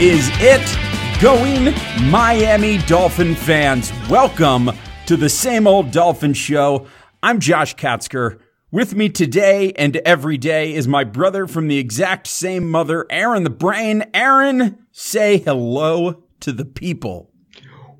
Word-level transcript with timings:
Is 0.00 0.30
it 0.34 1.20
going, 1.20 1.74
Miami 2.08 2.78
Dolphin 2.86 3.34
fans? 3.34 3.92
Welcome 4.08 4.70
to 5.06 5.16
the 5.16 5.28
same 5.28 5.66
old 5.66 5.90
Dolphin 5.90 6.34
show. 6.34 6.86
I'm 7.20 7.40
Josh 7.40 7.74
Katzker. 7.74 8.38
With 8.70 8.94
me 8.94 9.08
today 9.08 9.72
and 9.72 9.96
every 9.96 10.38
day 10.38 10.72
is 10.72 10.86
my 10.86 11.02
brother 11.02 11.48
from 11.48 11.66
the 11.66 11.78
exact 11.78 12.28
same 12.28 12.70
mother, 12.70 13.06
Aaron 13.10 13.42
the 13.42 13.50
Brain. 13.50 14.04
Aaron, 14.14 14.86
say 14.92 15.38
hello 15.38 16.22
to 16.38 16.52
the 16.52 16.64
people. 16.64 17.32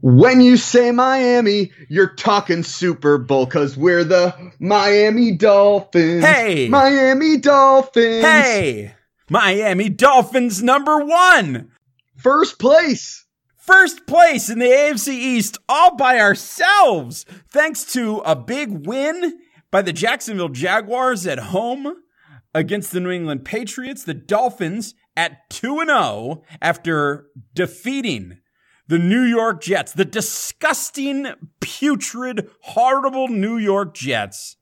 When 0.01 0.41
you 0.41 0.57
say 0.57 0.93
Miami, 0.93 1.73
you're 1.89 2.15
talking 2.15 2.63
Super 2.63 3.19
Bowl 3.19 3.45
because 3.45 3.77
we're 3.77 4.05
the 4.05 4.53
Miami 4.61 5.33
Dolphins. 5.33 6.25
Hey! 6.25 6.69
Miami 6.69 7.39
Dolphins. 7.39 8.23
Hey! 8.25 8.95
Miami 9.29 9.89
Dolphins 9.89 10.63
number 10.63 11.05
one! 11.05 11.73
First 12.19 12.59
place. 12.59 13.27
First 13.57 14.07
place 14.09 14.51
in 14.51 14.59
the 14.59 14.67
AFC 14.67 15.09
East 15.09 15.57
all 15.69 15.95
by 15.95 16.19
ourselves, 16.19 17.25
thanks 17.49 17.85
to 17.93 18.19
a 18.19 18.35
big 18.35 18.87
win 18.87 19.39
by 19.71 19.83
the 19.83 19.93
Jacksonville 19.93 20.49
Jaguars 20.49 21.29
at 21.29 21.39
home 21.39 21.95
against 22.53 22.91
the 22.91 22.99
New 22.99 23.11
England 23.11 23.45
Patriots. 23.45 24.03
The 24.03 24.15
Dolphins 24.15 24.95
at 25.17 25.49
2 25.51 25.85
0 25.87 26.43
after 26.61 27.29
defeating 27.55 28.39
the 28.89 28.99
New 28.99 29.23
York 29.23 29.63
Jets, 29.63 29.93
the 29.93 30.05
disgusting, 30.05 31.29
putrid, 31.61 32.51
horrible 32.63 33.29
New 33.29 33.59
York 33.59 33.95
Jets. 33.95 34.57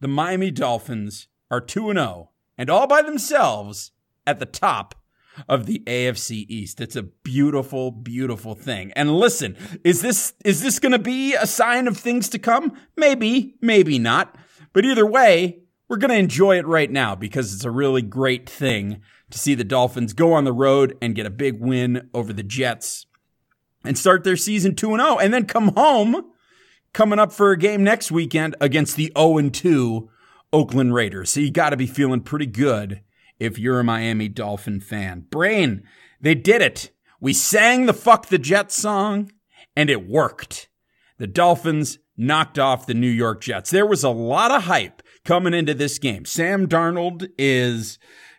The 0.00 0.08
Miami 0.08 0.50
Dolphins 0.50 1.28
are 1.50 1.62
2 1.62 1.94
0 1.94 2.30
and 2.58 2.68
all 2.68 2.86
by 2.86 3.00
themselves 3.00 3.92
at 4.26 4.38
the 4.38 4.44
top 4.44 4.99
of 5.48 5.66
the 5.66 5.82
AFC 5.86 6.46
East. 6.48 6.80
It's 6.80 6.96
a 6.96 7.02
beautiful, 7.02 7.90
beautiful 7.90 8.54
thing. 8.54 8.92
And 8.96 9.16
listen, 9.16 9.56
is 9.84 10.02
this 10.02 10.34
is 10.44 10.62
this 10.62 10.78
going 10.78 10.92
to 10.92 10.98
be 10.98 11.34
a 11.34 11.46
sign 11.46 11.88
of 11.88 11.96
things 11.96 12.28
to 12.30 12.38
come? 12.38 12.72
Maybe, 12.96 13.56
maybe 13.60 13.98
not. 13.98 14.36
But 14.72 14.84
either 14.84 15.06
way, 15.06 15.60
we're 15.88 15.96
going 15.96 16.10
to 16.10 16.16
enjoy 16.16 16.58
it 16.58 16.66
right 16.66 16.90
now 16.90 17.14
because 17.14 17.52
it's 17.52 17.64
a 17.64 17.70
really 17.70 18.02
great 18.02 18.48
thing 18.48 19.00
to 19.30 19.38
see 19.38 19.54
the 19.54 19.64
Dolphins 19.64 20.12
go 20.12 20.32
on 20.32 20.44
the 20.44 20.52
road 20.52 20.96
and 21.02 21.14
get 21.14 21.26
a 21.26 21.30
big 21.30 21.60
win 21.60 22.08
over 22.14 22.32
the 22.32 22.42
Jets 22.42 23.06
and 23.84 23.96
start 23.96 24.24
their 24.24 24.36
season 24.36 24.74
2 24.74 24.94
and 24.94 25.02
0 25.02 25.18
and 25.18 25.32
then 25.32 25.46
come 25.46 25.68
home 25.74 26.30
coming 26.92 27.18
up 27.18 27.32
for 27.32 27.50
a 27.50 27.58
game 27.58 27.82
next 27.82 28.10
weekend 28.10 28.56
against 28.60 28.96
the 28.96 29.12
0 29.16 29.38
and 29.38 29.54
2 29.54 30.08
Oakland 30.52 30.94
Raiders. 30.94 31.30
So 31.30 31.40
you 31.40 31.50
got 31.50 31.70
to 31.70 31.76
be 31.76 31.86
feeling 31.86 32.20
pretty 32.20 32.46
good 32.46 33.02
if 33.40 33.58
you're 33.58 33.80
a 33.80 33.84
Miami 33.84 34.28
Dolphin 34.28 34.80
fan. 34.80 35.26
Brain, 35.30 35.82
they 36.20 36.34
did 36.34 36.62
it. 36.62 36.90
We 37.20 37.32
sang 37.32 37.86
the 37.86 37.92
Fuck 37.92 38.26
the 38.26 38.38
Jets 38.38 38.76
song 38.76 39.32
and 39.74 39.90
it 39.90 40.06
worked. 40.06 40.68
The 41.18 41.26
Dolphins 41.26 41.98
knocked 42.16 42.58
off 42.58 42.86
the 42.86 42.94
New 42.94 43.10
York 43.10 43.40
Jets. 43.40 43.70
There 43.70 43.86
was 43.86 44.04
a 44.04 44.10
lot 44.10 44.50
of 44.50 44.64
hype 44.64 45.02
coming 45.24 45.54
into 45.54 45.74
this 45.74 45.98
game. 45.98 46.24
Sam 46.24 46.66
Darnold 46.66 47.28
is 47.38 47.98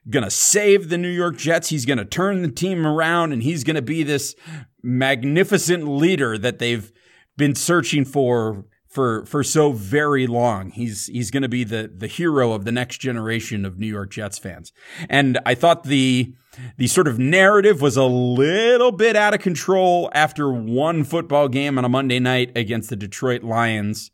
going 0.09 0.24
to 0.24 0.31
save 0.31 0.90
the 0.90 0.98
New 0.98 1.09
York 1.09 1.38
Jets. 1.38 1.70
He's 1.70 1.86
going 1.86 1.97
to 1.97 2.06
turn 2.06 2.42
the 2.42 2.52
team 2.52 2.86
around 2.86 3.34
and 3.34 3.44
he's 3.44 3.64
going 3.64 3.76
to 3.76 3.81
be 3.81 4.03
this 4.03 4.36
magnificent 4.84 5.88
leader 5.88 6.38
that 6.38 6.59
they've 6.59 6.92
been 7.38 7.56
searching 7.56 8.06
for 8.06 8.66
for 8.91 9.25
for 9.25 9.41
so 9.41 9.72
very 9.72 10.28
long. 10.28 10.69
He's 10.69 11.07
he's 11.07 11.31
going 11.31 11.44
to 11.44 11.50
be 11.50 11.63
the 11.63 11.90
the 11.96 12.07
hero 12.07 12.52
of 12.52 12.66
the 12.66 12.72
next 12.72 12.97
generation 12.97 13.66
of 13.66 13.79
New 13.79 13.88
York 13.88 14.12
Jets 14.12 14.38
fans. 14.38 14.74
And 15.09 15.40
I 15.46 15.56
thought 15.56 15.85
the 15.85 16.35
the 16.78 16.88
sort 16.88 17.07
of 17.07 17.18
narrative 17.18 17.81
was 17.81 17.96
a 17.96 18.03
little 18.03 18.91
bit 18.91 19.16
out 19.16 19.34
of 19.34 19.40
control 19.40 20.12
after 20.13 20.52
one 20.52 21.06
football 21.06 21.47
game 21.47 21.78
on 21.78 21.85
a 21.85 21.90
Monday 21.90 22.19
night 22.19 22.52
against 22.56 22.90
the 22.90 22.97
Detroit 22.97 23.44
Lions. 23.44 24.12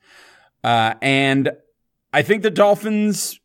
Uh, 0.64 0.94
and 1.02 1.52
I 2.14 2.22
think 2.22 2.44
the 2.44 2.52
Dolphins 2.52 3.40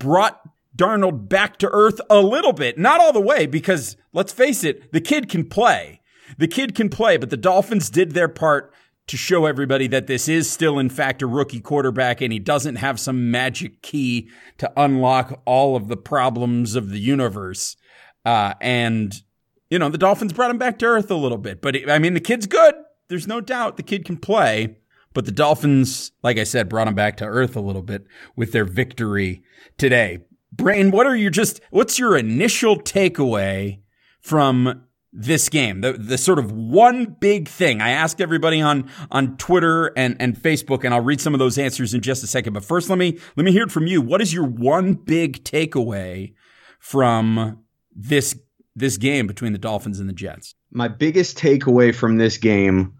brought 0.00 0.40
Darnold 0.76 1.28
back 1.28 1.58
to 1.58 1.68
earth 1.70 2.00
a 2.10 2.20
little 2.20 2.52
bit, 2.52 2.76
not 2.76 3.00
all 3.00 3.12
the 3.12 3.20
way, 3.20 3.46
because 3.46 3.96
let's 4.12 4.32
face 4.32 4.64
it, 4.64 4.92
the 4.92 5.00
kid 5.00 5.28
can 5.28 5.48
play. 5.48 6.00
The 6.38 6.48
kid 6.48 6.74
can 6.74 6.88
play, 6.88 7.16
but 7.16 7.30
the 7.30 7.36
Dolphins 7.36 7.88
did 7.88 8.12
their 8.12 8.28
part 8.28 8.72
to 9.06 9.16
show 9.16 9.46
everybody 9.46 9.86
that 9.86 10.06
this 10.06 10.28
is 10.28 10.50
still, 10.50 10.78
in 10.78 10.90
fact, 10.90 11.22
a 11.22 11.26
rookie 11.26 11.60
quarterback 11.60 12.20
and 12.20 12.32
he 12.32 12.38
doesn't 12.38 12.76
have 12.76 12.98
some 12.98 13.30
magic 13.30 13.80
key 13.82 14.28
to 14.58 14.70
unlock 14.76 15.40
all 15.44 15.76
of 15.76 15.88
the 15.88 15.96
problems 15.96 16.74
of 16.74 16.90
the 16.90 16.98
universe. 16.98 17.76
Uh, 18.24 18.54
and, 18.60 19.22
you 19.70 19.78
know, 19.78 19.88
the 19.88 19.98
Dolphins 19.98 20.32
brought 20.32 20.50
him 20.50 20.58
back 20.58 20.78
to 20.80 20.86
earth 20.86 21.10
a 21.10 21.14
little 21.16 21.38
bit. 21.38 21.62
But, 21.62 21.76
it, 21.76 21.88
I 21.88 22.00
mean, 22.00 22.14
the 22.14 22.20
kid's 22.20 22.46
good. 22.46 22.74
There's 23.08 23.28
no 23.28 23.40
doubt 23.40 23.76
the 23.76 23.84
kid 23.84 24.04
can 24.04 24.16
play. 24.16 24.78
But 25.14 25.24
the 25.24 25.32
Dolphins, 25.32 26.12
like 26.22 26.36
I 26.36 26.44
said, 26.44 26.68
brought 26.68 26.88
him 26.88 26.94
back 26.94 27.16
to 27.18 27.24
earth 27.24 27.56
a 27.56 27.60
little 27.60 27.82
bit 27.82 28.06
with 28.34 28.52
their 28.52 28.64
victory 28.64 29.42
today. 29.78 30.18
Brain, 30.52 30.90
what 30.90 31.06
are 31.06 31.16
your 31.16 31.30
just, 31.30 31.60
what's 31.70 31.98
your 31.98 32.16
initial 32.16 32.78
takeaway 32.78 33.80
from 34.20 34.85
this 35.18 35.48
game, 35.48 35.80
the 35.80 35.94
the 35.94 36.18
sort 36.18 36.38
of 36.38 36.52
one 36.52 37.16
big 37.18 37.48
thing. 37.48 37.80
I 37.80 37.88
asked 37.88 38.20
everybody 38.20 38.60
on 38.60 38.90
on 39.10 39.38
Twitter 39.38 39.86
and 39.96 40.14
and 40.20 40.36
Facebook, 40.36 40.84
and 40.84 40.92
I'll 40.92 41.00
read 41.00 41.22
some 41.22 41.34
of 41.34 41.38
those 41.38 41.56
answers 41.56 41.94
in 41.94 42.02
just 42.02 42.22
a 42.22 42.26
second. 42.26 42.52
But 42.52 42.64
first, 42.64 42.90
let 42.90 42.98
me 42.98 43.18
let 43.34 43.44
me 43.44 43.50
hear 43.50 43.64
it 43.64 43.72
from 43.72 43.86
you. 43.86 44.02
What 44.02 44.20
is 44.20 44.34
your 44.34 44.44
one 44.44 44.92
big 44.92 45.42
takeaway 45.42 46.34
from 46.78 47.64
this 47.94 48.38
this 48.74 48.98
game 48.98 49.26
between 49.26 49.52
the 49.52 49.58
Dolphins 49.58 50.00
and 50.00 50.08
the 50.08 50.12
Jets? 50.12 50.54
My 50.70 50.88
biggest 50.88 51.38
takeaway 51.38 51.94
from 51.94 52.18
this 52.18 52.36
game 52.36 52.92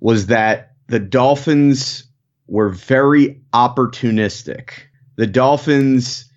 was 0.00 0.26
that 0.26 0.72
the 0.88 0.98
Dolphins 0.98 2.04
were 2.48 2.70
very 2.70 3.40
opportunistic. 3.52 4.70
The 5.16 5.26
Dolphins 5.26 6.28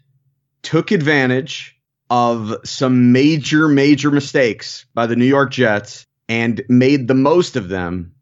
took 0.62 0.92
advantage 0.92 1.76
of 2.12 2.58
some 2.66 3.14
major, 3.14 3.70
major 3.70 4.12
mistakes 4.12 4.86
by 4.94 5.08
the 5.08 5.16
New 5.16 5.26
York 5.26 5.50
Jets 5.50 6.06
and 6.28 6.62
made 6.68 7.08
the 7.08 7.16
most 7.16 7.56
of 7.56 7.70
them. 7.70 8.14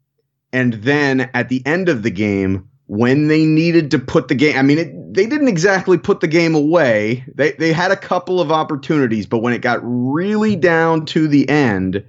And 0.52 0.74
then 0.74 1.28
at 1.34 1.48
the 1.48 1.60
end 1.66 1.88
of 1.88 2.04
the 2.04 2.10
game, 2.10 2.68
when 2.86 3.26
they 3.26 3.44
needed 3.44 3.90
to 3.90 3.98
put 3.98 4.28
the 4.28 4.36
game, 4.36 4.56
I 4.56 4.62
mean, 4.62 4.78
it, 4.78 5.14
they 5.14 5.26
didn't 5.26 5.48
exactly 5.48 5.98
put 5.98 6.20
the 6.20 6.28
game 6.28 6.54
away. 6.54 7.24
They, 7.34 7.52
they 7.52 7.72
had 7.72 7.90
a 7.90 7.96
couple 7.96 8.40
of 8.40 8.52
opportunities, 8.52 9.26
but 9.26 9.40
when 9.40 9.54
it 9.54 9.58
got 9.60 9.80
really 9.82 10.54
down 10.54 11.06
to 11.06 11.26
the 11.26 11.48
end, 11.48 12.04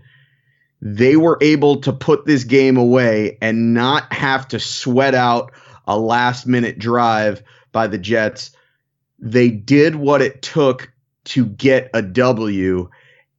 they 0.84 1.16
were 1.16 1.40
able 1.42 1.82
to 1.82 1.94
put 1.94 2.26
this 2.26 2.44
game 2.44 2.78
away 2.78 3.40
and 3.42 3.74
not 3.74 4.14
have 4.14 4.48
to 4.50 4.60
sweat 4.60 5.16
out 5.16 5.52
a 5.88 5.98
last 5.98 6.46
minute 6.46 6.78
drive 6.78 7.42
by 7.72 7.88
the 7.88 7.98
Jets. 7.98 8.52
They 9.18 9.50
did 9.50 9.96
what 9.96 10.22
it 10.22 10.44
took 10.44 10.91
to 11.26 11.46
get 11.46 11.90
a 11.94 12.02
W. 12.02 12.90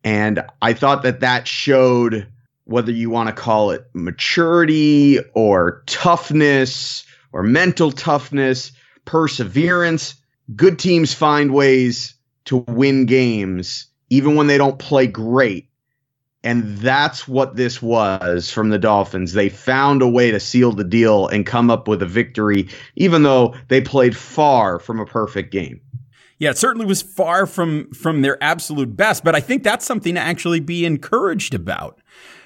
And 0.05 0.43
I 0.61 0.73
thought 0.73 1.03
that 1.03 1.21
that 1.21 1.47
showed 1.47 2.27
whether 2.65 2.93
you 2.93 3.11
want 3.11 3.29
to 3.29 3.35
call 3.35 3.71
it 3.71 3.89
maturity 3.93 5.19
or 5.35 5.83
toughness 5.87 7.05
or 7.33 7.43
mental 7.43 7.91
toughness, 7.91 8.73
perseverance. 9.05 10.15
Good 10.55 10.79
teams 10.79 11.15
find 11.15 11.53
ways 11.53 12.15
to 12.47 12.59
win 12.59 13.07
games, 13.07 13.87
even 14.11 14.35
when 14.35 14.47
they 14.47 14.59
don't 14.59 14.79
play 14.79 15.07
great. 15.07 15.69
And 16.45 16.77
that's 16.79 17.29
what 17.29 17.55
this 17.55 17.81
was 17.81 18.51
from 18.51 18.71
the 18.71 18.79
Dolphins. 18.79 19.33
They 19.33 19.49
found 19.49 20.03
a 20.03 20.09
way 20.09 20.33
to 20.33 20.41
seal 20.41 20.73
the 20.73 20.83
deal 20.83 21.29
and 21.29 21.47
come 21.47 21.71
up 21.71 21.87
with 21.87 22.03
a 22.03 22.07
victory, 22.07 22.69
even 22.97 23.23
though 23.23 23.55
they 23.69 23.81
played 23.81 24.17
far 24.17 24.81
from 24.81 24.99
a 24.99 25.07
perfect 25.07 25.53
game. 25.53 25.81
Yeah, 26.43 26.51
it 26.51 26.59
certainly 26.59 26.87
was 26.87 27.03
far 27.03 27.47
from 27.47 27.93
from 27.93 28.23
their 28.23 28.37
absolute 28.43 28.97
best, 28.97 29.23
but 29.23 29.37
I 29.37 29.41
think 29.41 29.63
that's 29.63 29.87
something 29.87 30.17
to 30.17 30.21
actually 30.21 30.59
be 30.59 30.85
encouraged 30.85 31.55
about. 31.55 32.01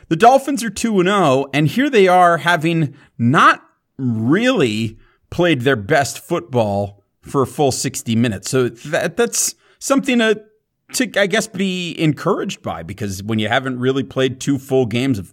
The 0.08 0.16
Dolphins 0.16 0.62
are 0.62 0.68
2 0.68 1.02
0 1.02 1.46
and 1.54 1.66
here 1.66 1.88
they 1.88 2.06
are 2.06 2.36
having 2.36 2.94
not 3.16 3.62
really 3.96 4.98
played 5.30 5.62
their 5.62 5.76
best 5.76 6.18
football 6.18 7.04
for 7.22 7.40
a 7.40 7.46
full 7.46 7.72
60 7.72 8.14
minutes. 8.16 8.50
So 8.50 8.68
that 8.68 9.16
that's 9.16 9.54
something 9.78 10.18
to 10.18 10.44
to 10.92 11.10
I 11.18 11.26
guess 11.26 11.46
be 11.46 11.98
encouraged 11.98 12.60
by 12.60 12.82
because 12.82 13.22
when 13.22 13.38
you 13.38 13.48
haven't 13.48 13.80
really 13.80 14.04
played 14.04 14.42
two 14.42 14.58
full 14.58 14.84
games 14.84 15.18
of 15.18 15.32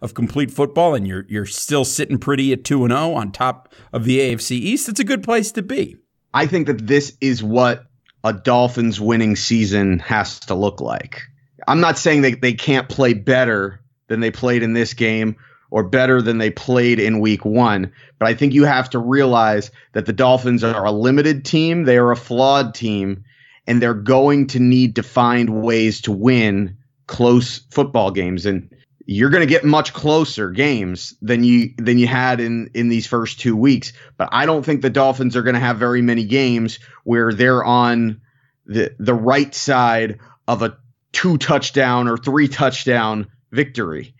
of 0.00 0.14
complete 0.14 0.52
football 0.52 0.94
and 0.94 1.04
you're 1.04 1.26
you're 1.28 1.46
still 1.46 1.84
sitting 1.84 2.18
pretty 2.18 2.52
at 2.52 2.62
2 2.62 2.84
and 2.84 2.92
0 2.92 3.14
on 3.14 3.32
top 3.32 3.74
of 3.92 4.04
the 4.04 4.20
AFC 4.20 4.52
East, 4.52 4.88
it's 4.88 5.00
a 5.00 5.04
good 5.04 5.24
place 5.24 5.50
to 5.50 5.62
be. 5.62 5.96
I 6.32 6.46
think 6.46 6.68
that 6.68 6.86
this 6.86 7.16
is 7.20 7.42
what 7.42 7.86
a 8.24 8.32
Dolphins 8.32 9.00
winning 9.00 9.36
season 9.36 9.98
has 10.00 10.40
to 10.40 10.54
look 10.54 10.80
like. 10.80 11.22
I'm 11.68 11.80
not 11.80 11.98
saying 11.98 12.22
that 12.22 12.40
they 12.40 12.54
can't 12.54 12.88
play 12.88 13.12
better 13.12 13.80
than 14.08 14.20
they 14.20 14.30
played 14.30 14.62
in 14.62 14.72
this 14.72 14.94
game 14.94 15.36
or 15.70 15.82
better 15.82 16.22
than 16.22 16.38
they 16.38 16.50
played 16.50 16.98
in 16.98 17.20
week 17.20 17.44
one, 17.44 17.92
but 18.18 18.28
I 18.28 18.34
think 18.34 18.54
you 18.54 18.64
have 18.64 18.88
to 18.90 18.98
realize 18.98 19.70
that 19.92 20.06
the 20.06 20.12
Dolphins 20.12 20.64
are 20.64 20.84
a 20.84 20.92
limited 20.92 21.44
team, 21.44 21.84
they 21.84 21.98
are 21.98 22.12
a 22.12 22.16
flawed 22.16 22.74
team, 22.74 23.24
and 23.66 23.82
they're 23.82 23.94
going 23.94 24.46
to 24.48 24.60
need 24.60 24.96
to 24.96 25.02
find 25.02 25.62
ways 25.62 26.00
to 26.02 26.12
win 26.12 26.76
close 27.06 27.58
football 27.70 28.10
games 28.10 28.46
and 28.46 28.73
you're 29.06 29.30
going 29.30 29.46
to 29.46 29.52
get 29.52 29.64
much 29.64 29.92
closer 29.92 30.50
games 30.50 31.14
than 31.20 31.44
you 31.44 31.74
than 31.76 31.98
you 31.98 32.06
had 32.06 32.40
in 32.40 32.70
in 32.74 32.88
these 32.88 33.06
first 33.06 33.40
2 33.40 33.56
weeks 33.56 33.92
but 34.16 34.28
I 34.32 34.46
don't 34.46 34.64
think 34.64 34.82
the 34.82 34.90
Dolphins 34.90 35.36
are 35.36 35.42
going 35.42 35.54
to 35.54 35.60
have 35.60 35.78
very 35.78 36.02
many 36.02 36.24
games 36.24 36.78
where 37.04 37.32
they're 37.32 37.64
on 37.64 38.20
the 38.66 38.94
the 38.98 39.14
right 39.14 39.54
side 39.54 40.20
of 40.46 40.62
a 40.62 40.78
two 41.12 41.38
touchdown 41.38 42.08
or 42.08 42.16
three 42.16 42.48
touchdown 42.48 43.28
victory. 43.50 44.14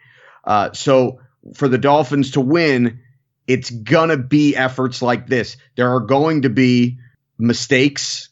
Uh, 0.44 0.72
so 0.72 1.20
for 1.54 1.68
the 1.68 1.78
Dolphins 1.78 2.32
to 2.32 2.40
win, 2.40 3.00
it's 3.46 3.68
gonna 3.70 4.16
be 4.16 4.56
efforts 4.56 5.02
like 5.02 5.26
this. 5.26 5.56
There 5.76 5.94
are 5.94 6.00
going 6.00 6.42
to 6.42 6.50
be 6.50 6.98
mistakes 7.38 8.30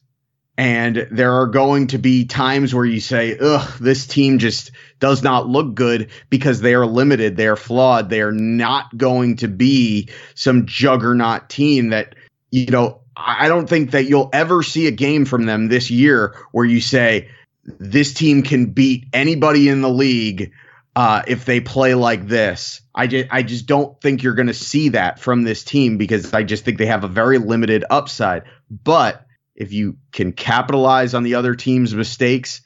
and 0.58 1.08
there 1.10 1.32
are 1.40 1.46
going 1.46 1.86
to 1.88 1.98
be 1.98 2.26
times 2.26 2.74
where 2.74 2.84
you 2.84 3.00
say, 3.00 3.38
ugh, 3.38 3.78
this 3.78 4.06
team 4.06 4.38
just 4.38 4.70
does 5.00 5.22
not 5.22 5.48
look 5.48 5.74
good 5.74 6.10
because 6.28 6.60
they 6.60 6.74
are 6.74 6.84
limited. 6.84 7.36
They 7.36 7.46
are 7.46 7.56
flawed. 7.56 8.10
They 8.10 8.20
are 8.20 8.32
not 8.32 8.96
going 8.96 9.36
to 9.36 9.48
be 9.48 10.10
some 10.34 10.66
juggernaut 10.66 11.48
team 11.48 11.88
that, 11.90 12.14
you 12.50 12.66
know, 12.66 13.00
I 13.16 13.48
don't 13.48 13.68
think 13.68 13.92
that 13.92 14.04
you'll 14.04 14.30
ever 14.32 14.62
see 14.62 14.86
a 14.86 14.90
game 14.90 15.24
from 15.24 15.46
them 15.46 15.68
this 15.68 15.90
year 15.90 16.36
where 16.52 16.64
you 16.64 16.80
say, 16.80 17.30
this 17.64 18.12
team 18.12 18.42
can 18.42 18.66
beat 18.66 19.06
anybody 19.12 19.68
in 19.68 19.82
the 19.82 19.90
league 19.90 20.52
uh, 20.96 21.22
if 21.26 21.44
they 21.44 21.60
play 21.60 21.94
like 21.94 22.26
this. 22.26 22.82
I 22.94 23.06
just, 23.06 23.28
I 23.30 23.42
just 23.42 23.66
don't 23.66 23.98
think 24.00 24.22
you're 24.22 24.34
going 24.34 24.48
to 24.48 24.54
see 24.54 24.90
that 24.90 25.18
from 25.18 25.44
this 25.44 25.64
team 25.64 25.96
because 25.96 26.34
I 26.34 26.42
just 26.42 26.64
think 26.64 26.78
they 26.78 26.86
have 26.86 27.04
a 27.04 27.08
very 27.08 27.38
limited 27.38 27.84
upside. 27.88 28.42
But 28.70 29.24
if 29.54 29.72
you 29.72 29.96
can 30.12 30.32
capitalize 30.32 31.14
on 31.14 31.22
the 31.22 31.34
other 31.34 31.54
team's 31.54 31.94
mistakes 31.94 32.62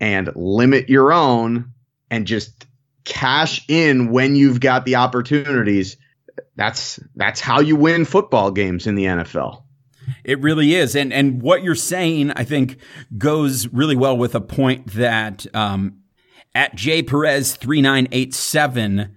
and 0.00 0.30
limit 0.34 0.88
your 0.88 1.12
own 1.12 1.72
and 2.10 2.26
just 2.26 2.66
cash 3.04 3.64
in 3.68 4.10
when 4.10 4.36
you've 4.36 4.60
got 4.60 4.84
the 4.84 4.96
opportunities, 4.96 5.96
that's 6.56 7.00
that's 7.16 7.40
how 7.40 7.60
you 7.60 7.76
win 7.76 8.04
football 8.04 8.50
games 8.50 8.86
in 8.86 8.94
the 8.94 9.04
NFL. 9.04 9.62
It 10.24 10.40
really 10.40 10.74
is, 10.74 10.96
and 10.96 11.12
and 11.12 11.42
what 11.42 11.62
you're 11.62 11.74
saying, 11.74 12.30
I 12.32 12.44
think, 12.44 12.78
goes 13.16 13.68
really 13.68 13.96
well 13.96 14.16
with 14.16 14.34
a 14.34 14.40
point 14.40 14.86
that 14.92 15.46
um, 15.54 15.98
at 16.54 16.74
J 16.74 17.02
Perez 17.02 17.56
three 17.56 17.82
nine 17.82 18.08
eight 18.12 18.34
seven 18.34 19.16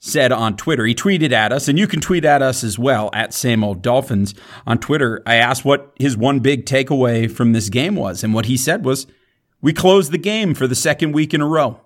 said 0.00 0.32
on 0.32 0.56
Twitter. 0.56 0.86
He 0.86 0.94
tweeted 0.94 1.32
at 1.32 1.52
us, 1.52 1.68
and 1.68 1.78
you 1.78 1.86
can 1.86 2.00
tweet 2.00 2.24
at 2.24 2.42
us 2.42 2.62
as 2.62 2.78
well 2.78 3.10
at 3.12 3.34
Same 3.34 3.64
Old 3.64 3.82
Dolphins 3.82 4.34
on 4.66 4.78
Twitter. 4.78 5.22
I 5.26 5.36
asked 5.36 5.64
what 5.64 5.92
his 5.98 6.16
one 6.16 6.40
big 6.40 6.66
takeaway 6.66 7.30
from 7.30 7.52
this 7.52 7.68
game 7.68 7.96
was, 7.96 8.22
and 8.22 8.32
what 8.32 8.46
he 8.46 8.56
said 8.56 8.84
was, 8.84 9.06
"We 9.60 9.72
closed 9.72 10.12
the 10.12 10.18
game 10.18 10.54
for 10.54 10.66
the 10.66 10.74
second 10.74 11.12
week 11.12 11.34
in 11.34 11.40
a 11.40 11.46
row. 11.46 11.80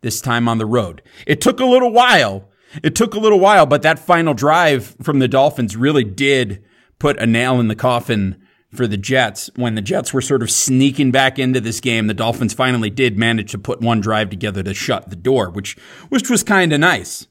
This 0.00 0.20
time 0.20 0.48
on 0.48 0.58
the 0.58 0.66
road. 0.66 1.02
It 1.26 1.40
took 1.40 1.60
a 1.60 1.66
little 1.66 1.92
while." 1.92 2.48
It 2.84 2.94
took 2.94 3.14
a 3.14 3.18
little 3.18 3.40
while, 3.40 3.66
but 3.66 3.82
that 3.82 3.98
final 3.98 4.32
drive 4.32 4.94
from 5.02 5.18
the 5.18 5.26
Dolphins 5.26 5.76
really 5.76 6.04
did 6.04 6.62
put 7.00 7.18
a 7.18 7.26
nail 7.26 7.58
in 7.58 7.66
the 7.66 7.74
coffin 7.74 8.36
for 8.72 8.86
the 8.86 8.96
Jets 8.96 9.50
when 9.56 9.74
the 9.74 9.82
Jets 9.82 10.14
were 10.14 10.20
sort 10.20 10.42
of 10.42 10.52
sneaking 10.52 11.10
back 11.10 11.36
into 11.36 11.60
this 11.60 11.80
game. 11.80 12.06
The 12.06 12.14
Dolphins 12.14 12.54
finally 12.54 12.88
did 12.88 13.18
manage 13.18 13.50
to 13.50 13.58
put 13.58 13.80
one 13.80 14.00
drive 14.00 14.30
together 14.30 14.62
to 14.62 14.72
shut 14.72 15.10
the 15.10 15.16
door, 15.16 15.50
which 15.50 15.76
which 16.10 16.30
was 16.30 16.44
kind 16.44 16.72
of 16.72 16.78
nice. 16.78 17.26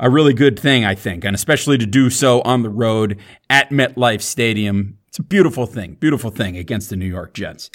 A 0.00 0.08
really 0.08 0.32
good 0.32 0.58
thing, 0.58 0.84
I 0.84 0.94
think, 0.94 1.24
and 1.24 1.34
especially 1.34 1.78
to 1.78 1.86
do 1.86 2.10
so 2.10 2.40
on 2.42 2.62
the 2.62 2.70
road 2.70 3.18
at 3.50 3.70
MetLife 3.70 4.22
Stadium. 4.22 4.98
It's 5.08 5.18
a 5.18 5.22
beautiful 5.22 5.66
thing, 5.66 5.94
beautiful 5.94 6.30
thing 6.30 6.56
against 6.56 6.90
the 6.90 6.96
New 6.96 7.06
York 7.06 7.34
Jets. 7.34 7.70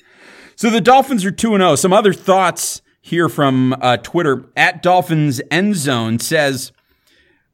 So 0.55 0.69
the 0.69 0.81
Dolphins 0.81 1.25
are 1.25 1.31
2 1.31 1.57
0. 1.57 1.75
Some 1.75 1.91
other 1.91 2.13
thoughts 2.13 2.81
here 3.01 3.27
from 3.27 3.75
uh, 3.81 3.97
Twitter 3.97 4.45
at 4.55 4.81
Dolphins 4.81 5.41
End 5.51 5.75
Zone 5.75 6.19
says, 6.19 6.71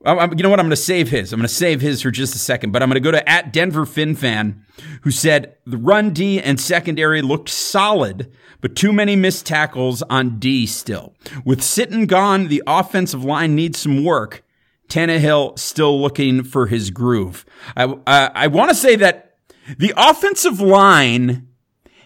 you 0.06 0.13
know 0.13 0.50
what? 0.50 0.60
I'm 0.60 0.66
going 0.66 0.69
to 0.69 0.75
save 0.75 1.10
his. 1.10 1.33
I'm 1.33 1.39
going 1.39 1.48
to 1.48 1.54
save 1.54 1.81
his 1.81 2.01
for 2.01 2.12
just 2.12 2.36
a 2.36 2.38
second, 2.38 2.72
but 2.72 2.81
I'm 2.81 2.89
going 2.89 3.01
to 3.01 3.06
go 3.06 3.12
to 3.12 3.27
at 3.27 3.51
Denver 3.51 3.86
Fin 3.86 4.15
Fan, 4.15 4.63
who 5.01 5.12
said 5.12 5.56
the 5.65 5.77
run 5.77 6.12
D 6.12 6.39
and 6.39 6.60
secondary 6.60 7.22
looked 7.22 7.50
solid, 7.50 8.31
but 8.62 8.75
too 8.75 8.94
many 8.94 9.15
missed 9.15 9.45
tackles 9.45 10.01
on 10.04 10.39
D 10.39 10.65
still. 10.65 11.15
With 11.44 11.60
Sitton 11.60 12.07
gone, 12.07 12.48
the 12.48 12.63
offensive 12.65 13.25
line 13.25 13.56
needs 13.56 13.80
some 13.80 14.06
work. 14.06 14.44
Tannehill 14.89 15.57
still 15.57 16.01
looking 16.01 16.44
for 16.44 16.68
his 16.68 16.89
groove. 16.91 17.45
I, 17.77 17.83
uh, 17.83 18.30
I 18.33 18.47
want 18.47 18.69
to 18.69 18.75
say 18.75 18.95
that 18.97 19.38
the 19.77 19.94
offensive 19.95 20.59
line 20.59 21.47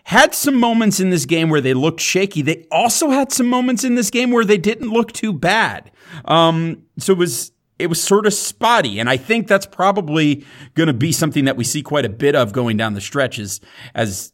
had 0.05 0.35
some 0.35 0.55
moments 0.55 0.99
in 0.99 1.09
this 1.09 1.25
game 1.25 1.49
where 1.49 1.61
they 1.61 1.73
looked 1.73 2.01
shaky. 2.01 2.41
They 2.41 2.67
also 2.71 3.09
had 3.09 3.31
some 3.31 3.47
moments 3.47 3.83
in 3.83 3.95
this 3.95 4.09
game 4.09 4.31
where 4.31 4.43
they 4.43 4.57
didn't 4.57 4.89
look 4.89 5.13
too 5.13 5.31
bad. 5.31 5.91
Um, 6.25 6.83
so 6.97 7.13
it 7.13 7.17
was 7.17 7.51
it 7.79 7.87
was 7.87 8.01
sort 8.01 8.25
of 8.25 8.33
spotty. 8.33 8.99
And 8.99 9.09
I 9.09 9.17
think 9.17 9.47
that's 9.47 9.65
probably 9.65 10.45
going 10.75 10.87
to 10.87 10.93
be 10.93 11.11
something 11.11 11.45
that 11.45 11.57
we 11.57 11.63
see 11.63 11.81
quite 11.81 12.05
a 12.05 12.09
bit 12.09 12.35
of 12.35 12.53
going 12.53 12.77
down 12.77 12.93
the 12.93 13.01
stretches 13.01 13.61
as 13.95 14.31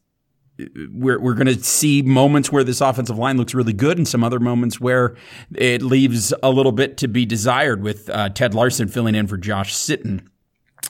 we're, 0.92 1.20
we're 1.20 1.34
going 1.34 1.48
to 1.48 1.64
see 1.64 2.02
moments 2.02 2.52
where 2.52 2.64
this 2.64 2.82
offensive 2.82 3.18
line 3.18 3.38
looks 3.38 3.54
really 3.54 3.74
good 3.74 3.98
and 3.98 4.08
some 4.08 4.24
other 4.24 4.40
moments 4.40 4.80
where 4.80 5.16
it 5.56 5.82
leaves 5.82 6.34
a 6.44 6.50
little 6.50 6.72
bit 6.72 6.98
to 6.98 7.08
be 7.08 7.26
desired 7.26 7.82
with 7.82 8.10
uh, 8.10 8.30
Ted 8.30 8.54
Larsen 8.54 8.88
filling 8.88 9.16
in 9.16 9.28
for 9.28 9.38
Josh 9.38 9.74
Sitton. 9.74 10.26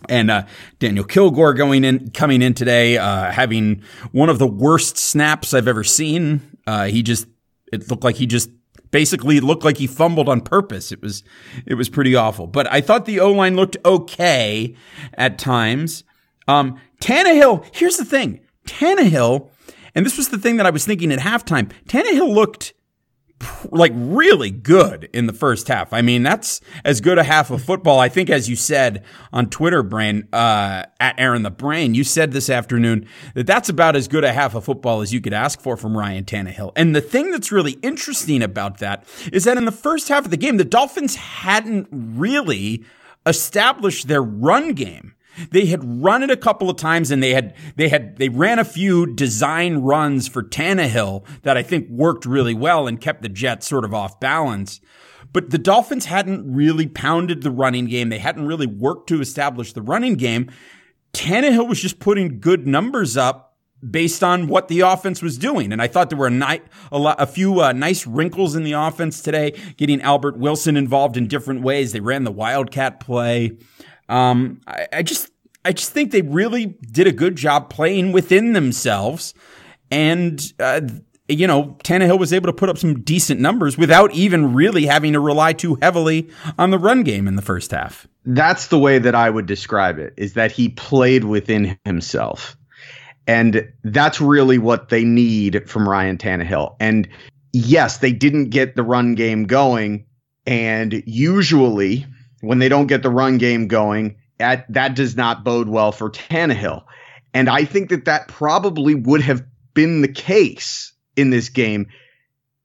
And 0.08 0.32
uh, 0.32 0.46
Daniel 0.80 1.04
Kilgore 1.04 1.54
going 1.54 1.84
in, 1.84 2.12
coming 2.12 2.42
in 2.42 2.54
today, 2.54 2.98
uh, 2.98 3.32
having 3.32 3.84
one 4.12 4.30
of 4.30 4.40
the 4.40 4.48
worst 4.48 4.98
snaps 4.98 5.54
I've 5.54 5.68
ever 5.68 5.84
seen. 5.84 6.58
Uh, 6.66 6.86
he 6.86 7.04
just, 7.04 7.28
it 7.72 7.90
looked 7.90 8.04
like 8.04 8.16
he 8.16 8.26
just 8.26 8.50
basically 8.92 9.40
looked 9.40 9.64
like 9.64 9.78
he 9.78 9.88
fumbled 9.88 10.30
on 10.30 10.42
purpose. 10.42 10.92
It 10.92 11.02
was 11.02 11.24
it 11.66 11.76
was 11.76 11.90
pretty 11.90 12.16
awful. 12.16 12.48
But 12.48 12.72
I 12.72 12.82
thought 12.82 13.06
the 13.06 13.20
O 13.20 13.32
line 13.32 13.56
looked 13.56 13.78
okay 13.86 14.76
at 15.14 15.38
times. 15.38 16.04
Um, 16.48 16.80
Tannehill. 17.02 17.66
Here's 17.74 17.98
the 17.98 18.06
thing. 18.06 18.40
Tannehill, 18.66 19.50
and 19.96 20.06
this 20.06 20.18
was 20.18 20.30
the 20.30 20.38
thing 20.38 20.58
that 20.58 20.66
I 20.66 20.72
was 20.72 20.86
thinking 20.86 21.12
at 21.12 21.20
halftime. 21.20 21.72
Tannehill 21.88 22.34
looked 22.34 22.74
like 23.72 23.92
really 23.96 24.52
good 24.52 25.10
in 25.14 25.26
the 25.26 25.34
first 25.34 25.68
half. 25.68 25.94
I 25.94 26.02
mean, 26.02 26.24
that's 26.24 26.62
as 26.84 27.02
good 27.02 27.18
a 27.18 27.24
half 27.24 27.52
of 27.52 27.64
football. 27.64 28.00
I 28.00 28.10
think, 28.10 28.30
as 28.30 28.50
you 28.50 28.56
said 28.56 29.04
on 29.32 29.50
Twitter, 29.50 29.84
Brain, 29.84 30.28
uh, 30.34 30.84
at 31.00 31.16
Aaron 31.18 31.44
the 31.44 31.52
Brain, 31.52 31.96
you 31.96 32.04
said 32.04 32.32
this 32.32 32.50
afternoon 32.50 33.08
that 33.36 33.48
that's 33.48 33.70
about 33.70 33.96
as 33.96 34.08
good 34.08 34.24
a 34.24 34.34
half 34.34 34.56
of 34.56 34.66
football 34.66 35.02
as 35.02 35.14
you 35.14 35.22
could 35.22 35.34
ask 35.34 35.62
for 35.62 35.78
from 35.78 35.98
Ryan 35.98 36.26
Tannehill. 36.26 36.74
And 36.76 36.96
the 36.96 37.02
thing 37.02 37.32
that's 37.32 37.52
really 37.52 37.74
interesting 37.82 38.42
about 38.42 38.80
that 38.80 39.06
is 39.32 39.46
that 39.46 39.58
in 39.58 39.66
the 39.66 39.72
first 39.72 40.10
half 40.10 40.26
of 40.26 40.32
the 40.32 40.38
game, 40.38 40.58
the 40.58 40.66
Dolphins 40.66 41.16
hadn't 41.16 41.88
really 41.92 42.84
established 43.26 44.08
their 44.08 44.24
run 44.24 44.74
game. 44.74 45.14
They 45.52 45.68
had 45.68 46.04
run 46.04 46.24
it 46.24 46.32
a 46.32 46.38
couple 46.38 46.70
of 46.70 46.78
times 46.78 47.12
and 47.12 47.24
they 47.24 47.34
had, 47.34 47.56
they 47.76 47.90
had, 47.90 48.18
they 48.18 48.30
ran 48.30 48.60
a 48.60 48.66
few 48.66 49.06
design 49.06 49.78
runs 49.78 50.28
for 50.28 50.44
Tannehill 50.44 51.26
that 51.44 51.58
I 51.58 51.64
think 51.64 51.90
worked 51.90 52.26
really 52.26 52.54
well 52.54 52.88
and 52.88 53.00
kept 53.00 53.22
the 53.22 53.30
Jets 53.30 53.68
sort 53.68 53.86
of 53.86 53.94
off 53.94 54.20
balance. 54.20 54.82
But 55.32 55.52
the 55.52 55.58
Dolphins 55.58 56.06
hadn't 56.06 56.52
really 56.52 56.88
pounded 56.88 57.44
the 57.44 57.52
running 57.52 57.86
game. 57.86 58.10
They 58.10 58.20
hadn't 58.20 58.48
really 58.48 58.68
worked 58.68 59.08
to 59.10 59.22
establish 59.22 59.74
the 59.74 59.82
running 59.82 60.16
game. 60.16 60.50
Tannehill 61.14 61.68
was 61.68 61.82
just 61.82 62.00
putting 62.00 62.40
good 62.40 62.68
numbers 62.68 63.16
up 63.16 63.50
based 63.88 64.24
on 64.24 64.48
what 64.48 64.68
the 64.68 64.82
offense 64.82 65.22
was 65.22 65.38
doing. 65.38 65.72
And 65.72 65.82
I 65.82 65.88
thought 65.88 66.10
there 66.10 66.20
were 66.20 66.28
a, 66.28 66.32
ni- 66.32 66.62
a, 66.92 66.98
lot, 66.98 67.22
a 67.22 67.26
few 67.26 67.62
uh, 67.62 67.72
nice 67.72 68.06
wrinkles 68.06 68.56
in 68.56 68.64
the 68.64 68.74
offense 68.74 69.22
today, 69.22 69.58
getting 69.78 70.02
Albert 70.02 70.38
Wilson 70.38 70.76
involved 70.76 71.16
in 71.16 71.28
different 71.28 71.62
ways. 71.62 71.94
They 71.94 72.00
ran 72.00 72.24
the 72.24 72.32
Wildcat 72.32 73.00
play. 73.00 73.58
Um, 74.10 74.62
I, 74.68 74.88
I 74.92 75.04
just 75.04 75.32
I 75.64 75.72
just 75.72 75.92
think 75.92 76.12
they 76.12 76.22
really 76.22 76.66
did 76.66 77.08
a 77.08 77.12
good 77.12 77.36
job 77.36 77.70
playing 77.70 78.12
within 78.12 78.54
themselves, 78.54 79.34
and 79.92 80.42
uh, 80.60 80.82
you 81.28 81.48
know 81.48 81.78
Tannehill 81.84 82.20
was 82.20 82.34
able 82.34 82.48
to 82.48 82.54
put 82.54 82.70
up 82.70 82.78
some 82.78 83.02
decent 83.02 83.40
numbers 83.40 83.78
without 83.78 84.12
even 84.14 84.54
really 84.54 84.86
having 84.86 85.14
to 85.14 85.20
rely 85.20 85.54
too 85.54 85.78
heavily 85.82 86.30
on 86.58 86.72
the 86.72 86.80
run 86.80 87.04
game 87.04 87.28
in 87.28 87.36
the 87.36 87.42
first 87.42 87.72
half. 87.72 88.08
That's 88.26 88.68
the 88.68 88.80
way 88.80 89.00
that 89.00 89.16
I 89.16 89.30
would 89.30 89.46
describe 89.46 90.00
it. 90.00 90.14
Is 90.18 90.34
that 90.34 90.52
he 90.52 90.70
played 90.70 91.24
within 91.24 91.78
himself. 91.86 92.58
And 93.28 93.72
that's 93.84 94.20
really 94.20 94.58
what 94.58 94.90
they 94.90 95.04
need 95.04 95.70
from 95.70 95.88
Ryan 95.88 96.18
Tannehill. 96.18 96.76
And 96.80 97.08
yes, 97.54 97.98
they 97.98 98.12
didn't 98.12 98.50
get 98.50 98.76
the 98.76 98.82
run 98.82 99.14
game 99.14 99.44
going. 99.44 100.08
And 100.48 101.04
usually, 101.06 102.08
when 102.42 102.60
they 102.60 102.70
don't 102.70 102.88
get 102.88 103.04
the 103.04 103.10
run 103.10 103.38
game 103.38 103.68
going, 103.68 104.16
that, 104.38 104.72
that 104.72 104.96
does 104.96 105.16
not 105.16 105.44
bode 105.44 105.68
well 105.68 105.92
for 105.92 106.10
Tannehill. 106.10 106.84
And 107.34 107.50
I 107.50 107.66
think 107.66 107.90
that 107.90 108.06
that 108.06 108.28
probably 108.28 108.96
would 108.96 109.22
have 109.22 109.44
been 109.74 110.02
the 110.02 110.08
case 110.08 110.94
in 111.16 111.30
this 111.30 111.50
game, 111.50 111.88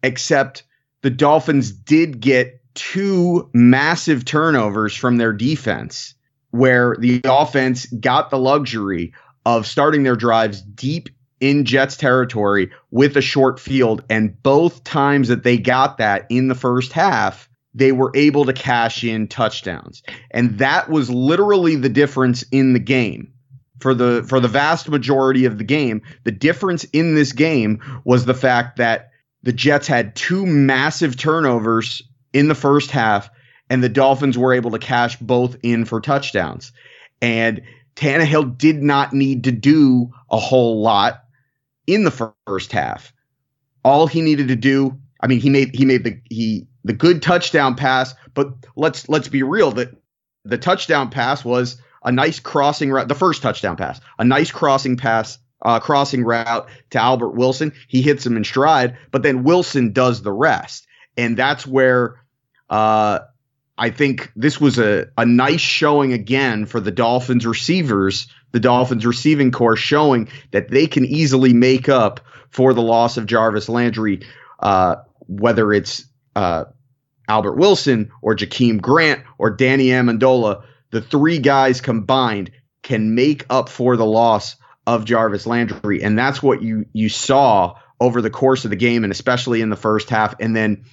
except 0.02 0.62
the 1.02 1.10
Dolphins 1.10 1.70
did 1.70 2.20
get 2.20 2.60
two 2.74 3.50
massive 3.52 4.24
turnovers 4.24 4.96
from 4.96 5.16
their 5.16 5.32
defense, 5.32 6.14
where 6.50 6.96
the 6.98 7.20
offense 7.24 7.86
got 7.86 8.30
the 8.30 8.38
luxury 8.38 9.12
of 9.44 9.66
starting 9.66 10.02
their 10.02 10.16
drives 10.16 10.62
deep 10.62 11.08
in 11.40 11.64
Jets 11.64 11.96
territory 11.96 12.70
with 12.90 13.16
a 13.16 13.20
short 13.20 13.60
field. 13.60 14.02
And 14.08 14.42
both 14.42 14.82
times 14.84 15.28
that 15.28 15.42
they 15.42 15.58
got 15.58 15.98
that 15.98 16.26
in 16.30 16.48
the 16.48 16.54
first 16.54 16.92
half, 16.92 17.48
they 17.74 17.92
were 17.92 18.12
able 18.14 18.44
to 18.44 18.52
cash 18.52 19.02
in 19.02 19.26
touchdowns. 19.28 20.02
And 20.30 20.58
that 20.58 20.88
was 20.88 21.10
literally 21.10 21.76
the 21.76 21.88
difference 21.88 22.42
in 22.50 22.72
the 22.72 22.78
game. 22.78 23.32
For 23.80 23.92
the 23.92 24.24
for 24.26 24.40
the 24.40 24.48
vast 24.48 24.88
majority 24.88 25.44
of 25.44 25.58
the 25.58 25.64
game, 25.64 26.00
the 26.22 26.32
difference 26.32 26.84
in 26.84 27.16
this 27.16 27.32
game 27.32 27.80
was 28.04 28.24
the 28.24 28.32
fact 28.32 28.78
that 28.78 29.10
the 29.42 29.52
Jets 29.52 29.86
had 29.86 30.16
two 30.16 30.46
massive 30.46 31.16
turnovers 31.16 32.00
in 32.32 32.48
the 32.48 32.54
first 32.54 32.90
half, 32.90 33.28
and 33.68 33.82
the 33.82 33.90
Dolphins 33.90 34.38
were 34.38 34.54
able 34.54 34.70
to 34.70 34.78
cash 34.78 35.18
both 35.18 35.56
in 35.62 35.84
for 35.84 36.00
touchdowns. 36.00 36.72
And 37.20 37.62
Tannehill 37.96 38.56
did 38.56 38.82
not 38.82 39.12
need 39.12 39.44
to 39.44 39.52
do 39.52 40.10
a 40.30 40.38
whole 40.38 40.80
lot 40.80 41.24
in 41.86 42.04
the 42.04 42.32
first 42.46 42.72
half. 42.72 43.12
All 43.84 44.06
he 44.06 44.22
needed 44.22 44.48
to 44.48 44.56
do, 44.56 44.98
I 45.20 45.26
mean, 45.26 45.40
he 45.40 45.50
made 45.50 45.74
he 45.74 45.84
made 45.84 46.04
the 46.04 46.20
he 46.30 46.66
the 46.84 46.92
good 46.92 47.22
touchdown 47.22 47.74
pass, 47.74 48.14
but 48.34 48.54
let's 48.76 49.08
let's 49.08 49.28
be 49.28 49.42
real 49.42 49.72
that 49.72 49.90
the 50.44 50.58
touchdown 50.58 51.10
pass 51.10 51.44
was 51.44 51.80
a 52.04 52.12
nice 52.12 52.38
crossing 52.38 52.90
route, 52.90 53.08
the 53.08 53.14
first 53.14 53.42
touchdown 53.42 53.76
pass, 53.76 54.00
a 54.18 54.24
nice 54.24 54.50
crossing 54.50 54.96
pass, 54.96 55.38
uh, 55.62 55.80
crossing 55.80 56.22
route 56.24 56.68
to 56.90 56.98
Albert 56.98 57.30
Wilson. 57.30 57.72
He 57.88 58.02
hits 58.02 58.26
him 58.26 58.36
in 58.36 58.44
stride, 58.44 58.98
but 59.10 59.22
then 59.22 59.44
Wilson 59.44 59.92
does 59.92 60.22
the 60.22 60.32
rest, 60.32 60.86
and 61.16 61.36
that's 61.36 61.66
where 61.66 62.20
uh, 62.68 63.20
I 63.76 63.90
think 63.90 64.30
this 64.36 64.60
was 64.60 64.78
a, 64.78 65.08
a 65.16 65.24
nice 65.24 65.60
showing 65.60 66.12
again 66.12 66.66
for 66.66 66.80
the 66.80 66.92
Dolphins 66.92 67.46
receivers, 67.46 68.28
the 68.52 68.60
Dolphins 68.60 69.06
receiving 69.06 69.50
corps 69.50 69.76
showing 69.76 70.28
that 70.52 70.68
they 70.68 70.86
can 70.86 71.04
easily 71.04 71.54
make 71.54 71.88
up 71.88 72.20
for 72.50 72.72
the 72.72 72.82
loss 72.82 73.16
of 73.16 73.26
Jarvis 73.26 73.68
Landry, 73.68 74.20
uh, 74.60 74.96
whether 75.26 75.72
it's 75.72 76.04
uh, 76.36 76.66
Albert 77.28 77.56
Wilson 77.56 78.10
or 78.22 78.36
Jakeem 78.36 78.80
Grant 78.80 79.22
or 79.38 79.50
Danny 79.50 79.86
Amendola. 79.88 80.64
The 80.90 81.00
three 81.00 81.38
guys 81.38 81.80
combined 81.80 82.50
can 82.82 83.14
make 83.14 83.46
up 83.50 83.68
for 83.68 83.96
the 83.96 84.06
loss 84.06 84.56
of 84.86 85.04
Jarvis 85.04 85.46
Landry, 85.46 86.02
and 86.02 86.18
that's 86.18 86.42
what 86.42 86.62
you 86.62 86.86
you 86.92 87.08
saw 87.08 87.76
over 88.00 88.20
the 88.20 88.30
course 88.30 88.64
of 88.64 88.70
the 88.70 88.76
game, 88.76 89.04
and 89.04 89.12
especially 89.12 89.60
in 89.60 89.70
the 89.70 89.76
first 89.76 90.10
half, 90.10 90.34
and 90.40 90.54
then 90.54 90.84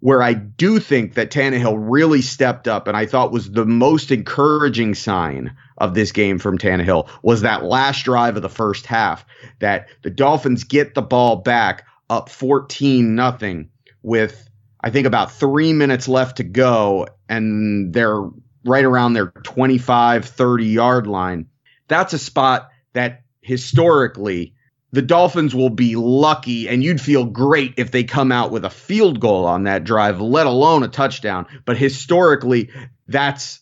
where 0.00 0.22
I 0.22 0.34
do 0.34 0.78
think 0.78 1.14
that 1.14 1.30
Tannehill 1.30 1.76
really 1.76 2.22
stepped 2.22 2.68
up 2.68 2.86
and 2.86 2.96
I 2.96 3.06
thought 3.06 3.32
was 3.32 3.50
the 3.50 3.66
most 3.66 4.12
encouraging 4.12 4.94
sign 4.94 5.56
of 5.76 5.94
this 5.94 6.12
game 6.12 6.38
from 6.38 6.58
Tannehill 6.58 7.08
was 7.22 7.42
that 7.42 7.64
last 7.64 8.04
drive 8.04 8.36
of 8.36 8.42
the 8.42 8.48
first 8.48 8.86
half 8.86 9.26
that 9.58 9.88
the 10.02 10.10
Dolphins 10.10 10.64
get 10.64 10.94
the 10.94 11.02
ball 11.02 11.36
back 11.36 11.84
up 12.08 12.28
14 12.28 13.14
nothing 13.14 13.70
with 14.02 14.47
I 14.80 14.90
think 14.90 15.06
about 15.06 15.32
3 15.32 15.72
minutes 15.72 16.08
left 16.08 16.36
to 16.38 16.44
go 16.44 17.06
and 17.28 17.92
they're 17.92 18.22
right 18.64 18.84
around 18.84 19.12
their 19.12 19.26
25 19.26 20.24
30 20.24 20.66
yard 20.66 21.06
line. 21.06 21.46
That's 21.88 22.12
a 22.12 22.18
spot 22.18 22.70
that 22.92 23.22
historically 23.40 24.54
the 24.92 25.02
Dolphins 25.02 25.54
will 25.54 25.70
be 25.70 25.96
lucky, 25.96 26.68
and 26.68 26.82
you'd 26.82 27.00
feel 27.00 27.24
great 27.26 27.74
if 27.76 27.90
they 27.90 28.04
come 28.04 28.32
out 28.32 28.50
with 28.50 28.64
a 28.64 28.70
field 28.70 29.20
goal 29.20 29.44
on 29.44 29.64
that 29.64 29.84
drive, 29.84 30.20
let 30.20 30.46
alone 30.46 30.82
a 30.82 30.88
touchdown. 30.88 31.46
But 31.66 31.76
historically, 31.76 32.70
that's 33.06 33.60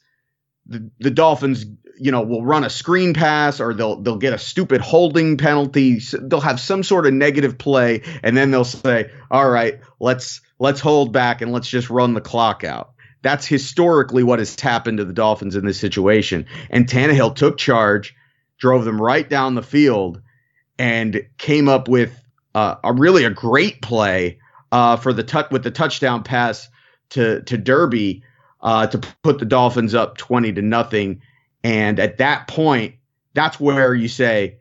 the, 0.67 0.91
the 1.01 1.11
Dolphins. 1.11 1.67
You 1.99 2.13
know, 2.13 2.23
will 2.23 2.45
run 2.45 2.63
a 2.63 2.71
screen 2.71 3.15
pass, 3.15 3.59
or 3.59 3.73
they'll 3.75 4.03
they'll 4.03 4.19
get 4.19 4.35
a 4.35 4.39
stupid 4.39 4.83
holding 4.83 5.39
penalty. 5.39 6.01
They'll 6.21 6.41
have 6.41 6.61
some 6.61 6.83
sort 6.83 7.07
of 7.07 7.15
negative 7.15 7.59
play, 7.59 8.03
and 8.23 8.37
then 8.37 8.51
they'll 8.51 8.65
say, 8.65 9.11
"All 9.31 9.49
right, 9.49 9.81
let's 9.99 10.43
let's 10.59 10.81
hold 10.81 11.13
back 11.13 11.43
and 11.43 11.53
let's 11.53 11.69
just 11.69 11.91
run 11.91 12.15
the 12.15 12.21
clock 12.21 12.65
out." 12.65 12.93
That's 13.23 13.47
historically 13.47 14.23
what 14.23 14.39
has 14.39 14.59
happened 14.61 14.99
to 14.99 15.05
the 15.05 15.13
Dolphins 15.13 15.57
in 15.57 15.65
this 15.65 15.81
situation. 15.81 16.47
And 16.71 16.87
Tannehill 16.87 17.35
took 17.35 17.57
charge, 17.59 18.15
drove 18.59 18.85
them 18.85 19.03
right 19.03 19.29
down 19.29 19.55
the 19.55 19.63
field 19.63 20.21
and 20.79 21.27
came 21.39 21.69
up 21.69 21.89
with 21.89 22.23
uh, 22.55 22.77
a 22.85 22.93
really 22.93 23.25
a 23.25 23.31
great 23.31 23.83
play 23.83 24.39
uh, 24.71 24.97
for 24.97 25.13
the 25.13 25.23
tut 25.23 25.51
with 25.51 25.63
the 25.65 25.71
touchdown 25.71 26.23
pass 26.23 26.69
to 27.11 27.43
to 27.43 27.57
Derby 27.57 28.23
uh, 28.61 28.87
to 28.87 28.99
put 29.23 29.39
the 29.39 29.45
Dolphins 29.45 29.95
up 29.95 30.17
twenty 30.17 30.53
to 30.53 30.63
nothing. 30.63 31.23
And 31.65 31.99
at 31.99 32.19
that 32.19 32.47
point, 32.47 32.97
that's 33.35 33.59
where 33.59 33.93
you 33.95 34.09
say 34.09 34.59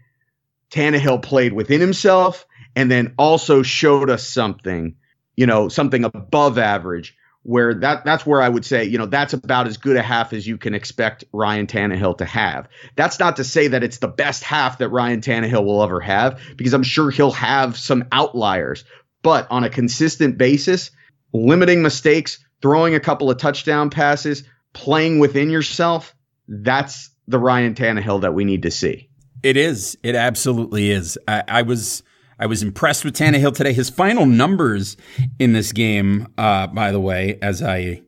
Tannehill 0.71 1.21
played 1.21 1.53
within 1.53 1.81
himself, 1.81 2.45
and 2.75 2.89
then 2.89 3.13
also 3.17 3.61
showed 3.61 4.09
us 4.09 4.27
something, 4.27 4.95
you 5.35 5.45
know, 5.45 5.67
something 5.69 6.03
above 6.03 6.57
average 6.57 7.15
where 7.43 7.75
that 7.75 8.03
that's 8.03 8.25
where 8.25 8.41
I 8.41 8.49
would 8.49 8.65
say, 8.65 8.85
you 8.85 8.97
know, 8.97 9.05
that's 9.05 9.33
about 9.33 9.67
as 9.67 9.77
good 9.77 9.97
a 9.97 10.01
half 10.01 10.33
as 10.33 10.47
you 10.47 10.57
can 10.57 10.73
expect 10.73 11.23
Ryan 11.31 11.67
Tannehill 11.67 12.17
to 12.17 12.25
have. 12.25 12.67
That's 12.95 13.19
not 13.19 13.35
to 13.35 13.43
say 13.43 13.67
that 13.67 13.83
it's 13.83 13.99
the 13.99 14.07
best 14.07 14.43
half 14.43 14.79
that 14.79 14.89
Ryan 14.89 15.21
Tannehill 15.21 15.63
will 15.63 15.83
ever 15.83 15.99
have, 15.99 16.41
because 16.57 16.73
I'm 16.73 16.83
sure 16.83 17.11
he'll 17.11 17.31
have 17.31 17.77
some 17.77 18.05
outliers. 18.11 18.83
But 19.21 19.49
on 19.51 19.63
a 19.63 19.69
consistent 19.69 20.39
basis, 20.39 20.89
limiting 21.33 21.83
mistakes, 21.83 22.43
throwing 22.63 22.95
a 22.95 22.99
couple 22.99 23.29
of 23.29 23.37
touchdown 23.37 23.91
passes, 23.91 24.43
playing 24.73 25.19
within 25.19 25.51
yourself, 25.51 26.15
that's 26.47 27.11
the 27.27 27.37
Ryan 27.37 27.75
Tannehill 27.75 28.21
that 28.21 28.33
we 28.33 28.43
need 28.43 28.63
to 28.63 28.71
see. 28.71 29.09
It 29.43 29.55
is. 29.55 29.97
It 30.01 30.15
absolutely 30.15 30.89
is. 30.89 31.19
I, 31.27 31.43
I 31.47 31.61
was 31.61 32.01
I 32.39 32.45
was 32.45 32.61
impressed 32.61 33.05
with 33.05 33.15
Tannehill 33.15 33.55
today. 33.55 33.73
His 33.73 33.89
final 33.89 34.25
numbers 34.25 34.97
in 35.39 35.53
this 35.53 35.71
game, 35.71 36.27
uh, 36.37 36.67
by 36.67 36.91
the 36.91 36.99
way, 36.99 37.39
as 37.41 37.61
I 37.61 38.01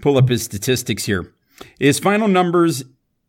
pull 0.00 0.18
up 0.18 0.28
his 0.28 0.42
statistics 0.42 1.04
here, 1.04 1.32
his 1.78 1.98
final 1.98 2.28
numbers 2.28 2.84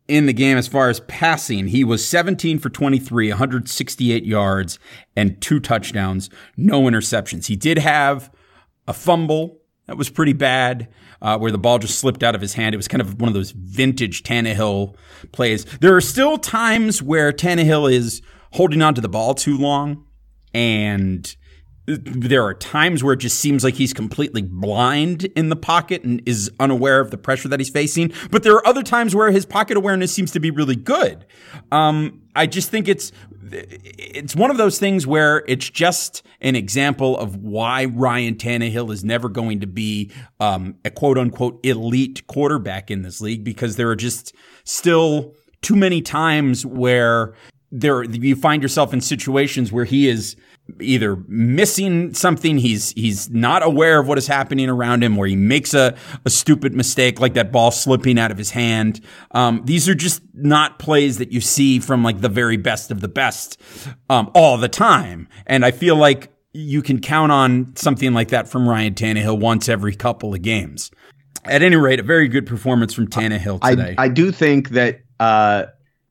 in 0.06 0.26
the 0.26 0.32
game 0.32 0.58
as 0.58 0.68
far 0.68 0.90
as 0.90 1.00
passing, 1.00 1.68
he 1.68 1.82
was 1.82 2.06
17 2.06 2.58
for 2.58 2.68
23, 2.68 3.30
168 3.30 4.24
yards, 4.24 4.78
and 5.16 5.40
two 5.40 5.60
touchdowns, 5.60 6.28
no 6.56 6.82
interceptions. 6.82 7.46
He 7.46 7.56
did 7.56 7.78
have 7.78 8.30
a 8.86 8.92
fumble 8.92 9.60
that 9.86 9.96
was 9.96 10.08
pretty 10.08 10.32
bad, 10.32 10.88
uh, 11.20 11.38
where 11.38 11.50
the 11.50 11.58
ball 11.58 11.78
just 11.78 11.98
slipped 11.98 12.22
out 12.22 12.34
of 12.34 12.40
his 12.40 12.54
hand. 12.54 12.74
It 12.74 12.78
was 12.78 12.88
kind 12.88 13.02
of 13.02 13.20
one 13.20 13.28
of 13.28 13.34
those 13.34 13.50
vintage 13.50 14.22
Tannehill 14.22 14.94
plays. 15.32 15.64
There 15.80 15.94
are 15.94 16.00
still 16.00 16.38
times 16.38 17.02
where 17.02 17.32
Tannehill 17.32 17.92
is 17.92 18.22
holding 18.52 18.82
on 18.82 18.94
to 18.94 19.00
the 19.00 19.08
ball 19.08 19.34
too 19.34 19.58
long 19.58 20.04
and 20.54 21.36
there 21.86 22.42
are 22.42 22.54
times 22.54 23.04
where 23.04 23.12
it 23.12 23.18
just 23.18 23.38
seems 23.38 23.62
like 23.62 23.74
he's 23.74 23.92
completely 23.92 24.40
blind 24.40 25.24
in 25.36 25.50
the 25.50 25.56
pocket 25.56 26.02
and 26.02 26.22
is 26.24 26.50
unaware 26.58 26.98
of 26.98 27.10
the 27.10 27.18
pressure 27.18 27.46
that 27.48 27.60
he's 27.60 27.68
facing. 27.68 28.10
But 28.30 28.42
there 28.42 28.54
are 28.54 28.66
other 28.66 28.82
times 28.82 29.14
where 29.14 29.30
his 29.30 29.44
pocket 29.44 29.76
awareness 29.76 30.10
seems 30.10 30.30
to 30.32 30.40
be 30.40 30.50
really 30.50 30.76
good. 30.76 31.26
Um, 31.70 32.22
I 32.34 32.46
just 32.46 32.70
think 32.70 32.88
it's 32.88 33.12
it's 33.52 34.34
one 34.34 34.50
of 34.50 34.56
those 34.56 34.78
things 34.78 35.06
where 35.06 35.44
it's 35.46 35.68
just 35.68 36.22
an 36.40 36.56
example 36.56 37.18
of 37.18 37.36
why 37.36 37.84
Ryan 37.84 38.36
Tannehill 38.36 38.90
is 38.90 39.04
never 39.04 39.28
going 39.28 39.60
to 39.60 39.66
be 39.66 40.10
um, 40.40 40.76
a 40.86 40.90
quote 40.90 41.18
unquote 41.18 41.60
elite 41.64 42.26
quarterback 42.26 42.90
in 42.90 43.02
this 43.02 43.20
league 43.20 43.44
because 43.44 43.76
there 43.76 43.90
are 43.90 43.96
just 43.96 44.34
still 44.64 45.34
too 45.60 45.76
many 45.76 46.00
times 46.00 46.64
where 46.64 47.34
there 47.76 48.04
you 48.04 48.36
find 48.36 48.62
yourself 48.62 48.92
in 48.92 49.00
situations 49.00 49.72
where 49.72 49.84
he 49.84 50.08
is 50.08 50.36
either 50.80 51.16
missing 51.26 52.14
something 52.14 52.56
he's 52.56 52.92
he's 52.92 53.28
not 53.30 53.64
aware 53.64 53.98
of 53.98 54.06
what 54.06 54.16
is 54.16 54.28
happening 54.28 54.70
around 54.70 55.02
him 55.02 55.16
where 55.16 55.26
he 55.26 55.34
makes 55.34 55.74
a, 55.74 55.94
a 56.24 56.30
stupid 56.30 56.72
mistake 56.72 57.18
like 57.18 57.34
that 57.34 57.50
ball 57.50 57.72
slipping 57.72 58.16
out 58.16 58.30
of 58.30 58.38
his 58.38 58.50
hand. 58.50 59.00
Um, 59.32 59.60
these 59.64 59.88
are 59.88 59.94
just 59.94 60.22
not 60.32 60.78
plays 60.78 61.18
that 61.18 61.32
you 61.32 61.40
see 61.40 61.80
from 61.80 62.04
like 62.04 62.20
the 62.20 62.28
very 62.28 62.56
best 62.56 62.92
of 62.92 63.00
the 63.00 63.08
best 63.08 63.60
um, 64.08 64.30
all 64.34 64.56
the 64.56 64.68
time. 64.68 65.28
And 65.46 65.64
i 65.64 65.72
feel 65.72 65.96
like 65.96 66.32
you 66.52 66.80
can 66.80 67.00
count 67.00 67.32
on 67.32 67.74
something 67.74 68.14
like 68.14 68.28
that 68.28 68.48
from 68.48 68.68
ryan 68.68 68.94
Tannehill 68.94 69.40
once 69.40 69.68
every 69.68 69.96
couple 69.96 70.32
of 70.32 70.42
games. 70.42 70.92
At 71.44 71.62
any 71.62 71.76
rate 71.76 71.98
a 71.98 72.04
very 72.04 72.28
good 72.28 72.46
performance 72.46 72.94
from 72.94 73.08
Tannehill 73.08 73.60
today. 73.68 73.96
I, 73.98 74.04
I 74.04 74.08
do 74.08 74.30
think 74.30 74.70
that 74.70 75.00
uh, 75.18 75.66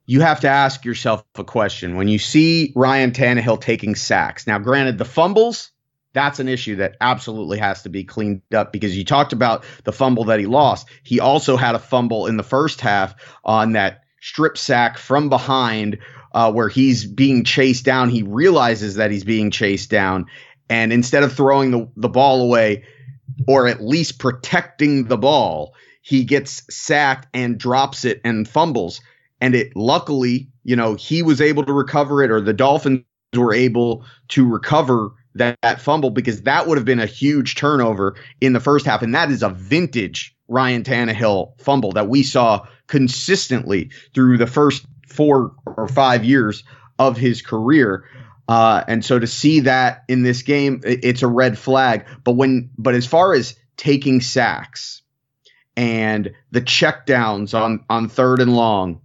you 0.06 0.22
have 0.22 0.42
to 0.42 0.50
ask 0.50 0.84
yourself 0.84 1.24
a 1.36 1.44
question 1.44 1.96
when 1.96 2.08
you 2.08 2.20
see 2.20 2.74
Ryan 2.76 3.12
Tannehill 3.12 3.62
taking 3.62 3.96
sacks. 3.96 4.46
Now, 4.46 4.60
granted, 4.60 4.98
the 4.98 5.06
fumbles, 5.06 5.72
that's 6.14 6.40
an 6.40 6.50
issue 6.50 6.78
that 6.78 6.98
absolutely 7.00 7.58
has 7.60 7.84
to 7.84 7.90
be 7.90 8.04
cleaned 8.04 8.42
up 8.54 8.74
because 8.74 8.98
you 8.98 9.06
talked 9.06 9.34
about 9.34 9.64
the 9.86 9.94
fumble 9.94 10.26
that 10.26 10.40
he 10.40 10.46
lost. 10.46 10.88
He 11.04 11.20
also 11.20 11.56
had 11.56 11.76
a 11.76 11.80
fumble 11.80 12.28
in 12.28 12.38
the 12.38 12.44
first 12.44 12.82
half 12.82 13.16
on 13.44 13.74
that 13.74 14.04
strip 14.22 14.58
sack 14.58 14.98
from 14.98 15.30
behind 15.30 16.00
uh, 16.34 16.52
where 16.52 16.70
he's 16.70 17.06
being 17.06 17.44
chased 17.44 17.86
down. 17.86 18.10
He 18.10 18.24
realizes 18.24 18.96
that 18.96 19.12
he's 19.12 19.24
being 19.24 19.52
chased 19.52 19.90
down. 19.90 20.26
And 20.70 20.92
instead 20.92 21.24
of 21.24 21.34
throwing 21.34 21.72
the, 21.72 21.90
the 21.96 22.10
ball 22.10 22.42
away 22.42 22.84
or 23.48 23.68
at 23.68 23.82
least 23.82 24.20
protecting 24.20 25.06
the 25.06 25.18
ball, 25.18 25.76
he 26.02 26.26
gets 26.26 26.64
sacked 26.70 27.28
and 27.34 27.58
drops 27.58 28.04
it 28.04 28.20
and 28.24 28.48
fumbles 28.48 29.00
and 29.42 29.56
it 29.56 29.76
luckily, 29.76 30.50
you 30.64 30.76
know, 30.76 30.96
he 30.96 31.22
was 31.24 31.42
able 31.42 31.64
to 31.66 31.74
recover 31.74 32.24
it 32.24 32.32
or 32.32 32.42
the 32.42 32.54
Dolphins 32.54 33.04
were 33.36 33.54
able 33.54 34.06
to 34.30 34.48
recover 34.48 35.12
that, 35.36 35.58
that 35.62 35.82
fumble 35.82 36.12
because 36.12 36.44
that 36.44 36.68
would 36.68 36.78
have 36.78 36.86
been 36.86 37.00
a 37.00 37.06
huge 37.06 37.56
turnover 37.56 38.16
in 38.40 38.54
the 38.54 38.60
first 38.60 38.86
half. 38.86 39.02
And 39.02 39.16
that 39.16 39.32
is 39.32 39.44
a 39.44 39.50
vintage 39.50 40.36
Ryan 40.48 40.84
Tannehill 40.84 41.60
fumble 41.60 41.94
that 41.94 42.08
we 42.08 42.24
saw 42.24 42.68
consistently 42.88 43.92
through 44.14 44.38
the 44.38 44.48
first 44.48 44.86
four 45.08 45.54
or 45.66 45.88
five 45.88 46.24
years 46.24 46.64
of 47.00 47.18
his 47.18 47.42
career. 47.42 48.06
Uh, 48.48 48.84
and 48.88 49.04
so 49.04 49.18
to 49.18 49.28
see 49.28 49.62
that 49.62 50.04
in 50.08 50.24
this 50.24 50.42
game, 50.42 50.82
it's 50.84 51.24
a 51.24 51.28
red 51.28 51.58
flag. 51.58 52.06
But 52.24 52.34
when, 52.34 52.70
but 52.78 52.94
as 52.94 53.08
far 53.08 53.34
as 53.34 53.56
taking 53.78 54.22
sacks 54.22 55.02
and 55.76 56.34
the 56.52 56.62
checkdowns 56.62 57.60
on 57.60 57.84
on 57.90 58.10
third 58.10 58.40
and 58.40 58.56
long, 58.56 59.02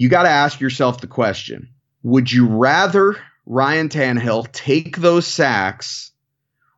you 0.00 0.08
got 0.08 0.22
to 0.22 0.30
ask 0.30 0.60
yourself 0.60 1.02
the 1.02 1.06
question: 1.06 1.68
Would 2.02 2.32
you 2.32 2.46
rather 2.46 3.16
Ryan 3.44 3.90
Tannehill 3.90 4.50
take 4.50 4.96
those 4.96 5.26
sacks 5.26 6.12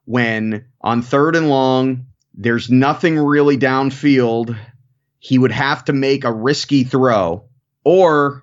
when 0.05 0.65
on 0.81 1.03
third 1.03 1.37
and 1.37 1.49
long 1.49 2.07
there's 2.35 2.69
nothing 2.69 3.17
really 3.17 3.57
downfield? 3.57 4.59
He 5.21 5.39
would 5.39 5.53
have 5.53 5.85
to 5.85 5.93
make 5.93 6.25
a 6.25 6.33
risky 6.33 6.83
throw, 6.83 7.45
or 7.85 8.43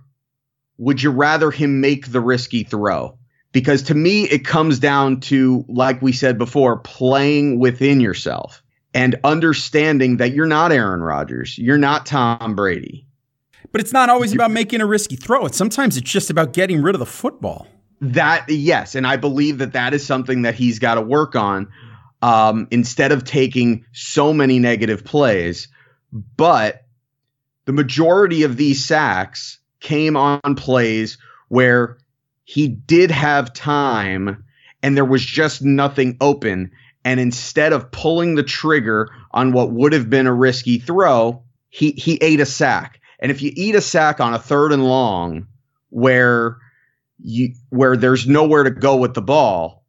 would 0.77 1.03
you 1.03 1.11
rather 1.11 1.51
him 1.51 1.81
make 1.81 2.09
the 2.09 2.21
risky 2.21 2.63
throw? 2.63 3.17
Because 3.51 3.83
to 3.83 3.93
me, 3.93 4.23
it 4.23 4.45
comes 4.45 4.79
down 4.79 5.19
to, 5.21 5.65
like 5.67 6.01
we 6.01 6.13
said 6.13 6.37
before, 6.37 6.77
playing 6.77 7.59
within 7.59 7.99
yourself 7.99 8.63
and 8.93 9.19
understanding 9.25 10.17
that 10.17 10.31
you're 10.31 10.45
not 10.45 10.71
Aaron 10.71 11.01
Rodgers, 11.01 11.57
you're 11.57 11.77
not 11.77 12.05
Tom 12.05 12.55
Brady. 12.55 13.08
But 13.71 13.81
it's 13.81 13.93
not 13.93 14.09
always 14.09 14.33
about 14.33 14.51
making 14.51 14.81
a 14.81 14.85
risky 14.85 15.15
throw. 15.15 15.45
It's 15.45 15.57
sometimes 15.57 15.97
it's 15.97 16.09
just 16.09 16.29
about 16.29 16.53
getting 16.53 16.81
rid 16.81 16.95
of 16.95 16.99
the 16.99 17.05
football. 17.05 17.67
That 18.01 18.49
yes, 18.49 18.95
and 18.95 19.05
I 19.05 19.17
believe 19.17 19.59
that 19.59 19.73
that 19.73 19.93
is 19.93 20.05
something 20.05 20.43
that 20.43 20.55
he's 20.55 20.79
got 20.79 20.95
to 20.95 21.01
work 21.01 21.35
on 21.35 21.69
um, 22.21 22.67
instead 22.71 23.11
of 23.11 23.23
taking 23.25 23.85
so 23.91 24.33
many 24.33 24.59
negative 24.59 25.03
plays. 25.03 25.67
But 26.11 26.85
the 27.65 27.73
majority 27.73 28.43
of 28.43 28.57
these 28.57 28.83
sacks 28.83 29.59
came 29.79 30.17
on 30.17 30.55
plays 30.55 31.17
where 31.49 31.97
he 32.43 32.67
did 32.67 33.11
have 33.11 33.53
time 33.53 34.43
and 34.81 34.95
there 34.95 35.05
was 35.05 35.23
just 35.23 35.61
nothing 35.61 36.17
open. 36.21 36.71
And 37.05 37.19
instead 37.19 37.73
of 37.73 37.91
pulling 37.91 38.35
the 38.35 38.43
trigger 38.43 39.09
on 39.31 39.51
what 39.51 39.71
would 39.71 39.93
have 39.93 40.09
been 40.09 40.27
a 40.27 40.33
risky 40.33 40.79
throw, 40.79 41.43
he, 41.69 41.91
he 41.91 42.17
ate 42.21 42.39
a 42.39 42.45
sack. 42.45 42.99
And 43.19 43.31
if 43.31 43.41
you 43.41 43.51
eat 43.55 43.75
a 43.75 43.81
sack 43.81 44.19
on 44.19 44.33
a 44.33 44.39
third 44.39 44.71
and 44.71 44.83
long 44.83 45.47
where 45.89 46.57
you, 47.21 47.53
where 47.69 47.97
there's 47.97 48.27
nowhere 48.27 48.63
to 48.63 48.71
go 48.71 48.95
with 48.95 49.13
the 49.13 49.21
ball, 49.21 49.79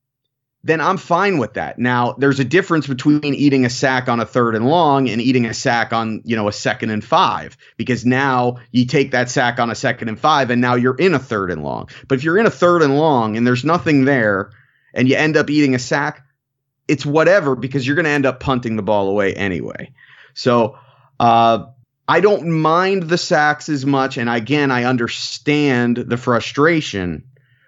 then 0.62 0.80
I'm 0.80 0.98
fine 0.98 1.38
with 1.38 1.54
that. 1.54 1.78
Now, 1.78 2.12
there's 2.18 2.38
a 2.38 2.44
difference 2.44 2.86
between 2.86 3.24
eating 3.24 3.64
a 3.64 3.70
sack 3.70 4.08
on 4.08 4.20
a 4.20 4.26
third 4.26 4.54
and 4.54 4.66
long 4.66 5.08
and 5.08 5.20
eating 5.20 5.46
a 5.46 5.54
sack 5.54 5.92
on, 5.92 6.20
you 6.24 6.36
know, 6.36 6.48
a 6.48 6.52
second 6.52 6.90
and 6.90 7.02
five, 7.02 7.56
because 7.78 8.04
now 8.04 8.58
you 8.70 8.84
take 8.84 9.12
that 9.12 9.30
sack 9.30 9.58
on 9.58 9.70
a 9.70 9.74
second 9.74 10.08
and 10.08 10.20
five 10.20 10.50
and 10.50 10.60
now 10.60 10.74
you're 10.74 10.96
in 10.96 11.14
a 11.14 11.18
third 11.18 11.50
and 11.50 11.62
long. 11.62 11.88
But 12.08 12.18
if 12.18 12.24
you're 12.24 12.36
in 12.36 12.46
a 12.46 12.50
third 12.50 12.82
and 12.82 12.98
long 12.98 13.38
and 13.38 13.46
there's 13.46 13.64
nothing 13.64 14.04
there 14.04 14.50
and 14.92 15.08
you 15.08 15.16
end 15.16 15.38
up 15.38 15.48
eating 15.48 15.74
a 15.74 15.78
sack, 15.78 16.26
it's 16.88 17.06
whatever 17.06 17.56
because 17.56 17.86
you're 17.86 17.96
going 17.96 18.04
to 18.04 18.10
end 18.10 18.26
up 18.26 18.40
punting 18.40 18.76
the 18.76 18.82
ball 18.82 19.08
away 19.08 19.32
anyway. 19.32 19.92
So, 20.34 20.78
uh, 21.18 21.66
I 22.10 22.18
don't 22.18 22.50
mind 22.50 23.04
the 23.04 23.16
sacks 23.16 23.68
as 23.68 23.86
much. 23.86 24.16
And 24.16 24.28
again, 24.28 24.72
I 24.72 24.82
understand 24.82 25.96
the 25.96 26.16
frustration, 26.16 27.22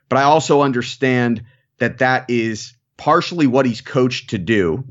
but 0.08 0.18
I 0.18 0.24
also 0.24 0.62
understand 0.62 1.44
that 1.78 1.98
that 1.98 2.28
is 2.28 2.74
partially 2.96 3.46
what 3.46 3.66
he's 3.66 3.80
coached 3.80 4.30
to 4.30 4.38
do 4.38 4.82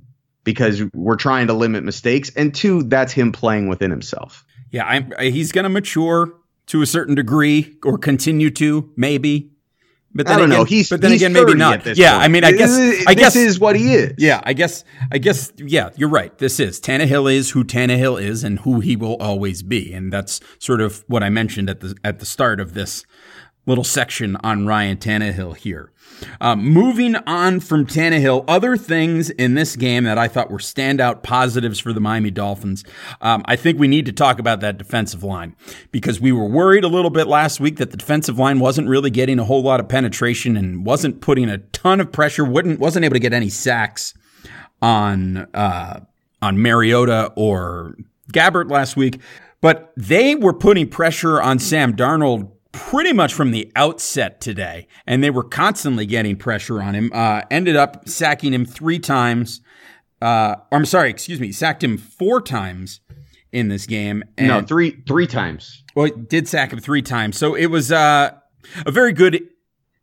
because 0.46 0.82
we're 0.94 1.18
trying 1.18 1.48
to 1.48 1.54
limit 1.54 1.84
mistakes, 1.84 2.32
and 2.34 2.56
two, 2.56 2.84
that's 2.84 3.12
him 3.12 3.34
playing 3.34 3.68
within 3.68 3.92
himself. 3.92 4.46
Yeah, 4.70 4.86
I'm, 4.86 5.12
he's 5.20 5.52
going 5.52 5.64
to 5.64 5.70
mature 5.70 6.34
to 6.68 6.82
a 6.82 6.86
certain 6.86 7.16
degree 7.16 7.76
or 7.84 7.98
continue 7.98 8.52
to 8.52 8.90
maybe. 8.96 9.51
But 10.14 10.28
then 10.28 10.36
I 10.36 10.40
don't 10.40 10.50
again, 10.50 10.60
know. 10.60 10.64
He's 10.66 10.90
but 10.90 11.00
then 11.00 11.12
he's 11.12 11.22
again, 11.22 11.34
maybe 11.34 11.54
not. 11.54 11.86
Yeah, 11.98 12.12
point. 12.12 12.24
I 12.24 12.28
mean, 12.28 12.44
I 12.44 12.52
guess 12.52 12.76
this, 12.76 13.08
I 13.08 13.14
guess 13.14 13.34
this 13.34 13.48
is 13.48 13.60
what 13.60 13.78
he 13.78 13.94
is. 13.94 14.16
Yeah, 14.18 14.42
I 14.44 14.54
guess 14.54 14.84
I 15.12 15.18
guess 15.20 15.54
yeah, 15.58 15.90
you're 15.96 16.10
right. 16.10 16.38
This 16.38 16.60
is 16.60 16.82
Tannehill 16.82 17.34
is 17.34 17.52
who 17.52 17.64
Tannehill 17.64 18.22
is 18.22 18.44
and 18.44 18.60
who 18.60 18.82
he 18.82 18.96
will 18.98 19.16
always 19.22 19.64
be, 19.64 19.94
and 19.94 20.12
that's 20.12 20.42
sort 20.60 20.82
of 20.82 21.06
what 21.08 21.24
I 21.24 21.30
mentioned 21.30 21.70
at 21.70 21.80
the 21.80 21.96
at 22.04 22.20
the 22.20 22.26
start 22.26 22.60
of 22.60 22.74
this 22.74 23.06
little 23.66 23.84
section 23.84 24.36
on 24.38 24.66
Ryan 24.66 24.98
Tannehill 24.98 25.56
here. 25.56 25.92
Um, 26.40 26.64
moving 26.64 27.16
on 27.16 27.60
from 27.60 27.86
Tannehill, 27.86 28.46
other 28.48 28.78
things 28.78 29.30
in 29.30 29.56
this 29.56 29.76
game 29.76 30.04
that 30.04 30.18
I 30.18 30.28
thought 30.28 30.52
were 30.52 30.58
standout 30.58 31.24
positives 31.24 31.80
for 31.80 31.94
the 31.94 32.00
Miami 32.00 32.32
Dolphins. 32.32 32.84
Um, 33.22 33.44
I 33.46 33.56
think 33.56 33.80
we 33.80 33.88
need 33.88 34.06
to 34.08 34.12
talk 34.12 34.40
about 34.40 34.60
that 34.62 34.78
defensive 34.78 35.24
line 35.24 35.56
because 35.92 36.20
we 36.20 36.32
were 36.32 36.48
worried 36.48 36.84
a 36.84 36.88
little 36.88 37.10
bit 37.10 37.28
last 37.28 37.60
week 37.60 37.78
that 37.78 37.92
the 37.92 37.98
defensive 37.98 38.38
line 38.38 38.60
wasn't 38.60 38.88
really 38.88 39.10
getting 39.10 39.40
a 39.40 39.44
whole 39.44 39.64
lot 39.64 39.80
of 39.80 39.88
penetration 39.88 40.58
and 40.58 40.86
wasn't 40.86 41.22
putting 41.22 41.50
a 41.50 41.60
ton 41.60 42.00
of 42.00 42.12
pressure, 42.12 42.44
wouldn't 42.44 42.80
wasn't 42.80 43.06
able 43.06 43.16
to 43.16 43.20
get 43.20 43.34
any 43.34 43.50
sacks 43.50 44.14
on 44.82 45.48
uh, 45.54 46.02
on 46.42 46.62
Mariota 46.62 47.32
or 47.36 47.96
Gabbert 48.34 48.70
last 48.70 48.96
week. 48.96 49.20
But 49.62 49.94
they 49.96 50.34
were 50.36 50.54
putting 50.54 50.90
pressure 50.90 51.40
on 51.40 51.60
Sam 51.60 51.96
Darnold 51.96 52.52
pretty 52.72 53.14
much 53.14 53.34
from 53.34 53.52
the 53.52 53.72
outset 53.76 54.42
today, 54.42 54.88
and 55.06 55.24
they 55.24 55.30
were 55.30 55.44
constantly 55.44 56.06
getting 56.06 56.36
pressure 56.36 56.82
on 56.82 56.96
him. 56.96 57.12
Uh, 57.14 57.42
ended 57.52 57.76
up 57.76 58.08
sacking 58.08 58.54
him 58.54 58.66
three 58.66 59.00
times. 59.00 59.62
Uh, 60.22 60.56
I'm 60.72 60.86
sorry, 60.86 61.10
excuse 61.10 61.40
me, 61.40 61.52
sacked 61.52 61.84
him 61.84 61.98
four 61.98 62.42
times 62.42 63.02
in 63.52 63.68
this 63.68 63.86
game. 63.86 64.24
And, 64.38 64.48
no, 64.48 64.62
three 64.62 65.02
three 65.08 65.28
times. 65.28 65.84
Well, 65.96 66.06
it 66.06 66.30
did 66.30 66.48
sack 66.48 66.72
him 66.72 66.80
three 66.80 67.02
times, 67.02 67.38
so 67.38 67.56
it 67.56 67.68
was 67.68 67.92
uh, 67.92 68.32
a 68.86 68.92
very 68.92 69.14
good 69.14 69.42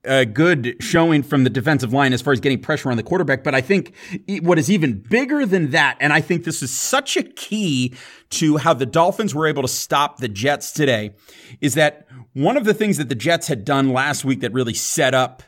a 0.08 0.24
good 0.24 0.76
showing 0.80 1.22
from 1.22 1.44
the 1.44 1.50
defensive 1.50 1.92
line 1.92 2.12
as 2.12 2.22
far 2.22 2.32
as 2.32 2.40
getting 2.40 2.60
pressure 2.60 2.90
on 2.90 2.96
the 2.96 3.02
quarterback. 3.02 3.44
But 3.44 3.54
I 3.54 3.60
think 3.60 3.94
what 4.42 4.58
is 4.58 4.70
even 4.70 5.00
bigger 5.00 5.46
than 5.46 5.70
that, 5.70 5.98
and 6.00 6.12
I 6.12 6.20
think 6.20 6.44
this 6.44 6.62
is 6.62 6.76
such 6.76 7.16
a 7.16 7.22
key 7.22 7.94
to 8.30 8.56
how 8.56 8.74
the 8.74 8.86
Dolphins 8.86 9.34
were 9.34 9.46
able 9.46 9.62
to 9.62 9.68
stop 9.68 10.18
the 10.18 10.28
Jets 10.28 10.72
today, 10.72 11.14
is 11.60 11.74
that 11.74 12.06
one 12.32 12.56
of 12.56 12.64
the 12.64 12.74
things 12.74 12.96
that 12.96 13.08
the 13.08 13.14
Jets 13.14 13.46
had 13.48 13.64
done 13.64 13.92
last 13.92 14.24
week 14.24 14.40
that 14.40 14.52
really 14.52 14.74
set 14.74 15.14
up 15.14 15.42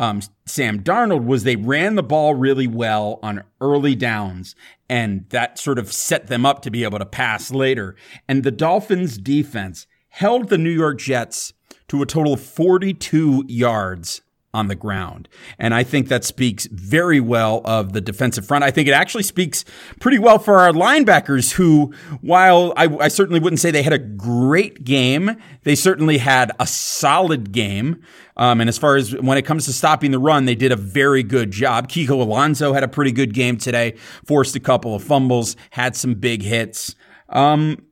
um, 0.00 0.22
Sam 0.46 0.82
Darnold 0.82 1.26
was 1.26 1.44
they 1.44 1.56
ran 1.56 1.94
the 1.94 2.02
ball 2.02 2.34
really 2.34 2.66
well 2.66 3.20
on 3.22 3.44
early 3.60 3.94
downs, 3.94 4.56
and 4.88 5.28
that 5.28 5.58
sort 5.58 5.78
of 5.78 5.92
set 5.92 6.28
them 6.28 6.46
up 6.46 6.62
to 6.62 6.70
be 6.70 6.84
able 6.84 6.98
to 6.98 7.06
pass 7.06 7.50
later. 7.50 7.96
And 8.26 8.42
the 8.42 8.50
Dolphins 8.50 9.18
defense 9.18 9.86
held 10.08 10.48
the 10.48 10.56
New 10.56 10.70
York 10.70 10.98
Jets 10.98 11.52
to 11.90 12.02
a 12.02 12.06
total 12.06 12.34
of 12.34 12.40
42 12.40 13.44
yards 13.48 14.22
on 14.54 14.68
the 14.68 14.76
ground. 14.76 15.28
And 15.58 15.74
I 15.74 15.82
think 15.82 16.06
that 16.08 16.24
speaks 16.24 16.66
very 16.66 17.18
well 17.20 17.62
of 17.64 17.92
the 17.92 18.00
defensive 18.00 18.46
front. 18.46 18.62
I 18.62 18.70
think 18.70 18.86
it 18.86 18.92
actually 18.92 19.24
speaks 19.24 19.64
pretty 19.98 20.18
well 20.18 20.38
for 20.38 20.58
our 20.58 20.72
linebackers 20.72 21.52
who, 21.52 21.92
while 22.20 22.72
I, 22.76 22.86
I, 22.86 23.08
certainly 23.08 23.40
wouldn't 23.40 23.58
say 23.58 23.72
they 23.72 23.82
had 23.82 23.92
a 23.92 23.98
great 23.98 24.84
game, 24.84 25.36
they 25.62 25.74
certainly 25.74 26.18
had 26.18 26.52
a 26.60 26.66
solid 26.66 27.50
game. 27.50 28.02
Um, 28.36 28.60
and 28.60 28.68
as 28.68 28.78
far 28.78 28.96
as 28.96 29.14
when 29.16 29.36
it 29.36 29.42
comes 29.42 29.66
to 29.66 29.72
stopping 29.72 30.12
the 30.12 30.18
run, 30.18 30.44
they 30.44 30.54
did 30.54 30.70
a 30.72 30.76
very 30.76 31.24
good 31.24 31.50
job. 31.50 31.88
Kiko 31.88 32.20
Alonso 32.20 32.72
had 32.72 32.84
a 32.84 32.88
pretty 32.88 33.12
good 33.12 33.34
game 33.34 33.56
today, 33.56 33.96
forced 34.24 34.54
a 34.54 34.60
couple 34.60 34.94
of 34.94 35.02
fumbles, 35.02 35.56
had 35.70 35.94
some 35.96 36.14
big 36.14 36.42
hits. 36.42 36.94
Um, 37.28 37.82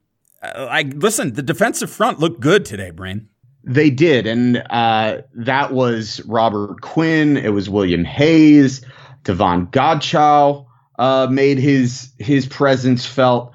I 0.41 0.83
listen, 0.83 1.35
the 1.35 1.43
defensive 1.43 1.91
front 1.91 2.21
looked 2.21 2.41
good 2.41 2.65
today, 2.65 2.91
Brain. 2.91 3.29
They 3.69 3.91
did, 3.91 4.27
and 4.27 4.65
uh, 4.71 5.19
that 5.35 5.73
was 5.73 6.25
Robert 6.25 6.81
Quinn. 6.81 7.37
It 7.37 7.51
was 7.51 7.69
William 7.69 8.03
Hayes, 8.03 8.81
Davon 9.25 9.67
Godchaux 9.67 10.67
uh, 10.99 11.27
made 11.31 11.59
his 11.59 12.11
his 12.19 12.47
presence 12.47 13.05
felt. 13.05 13.53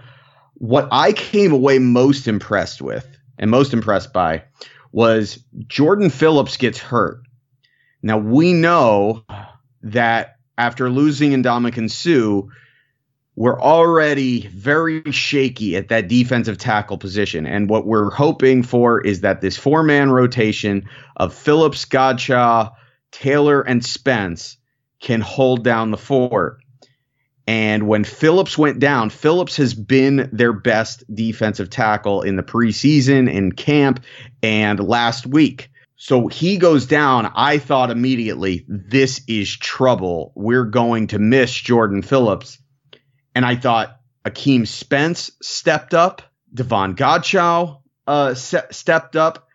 What 0.53 0.87
I 0.91 1.13
came 1.13 1.51
away 1.51 1.79
most 1.79 2.27
impressed 2.27 2.81
with 2.81 3.07
and 3.39 3.49
most 3.49 3.73
impressed 3.73 4.13
by 4.13 4.43
was 4.91 5.43
Jordan 5.67 6.11
Phillips 6.11 6.57
gets 6.57 6.77
hurt. 6.77 7.21
Now 8.03 8.19
we 8.19 8.53
know 8.53 9.25
that 9.81 10.37
after 10.57 10.89
losing 10.89 11.31
Ndamukong 11.31 11.89
Suh, 11.89 12.47
we're 13.35 13.59
already 13.59 14.47
very 14.47 15.11
shaky 15.11 15.75
at 15.75 15.89
that 15.89 16.07
defensive 16.07 16.57
tackle 16.57 16.97
position. 16.97 17.45
And 17.45 17.69
what 17.69 17.87
we're 17.87 18.11
hoping 18.11 18.63
for 18.63 19.01
is 19.01 19.21
that 19.21 19.41
this 19.41 19.57
four 19.57 19.83
man 19.83 20.11
rotation 20.11 20.87
of 21.17 21.33
Phillips, 21.33 21.85
Godchaux, 21.85 22.71
Taylor, 23.11 23.61
and 23.61 23.83
Spence 23.83 24.57
can 24.99 25.21
hold 25.21 25.63
down 25.63 25.91
the 25.91 25.97
fort. 25.97 26.59
And 27.45 27.87
when 27.87 28.05
Phillips 28.05 28.57
went 28.57 28.79
down, 28.79 29.09
Phillips 29.09 29.57
has 29.57 29.73
been 29.73 30.29
their 30.31 30.53
best 30.53 31.03
defensive 31.13 31.69
tackle 31.69 32.21
in 32.21 32.37
the 32.37 32.43
preseason, 32.43 33.31
in 33.31 33.51
camp, 33.51 34.01
and 34.41 34.79
last 34.79 35.25
week. 35.27 35.69
So 35.97 36.27
he 36.27 36.57
goes 36.57 36.85
down. 36.85 37.31
I 37.35 37.57
thought 37.57 37.91
immediately, 37.91 38.65
this 38.67 39.21
is 39.27 39.55
trouble. 39.55 40.31
We're 40.35 40.65
going 40.65 41.07
to 41.07 41.19
miss 41.19 41.53
Jordan 41.53 42.01
Phillips. 42.01 42.59
And 43.35 43.45
I 43.45 43.55
thought 43.55 43.99
Akeem 44.25 44.67
Spence 44.67 45.31
stepped 45.41 45.93
up. 45.93 46.21
Davon 46.53 46.95
Godchaux 46.95 47.81
uh, 48.07 48.33
se- 48.33 48.67
stepped 48.71 49.15
up. 49.15 49.47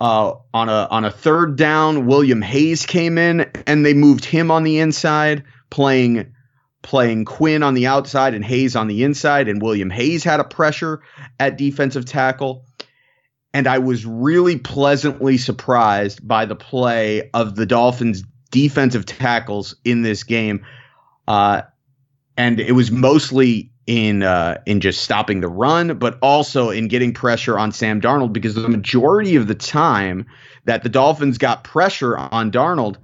Uh, 0.00 0.34
on 0.52 0.68
a 0.68 0.88
on 0.90 1.04
a 1.04 1.12
third 1.12 1.54
down, 1.54 2.06
William 2.06 2.42
Hayes 2.42 2.86
came 2.86 3.18
in 3.18 3.48
and 3.68 3.86
they 3.86 3.94
moved 3.94 4.24
him 4.24 4.50
on 4.50 4.64
the 4.64 4.80
inside, 4.80 5.44
playing 5.70 6.34
playing 6.82 7.24
Quinn 7.24 7.62
on 7.62 7.74
the 7.74 7.86
outside 7.86 8.34
and 8.34 8.44
Hayes 8.44 8.74
on 8.74 8.88
the 8.88 9.04
inside. 9.04 9.46
And 9.48 9.62
William 9.62 9.90
Hayes 9.90 10.24
had 10.24 10.40
a 10.40 10.44
pressure 10.44 11.02
at 11.38 11.56
defensive 11.56 12.04
tackle 12.04 12.66
and 13.54 13.66
I 13.66 13.78
was 13.78 14.06
really 14.06 14.58
pleasantly 14.58 15.36
surprised 15.36 16.26
by 16.26 16.46
the 16.46 16.56
play 16.56 17.30
of 17.34 17.54
the 17.54 17.66
Dolphins' 17.66 18.24
defensive 18.50 19.04
tackles 19.06 19.76
in 19.84 20.02
this 20.02 20.24
game. 20.24 20.64
Uh, 21.28 21.62
and 22.36 22.60
it 22.60 22.72
was 22.72 22.90
mostly 22.90 23.70
in 23.86 24.22
uh, 24.22 24.58
in 24.66 24.80
just 24.80 25.02
stopping 25.02 25.40
the 25.40 25.48
run, 25.48 25.98
but 25.98 26.18
also 26.22 26.70
in 26.70 26.88
getting 26.88 27.12
pressure 27.12 27.58
on 27.58 27.72
Sam 27.72 28.00
Darnold 28.00 28.32
because 28.32 28.54
the 28.54 28.68
majority 28.68 29.36
of 29.36 29.48
the 29.48 29.54
time 29.54 30.26
that 30.64 30.82
the 30.82 30.88
Dolphins 30.88 31.38
got 31.38 31.64
pressure 31.64 32.16
on 32.16 32.52
Darnold, 32.52 32.96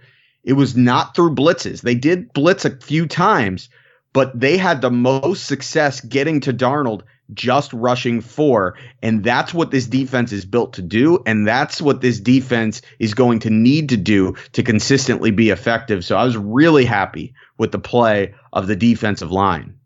it 0.45 0.53
was 0.53 0.77
not 0.77 1.15
through 1.15 1.35
blitzes. 1.35 1.83
They 1.83 1.97
did 1.97 2.33
blitz 2.33 2.65
a 2.65 2.77
few 2.77 3.07
times, 3.07 3.69
but 4.13 4.39
they 4.39 4.57
had 4.57 4.81
the 4.81 4.91
most 4.91 5.47
success 5.47 6.01
getting 6.01 6.41
to 6.41 6.53
Darnold 6.53 7.03
just 7.35 7.73
rushing 7.73 8.21
four. 8.21 8.77
And 9.03 9.23
that's 9.23 9.53
what 9.53 9.71
this 9.71 9.87
defense 9.87 10.33
is 10.33 10.45
built 10.45 10.75
to 10.75 10.83
do. 10.83 11.23
And 11.27 11.47
that's 11.47 11.81
what 11.81 12.01
this 12.01 12.21
defense 12.21 12.83
is 12.99 13.15
going 13.15 13.41
to 13.41 13.51
need 13.51 13.91
to 13.91 13.97
do 13.97 14.35
to 14.53 14.63
consistently 14.63 15.31
be 15.31 15.51
effective. 15.51 16.05
So 16.05 16.17
I 16.17 16.25
was 16.25 16.37
really 16.37 16.85
happy 16.85 17.35
with 17.59 17.73
the 17.73 17.79
play 17.79 18.35
of 18.53 18.67
the 18.67 18.77
defensive 18.77 19.31
line. 19.31 19.79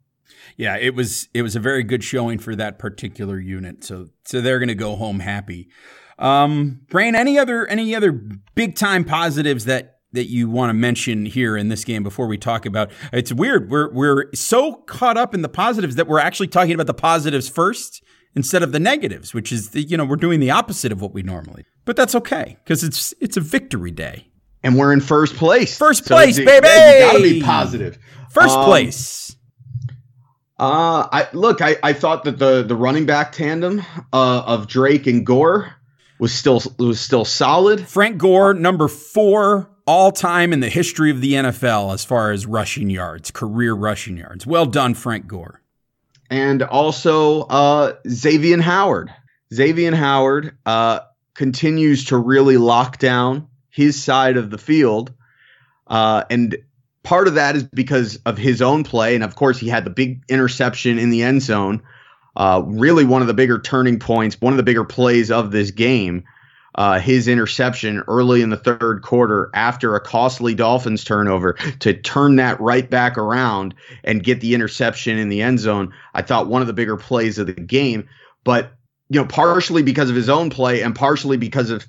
Yeah, 0.57 0.77
it 0.77 0.95
was 0.95 1.29
it 1.33 1.43
was 1.43 1.57
a 1.57 1.61
very 1.61 1.83
good 1.83 2.05
showing 2.05 2.39
for 2.39 2.55
that 2.57 2.79
particular 2.79 3.39
unit. 3.39 3.85
So 3.85 4.09
so 4.25 4.41
they're 4.41 4.59
going 4.59 4.69
to 4.69 4.75
go 4.75 4.97
home 4.97 5.21
happy. 5.21 5.69
Um, 6.19 6.83
Brain, 6.89 7.15
any 7.15 7.39
other 7.39 7.67
any 7.67 7.95
other 7.95 8.13
big 8.55 8.77
time 8.77 9.05
positives 9.05 9.65
that 9.65 9.92
that 10.13 10.29
you 10.29 10.49
want 10.49 10.71
to 10.71 10.75
mention 10.75 11.27
here 11.27 11.57
in 11.57 11.69
this 11.69 11.85
game 11.85 12.03
before 12.03 12.27
we 12.27 12.39
talk 12.39 12.67
about. 12.67 12.91
It's 13.13 13.33
weird. 13.33 13.71
We're 13.71 13.93
we're 13.93 14.27
so 14.35 14.75
caught 14.75 15.17
up 15.17 15.35
in 15.35 15.43
the 15.43 15.49
positives 15.49 15.97
that 15.97 16.07
we're 16.07 16.19
actually 16.19 16.49
talking 16.49 16.75
about 16.75 16.87
the 16.87 16.95
positives 16.95 17.49
first 17.49 18.03
instead 18.35 18.63
of 18.63 18.73
the 18.73 18.81
negatives 18.81 19.35
which 19.35 19.53
is 19.53 19.71
the, 19.71 19.83
you 19.83 19.95
know 19.97 20.07
we're 20.07 20.17
doing 20.17 20.41
the 20.41 20.51
opposite 20.51 20.93
of 20.93 21.01
what 21.01 21.13
we 21.13 21.23
normally. 21.23 21.65
But 21.85 21.97
that's 21.97 22.15
okay 22.15 22.57
because 22.65 22.85
it's 22.85 23.13
it's 23.21 23.37
a 23.37 23.41
victory 23.41 23.91
day. 23.91 24.29
And 24.63 24.79
we're 24.79 24.93
in 24.93 25.01
first 25.01 25.35
place. 25.35 25.77
First 25.77 26.07
place 26.07 26.37
so 26.37 26.45
baby 26.45 26.67
you 26.67 27.11
gotta 27.11 27.23
be 27.23 27.43
positive. 27.43 27.99
First 28.31 28.57
um, 28.57 28.65
place. 28.65 29.37
uh 30.59 31.09
i 31.11 31.29
look 31.33 31.61
i 31.61 31.77
i 31.83 31.93
thought 31.93 32.25
that 32.25 32.39
the 32.39 32.63
the 32.63 32.77
running 32.77 33.07
back 33.07 33.33
tandem 33.33 33.83
uh 34.13 34.43
of 34.47 34.69
drake 34.69 35.07
and 35.07 35.27
gore 35.27 35.75
was 36.19 36.33
still 36.33 36.63
was 36.79 37.01
still 37.01 37.25
solid. 37.25 37.87
Frank 37.89 38.19
gore 38.19 38.55
number 38.55 38.87
four 38.87 39.72
all 39.87 40.13
time 40.13 40.53
in 40.53 40.61
the 40.61 40.69
history 40.69 41.11
of 41.11 41.21
the 41.21 41.35
NFL 41.35 41.93
as 41.93 42.05
far 42.05 42.31
as 42.31 42.47
rushing 42.47 42.91
yards, 42.91 43.31
career 43.31 43.75
rushing 43.75 44.17
yards. 44.17 44.47
Well 44.47 44.67
done, 44.67 44.95
Frank 44.95 45.27
Gore. 45.27 45.61
And 46.31 46.63
also 46.63 47.43
uh, 47.43 47.95
Xavier 48.09 48.61
Howard. 48.61 49.13
Xavier 49.53 49.95
Howard 49.95 50.57
uh, 50.65 51.01
continues 51.35 52.07
to 52.07 52.17
really 52.17 52.57
lock 52.57 52.99
down 52.99 53.49
his 53.71 54.03
side 54.03 54.37
of 54.37 54.51
the 54.51 54.59
field. 54.59 55.13
Uh, 55.87 56.25
and 56.31 56.57
part 57.03 57.29
of 57.29 57.35
that 57.35 57.57
is 57.57 57.65
because 57.65 58.17
of 58.25 58.39
his 58.39 58.63
own 58.63 58.85
play. 58.85 59.15
And 59.15 59.25
of 59.25 59.35
course, 59.35 59.59
he 59.59 59.69
had 59.69 59.85
the 59.85 59.91
big 59.91 60.23
interception 60.29 60.99
in 60.99 61.11
the 61.11 61.23
end 61.23 61.43
zone. 61.43 61.83
Uh, 62.35 62.63
really, 62.65 63.05
one 63.05 63.21
of 63.21 63.29
the 63.29 63.35
bigger 63.35 63.59
turning 63.59 63.99
points, 63.99 64.41
one 64.41 64.55
of 64.55 64.57
the 64.57 64.63
bigger 64.63 64.85
plays 64.85 65.31
of 65.31 65.51
this 65.51 65.71
game 65.71 66.25
uh, 66.75 66.99
his 66.99 67.29
interception 67.29 68.03
early 68.09 68.43
in 68.43 68.51
the 68.51 68.57
third 68.57 69.03
quarter 69.03 69.51
after 69.55 69.95
a 69.95 70.01
costly 70.01 70.55
Dolphins 70.55 71.05
turnover 71.05 71.55
to 71.81 71.95
turn 71.95 72.37
that 72.37 72.61
right 72.61 72.89
back 72.89 73.19
around 73.19 73.75
and 74.05 74.25
get 74.25 74.41
the 74.41 74.55
interception 74.55 75.19
in 75.19 75.29
the 75.29 75.43
end 75.43 75.61
zone. 75.61 75.93
I 76.15 76.23
thought 76.23 76.49
one 76.49 76.63
of 76.63 76.67
the 76.67 76.73
bigger 76.73 76.97
plays 76.97 77.39
of 77.39 77.47
the 77.47 77.53
game, 77.53 78.09
but 78.45 78.73
you 79.09 79.21
know, 79.21 79.27
partially 79.27 79.83
because 79.83 80.09
of 80.09 80.17
his 80.17 80.31
own 80.31 80.49
play 80.49 80.83
and 80.83 80.95
partially 80.95 81.37
because 81.37 81.69
of 81.69 81.87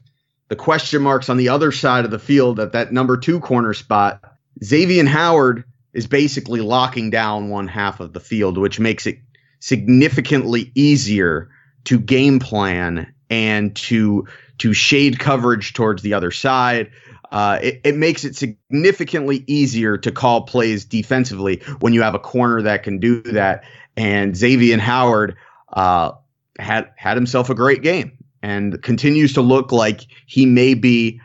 the 0.50 0.56
question 0.58 1.02
marks 1.02 1.30
on 1.30 1.38
the 1.38 1.50
other 1.50 1.72
side 1.72 2.04
of 2.04 2.12
the 2.12 2.20
field 2.20 2.60
at 2.60 2.74
that 2.74 2.92
number 2.92 3.18
two 3.18 3.40
corner 3.40 3.74
spot. 3.74 4.22
Xavier 4.64 5.06
Howard 5.06 5.64
is 5.94 6.08
basically 6.08 6.60
locking 6.60 7.10
down 7.10 7.50
one 7.50 7.68
half 7.68 8.00
of 8.02 8.14
the 8.14 8.20
field, 8.20 8.58
which 8.58 8.80
makes 8.80 9.08
it 9.08 9.20
significantly 9.60 10.72
easier 10.76 11.50
to 11.86 11.98
game 11.98 12.40
plan 12.40 13.14
and 13.30 13.76
to 13.76 14.28
to 14.60 14.74
shade 14.74 15.20
coverage 15.20 15.74
towards 15.74 16.02
the 16.02 16.14
other 16.14 16.32
side. 16.32 16.92
Uh, 17.32 17.60
it, 17.64 17.82
it, 17.84 17.96
makes 17.96 18.24
it 18.24 18.36
significantly 18.36 19.44
easier 19.48 19.98
to 19.98 20.12
call 20.12 20.42
plays 20.44 20.86
defensively 20.86 21.62
when 21.80 21.92
you 21.92 22.02
have 22.02 22.14
a 22.14 22.20
corner 22.20 22.62
that 22.62 22.84
can 22.84 23.00
do 23.00 23.22
that. 23.24 23.64
And 23.98 24.38
Xavier 24.38 24.78
Howard 24.78 25.36
uh, 25.72 26.12
had 26.60 26.92
had 26.96 27.18
himself 27.18 27.50
a 27.50 27.56
great 27.56 27.82
game 27.82 28.12
and 28.44 28.82
continues 28.84 29.34
to 29.34 29.42
look 29.42 29.72
like 29.72 30.06
he 30.28 30.46
may 30.46 30.76
be 30.76 31.20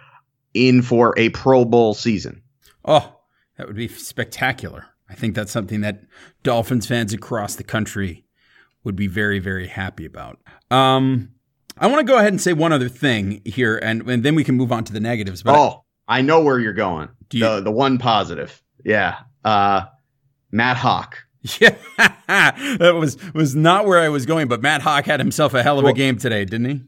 in 0.55 0.81
for 0.81 1.15
a 1.19 1.29
Pro 1.31 1.65
Bowl 1.65 1.93
season. 1.93 2.43
Oh, 2.85 3.21
that 3.57 3.67
would 3.67 3.77
be 3.77 3.89
spectacular. 3.89 4.87
I 5.11 5.15
think 5.15 5.35
that's 5.35 5.53
something 5.53 5.81
that 5.83 6.03
Dolphins 6.43 6.87
fans 6.87 7.13
across 7.13 7.57
the 7.57 7.65
country 7.65 8.25
would 8.85 8.97
be 8.97 9.07
very, 9.07 9.39
very 9.39 9.67
happy 9.67 10.05
about. 10.05 10.39
Um, 10.71 11.31
I 11.81 11.87
want 11.87 12.01
to 12.01 12.05
go 12.05 12.19
ahead 12.19 12.33
and 12.33 12.41
say 12.41 12.53
one 12.53 12.73
other 12.73 12.89
thing 12.89 13.43
here, 13.45 13.77
and, 13.77 14.09
and 14.09 14.23
then 14.23 14.35
we 14.35 14.45
can 14.45 14.57
move 14.57 14.73
on 14.73 14.85
to 14.85 14.93
the 14.93 15.01
negatives. 15.01 15.43
But 15.43 15.57
oh, 15.57 15.85
I, 16.07 16.19
I 16.19 16.23
know 16.23 16.41
where 16.41 16.59
you're 16.59 16.73
going. 16.73 17.09
You, 17.31 17.41
the 17.41 17.61
the 17.61 17.71
one 17.71 17.99
positive, 17.99 18.63
yeah. 18.85 19.19
Uh, 19.45 19.83
Matt 20.51 20.77
Haack. 20.77 21.15
Yeah, 21.61 21.77
that 22.27 22.95
was 22.99 23.17
was 23.33 23.55
not 23.55 23.87
where 23.87 24.01
I 24.01 24.09
was 24.09 24.27
going, 24.27 24.49
but 24.49 24.61
Matt 24.61 24.83
Haack 24.83 25.05
had 25.05 25.21
himself 25.21 25.55
a 25.55 25.63
hell 25.63 25.79
of 25.79 25.85
well, 25.85 25.93
a 25.93 25.97
game 25.97 26.19
today, 26.19 26.45
didn't 26.45 26.69
he? 26.69 26.83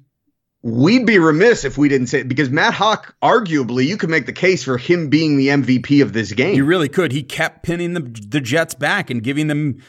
We'd 0.62 1.06
be 1.06 1.18
remiss 1.18 1.64
if 1.64 1.78
we 1.78 1.88
didn't 1.88 2.08
say 2.08 2.20
it 2.20 2.28
because 2.28 2.50
Matt 2.50 2.74
Haack, 2.74 3.14
arguably, 3.22 3.86
you 3.86 3.96
could 3.96 4.10
make 4.10 4.26
the 4.26 4.32
case 4.32 4.62
for 4.62 4.76
him 4.76 5.08
being 5.08 5.38
the 5.38 5.48
MVP 5.48 6.02
of 6.02 6.12
this 6.12 6.32
game. 6.32 6.54
You 6.54 6.66
really 6.66 6.88
could. 6.88 7.12
He 7.12 7.22
kept 7.22 7.62
pinning 7.62 7.94
the 7.94 8.00
the 8.00 8.40
Jets 8.40 8.74
back 8.74 9.08
and 9.08 9.22
giving 9.22 9.46
them 9.46 9.80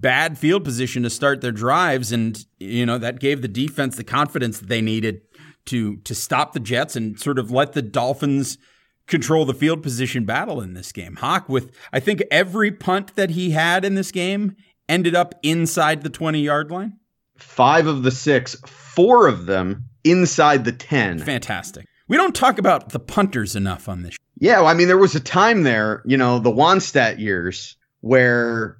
bad 0.00 0.38
field 0.38 0.64
position 0.64 1.02
to 1.02 1.10
start 1.10 1.40
their 1.40 1.52
drives, 1.52 2.12
and 2.12 2.44
you 2.58 2.86
know 2.86 2.98
that 2.98 3.20
gave 3.20 3.42
the 3.42 3.48
defense 3.48 3.96
the 3.96 4.04
confidence 4.04 4.58
that 4.58 4.68
they 4.68 4.80
needed 4.80 5.22
to 5.66 5.96
to 5.98 6.14
stop 6.14 6.52
the 6.52 6.60
Jets 6.60 6.96
and 6.96 7.18
sort 7.18 7.38
of 7.38 7.50
let 7.50 7.72
the 7.72 7.82
Dolphins 7.82 8.58
control 9.06 9.44
the 9.44 9.54
field 9.54 9.82
position 9.82 10.24
battle 10.24 10.60
in 10.60 10.74
this 10.74 10.92
game. 10.92 11.16
Haack 11.16 11.48
with 11.48 11.70
I 11.92 12.00
think 12.00 12.22
every 12.30 12.70
punt 12.70 13.16
that 13.16 13.30
he 13.30 13.50
had 13.50 13.84
in 13.84 13.94
this 13.94 14.10
game 14.10 14.56
ended 14.88 15.14
up 15.14 15.34
inside 15.42 16.02
the 16.02 16.10
20 16.10 16.40
yard 16.40 16.70
line. 16.70 16.98
Five 17.36 17.86
of 17.86 18.02
the 18.02 18.10
six, 18.10 18.54
four 18.66 19.26
of 19.26 19.46
them 19.46 19.84
inside 20.04 20.64
the 20.64 20.72
10. 20.72 21.20
Fantastic. 21.20 21.86
We 22.08 22.16
don't 22.16 22.34
talk 22.34 22.58
about 22.58 22.90
the 22.90 22.98
punters 22.98 23.54
enough 23.54 23.88
on 23.88 24.02
this. 24.02 24.16
Yeah, 24.38 24.58
well, 24.58 24.66
I 24.66 24.74
mean, 24.74 24.88
there 24.88 24.98
was 24.98 25.14
a 25.14 25.20
time 25.20 25.62
there, 25.62 26.02
you 26.04 26.16
know, 26.16 26.38
the 26.38 26.50
Wannstedt 26.50 27.18
years 27.18 27.76
where 28.00 28.79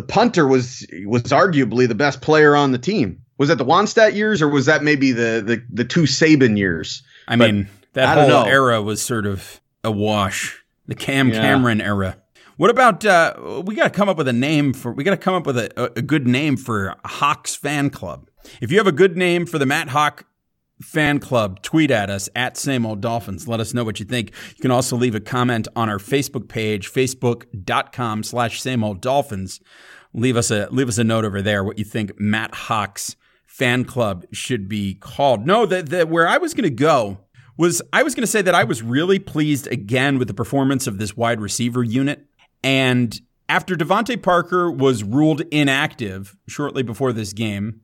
the 0.00 0.06
punter 0.06 0.46
was 0.46 0.86
was 1.04 1.24
arguably 1.24 1.86
the 1.86 1.94
best 1.94 2.22
player 2.22 2.56
on 2.56 2.72
the 2.72 2.78
team. 2.78 3.20
Was 3.36 3.50
that 3.50 3.58
the 3.58 3.66
Wannstedt 3.66 4.14
years, 4.14 4.40
or 4.40 4.48
was 4.48 4.64
that 4.64 4.82
maybe 4.82 5.12
the 5.12 5.42
the, 5.44 5.62
the 5.70 5.84
two 5.84 6.04
Saban 6.04 6.56
years? 6.56 7.02
I 7.28 7.36
but 7.36 7.52
mean, 7.52 7.68
that 7.92 8.16
I 8.16 8.26
whole 8.26 8.46
era 8.46 8.80
was 8.80 9.02
sort 9.02 9.26
of 9.26 9.60
a 9.84 9.90
wash. 9.90 10.58
The 10.86 10.94
Cam 10.94 11.28
yeah. 11.28 11.42
Cameron 11.42 11.82
era. 11.82 12.16
What 12.56 12.70
about 12.70 13.04
uh, 13.04 13.62
we 13.66 13.74
got 13.74 13.84
to 13.84 13.90
come 13.90 14.08
up 14.08 14.16
with 14.16 14.28
a 14.28 14.32
name 14.32 14.72
for 14.72 14.90
we 14.90 15.04
got 15.04 15.10
to 15.10 15.18
come 15.18 15.34
up 15.34 15.46
with 15.46 15.58
a, 15.58 15.92
a 15.96 16.02
good 16.02 16.26
name 16.26 16.56
for 16.56 16.96
Haack's 17.04 17.54
fan 17.54 17.90
club. 17.90 18.30
If 18.62 18.70
you 18.70 18.78
have 18.78 18.86
a 18.86 18.92
good 18.92 19.18
name 19.18 19.44
for 19.44 19.58
the 19.58 19.66
Matt 19.66 19.88
Haack 19.88 20.24
fan 20.80 21.18
club, 21.18 21.62
tweet 21.62 21.90
at 21.90 22.10
us 22.10 22.28
at 22.34 22.56
same 22.56 22.86
old 22.86 23.00
dolphins. 23.00 23.46
Let 23.46 23.60
us 23.60 23.74
know 23.74 23.84
what 23.84 24.00
you 24.00 24.06
think. 24.06 24.32
You 24.56 24.62
can 24.62 24.70
also 24.70 24.96
leave 24.96 25.14
a 25.14 25.20
comment 25.20 25.68
on 25.76 25.88
our 25.88 25.98
Facebook 25.98 26.48
page, 26.48 26.90
facebook.com 26.90 28.22
slash 28.22 28.60
same 28.60 28.82
old 28.82 29.00
dolphins. 29.00 29.60
Leave 30.12 30.36
us 30.36 30.50
a 30.50 30.68
leave 30.70 30.88
us 30.88 30.98
a 30.98 31.04
note 31.04 31.24
over 31.24 31.40
there 31.40 31.62
what 31.62 31.78
you 31.78 31.84
think 31.84 32.18
Matt 32.18 32.52
Haack's 32.52 33.16
fan 33.46 33.84
club 33.84 34.24
should 34.32 34.68
be 34.68 34.94
called. 34.94 35.46
No, 35.46 35.66
that 35.66 35.90
the, 35.90 36.06
where 36.06 36.26
I 36.26 36.38
was 36.38 36.54
going 36.54 36.64
to 36.64 36.70
go 36.70 37.18
was 37.56 37.82
I 37.92 38.02
was 38.02 38.14
going 38.14 38.22
to 38.22 38.26
say 38.26 38.42
that 38.42 38.54
I 38.54 38.64
was 38.64 38.82
really 38.82 39.18
pleased 39.18 39.66
again 39.68 40.18
with 40.18 40.28
the 40.28 40.34
performance 40.34 40.86
of 40.86 40.98
this 40.98 41.16
wide 41.16 41.40
receiver 41.40 41.84
unit. 41.84 42.26
And 42.64 43.20
after 43.48 43.76
DeVante 43.76 44.22
Parker 44.22 44.70
was 44.70 45.04
ruled 45.04 45.42
inactive 45.50 46.36
shortly 46.48 46.82
before 46.82 47.12
this 47.12 47.32
game, 47.32 47.82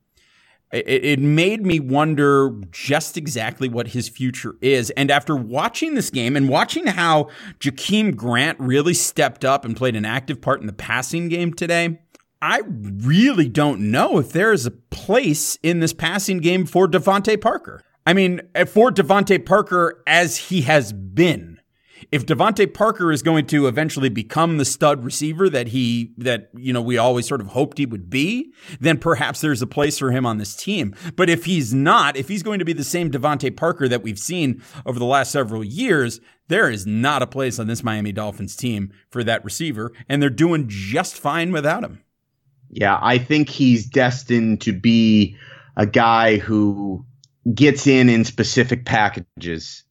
it, 0.73 1.19
made 1.21 1.65
me 1.65 1.81
wonder 1.81 2.51
just 2.71 3.17
exactly 3.17 3.69
what 3.69 3.89
his 3.89 4.09
future 4.09 4.57
is. 4.61 4.91
And 4.91 5.11
after 5.11 5.37
watching 5.37 5.95
this 5.95 6.11
game 6.11 6.37
and 6.37 6.49
watching 6.49 6.87
how 6.87 7.29
Jakeem 7.61 8.17
Grant 8.17 8.59
really 8.59 8.95
stepped 8.95 9.45
up 9.45 9.65
and 9.65 9.77
played 9.77 9.97
an 9.97 10.05
active 10.05 10.41
part 10.41 10.61
in 10.61 10.67
the 10.67 10.73
passing 10.73 11.29
game 11.29 11.53
today, 11.53 12.01
I 12.43 12.63
really 12.69 13.49
don't 13.49 13.91
know 13.91 14.19
if 14.19 14.33
there 14.33 14.53
is 14.53 14.67
a 14.67 14.71
place 14.71 15.57
in 15.63 15.81
this 15.81 15.93
passing 15.93 16.39
game 16.39 16.67
for 16.67 16.87
DeVante 16.87 17.41
Parker. 17.41 17.83
I 18.05 18.13
mean, 18.13 18.41
for 18.67 18.91
DeVante 18.91 19.45
Parker 19.45 20.03
as 20.07 20.37
he 20.37 20.63
has 20.63 20.93
been 20.93 21.56
if 22.13 22.27
DeVante 22.27 22.73
Parker 22.73 23.11
is 23.11 23.23
going 23.23 23.47
to 23.47 23.67
eventually 23.67 24.09
become 24.09 24.59
the 24.59 24.65
stud 24.65 25.05
receiver 25.05 25.49
that 25.51 25.69
he 25.69 26.13
that 26.19 26.51
you 26.57 26.73
know 26.73 26.83
we 26.83 26.99
always 26.99 27.27
sort 27.27 27.41
of 27.41 27.49
hoped 27.49 27.79
he 27.79 27.87
would 27.87 28.09
be, 28.09 28.53
then 28.81 28.99
perhaps 28.99 29.41
there's 29.41 29.63
a 29.63 29.67
place 29.67 29.99
for 29.99 30.11
him 30.11 30.27
on 30.27 30.39
this 30.39 30.55
team. 30.55 30.95
But 31.17 31.29
if 31.29 31.45
he's 31.45 31.75
not, 31.75 32.17
if 32.17 32.29
he's 32.29 32.43
going 32.43 32.59
to 32.59 32.65
be 32.65 32.73
the 32.73 32.85
same 32.85 33.11
DeVante 33.11 33.57
Parker 33.57 33.89
that 33.89 34.03
we've 34.03 34.19
seen 34.19 34.63
over 34.85 34.99
the 34.99 35.05
last 35.05 35.33
several 35.33 35.65
years, 35.65 36.21
there 36.49 36.71
is 36.71 36.87
not 36.87 37.23
a 37.23 37.27
place 37.27 37.59
on 37.59 37.67
this 37.67 37.83
Miami 37.83 38.13
Dolphins 38.13 38.57
team 38.57 38.93
for 39.11 39.25
that 39.25 39.45
receiver, 39.45 39.93
and 40.09 40.23
they're 40.23 40.31
doing 40.31 40.67
just 40.69 41.17
fine 41.17 41.53
without 41.53 41.85
him. 41.85 42.03
Yeah, 42.71 42.99
I 43.01 43.19
think 43.19 43.49
he's 43.49 43.87
destined 43.87 44.61
to 44.63 44.73
be 44.73 45.37
a 45.77 45.87
guy 45.87 46.39
who 46.39 47.05
gets 47.55 47.87
in 47.87 48.09
in 48.09 48.25
specific 48.25 48.85
packages 48.85 49.85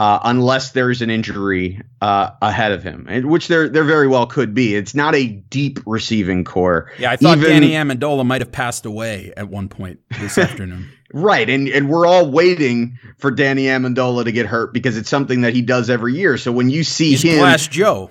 uh, 0.00 0.18
unless 0.24 0.70
there's 0.70 1.02
an 1.02 1.10
injury 1.10 1.78
uh, 2.00 2.30
ahead 2.40 2.72
of 2.72 2.82
him, 2.82 3.06
which 3.24 3.48
there 3.48 3.68
there 3.68 3.84
very 3.84 4.08
well 4.08 4.26
could 4.26 4.54
be. 4.54 4.74
It's 4.74 4.94
not 4.94 5.14
a 5.14 5.26
deep 5.26 5.78
receiving 5.84 6.42
corps. 6.42 6.90
Yeah, 6.98 7.10
I 7.10 7.16
thought 7.16 7.36
Even, 7.36 7.50
Danny 7.50 7.72
Amendola 7.72 8.24
might 8.24 8.40
have 8.40 8.50
passed 8.50 8.86
away 8.86 9.30
at 9.36 9.50
one 9.50 9.68
point 9.68 10.00
this 10.18 10.38
afternoon. 10.38 10.90
Right, 11.12 11.50
and 11.50 11.68
and 11.68 11.90
we're 11.90 12.06
all 12.06 12.30
waiting 12.30 12.98
for 13.18 13.30
Danny 13.30 13.64
Amendola 13.64 14.24
to 14.24 14.32
get 14.32 14.46
hurt 14.46 14.72
because 14.72 14.96
it's 14.96 15.10
something 15.10 15.42
that 15.42 15.52
he 15.52 15.60
does 15.60 15.90
every 15.90 16.14
year. 16.14 16.38
So 16.38 16.50
when 16.50 16.70
you 16.70 16.82
see 16.82 17.10
He's 17.10 17.22
him, 17.22 17.58
Joe, 17.70 18.10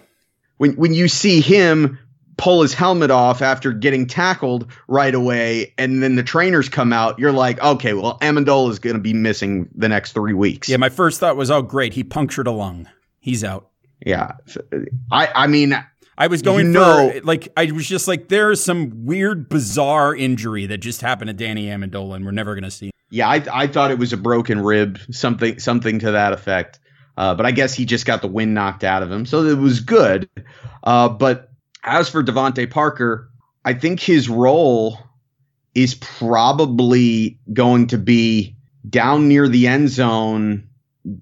when 0.57 0.73
when 0.73 0.93
you 0.93 1.07
see 1.07 1.41
him 1.41 1.97
pull 2.39 2.61
his 2.61 2.73
helmet 2.73 3.11
off 3.11 3.41
after 3.41 3.73
getting 3.73 4.07
tackled 4.07 4.71
right 4.87 5.13
away, 5.13 5.73
and 5.77 6.01
then 6.01 6.15
the 6.15 6.23
trainers 6.23 6.69
come 6.69 6.93
out, 6.93 7.19
you're 7.19 7.33
like, 7.33 7.61
okay, 7.61 7.93
well, 7.93 8.17
Amendola 8.19 8.71
is 8.71 8.79
going 8.79 8.95
to 8.95 9.01
be 9.01 9.13
missing 9.13 9.69
the 9.75 9.89
next 9.89 10.13
three 10.13 10.33
weeks. 10.33 10.69
Yeah, 10.69 10.77
my 10.77 10.89
first 10.89 11.19
thought 11.19 11.35
was, 11.35 11.51
oh, 11.51 11.61
great, 11.61 11.93
he 11.93 12.03
punctured 12.03 12.47
a 12.47 12.51
lung. 12.51 12.87
He's 13.19 13.43
out. 13.43 13.67
Yeah, 14.05 14.31
I, 15.11 15.27
I 15.35 15.47
mean, 15.47 15.77
I 16.17 16.27
was 16.27 16.41
going 16.41 16.67
you 16.67 16.71
know, 16.71 17.11
for 17.11 17.21
like 17.21 17.49
I 17.57 17.69
was 17.71 17.85
just 17.85 18.07
like 18.07 18.29
there's 18.29 18.63
some 18.63 19.05
weird, 19.05 19.49
bizarre 19.49 20.15
injury 20.15 20.65
that 20.67 20.77
just 20.77 21.01
happened 21.01 21.27
to 21.27 21.33
Danny 21.33 21.65
Amendola, 21.65 22.15
and 22.15 22.25
we're 22.25 22.31
never 22.31 22.55
going 22.55 22.63
to 22.63 22.71
see. 22.71 22.91
Yeah, 23.09 23.27
I, 23.27 23.43
I 23.51 23.67
thought 23.67 23.91
it 23.91 23.99
was 23.99 24.13
a 24.13 24.17
broken 24.17 24.61
rib, 24.61 24.99
something 25.11 25.59
something 25.59 25.99
to 25.99 26.11
that 26.11 26.31
effect. 26.31 26.79
Uh, 27.17 27.35
but 27.35 27.45
I 27.45 27.51
guess 27.51 27.73
he 27.73 27.83
just 27.83 28.05
got 28.05 28.21
the 28.21 28.29
wind 28.29 28.53
knocked 28.53 28.85
out 28.85 29.03
of 29.03 29.11
him, 29.11 29.25
so 29.25 29.43
it 29.43 29.57
was 29.57 29.81
good. 29.81 30.29
Uh, 30.81 31.09
but 31.09 31.48
as 31.83 32.09
for 32.09 32.23
DeVante 32.23 32.69
Parker, 32.69 33.29
I 33.63 33.73
think 33.73 33.99
his 33.99 34.29
role 34.29 34.99
is 35.75 35.95
probably 35.95 37.39
going 37.53 37.87
to 37.87 37.97
be 37.97 38.55
down 38.89 39.27
near 39.27 39.47
the 39.47 39.67
end 39.67 39.89
zone 39.89 40.69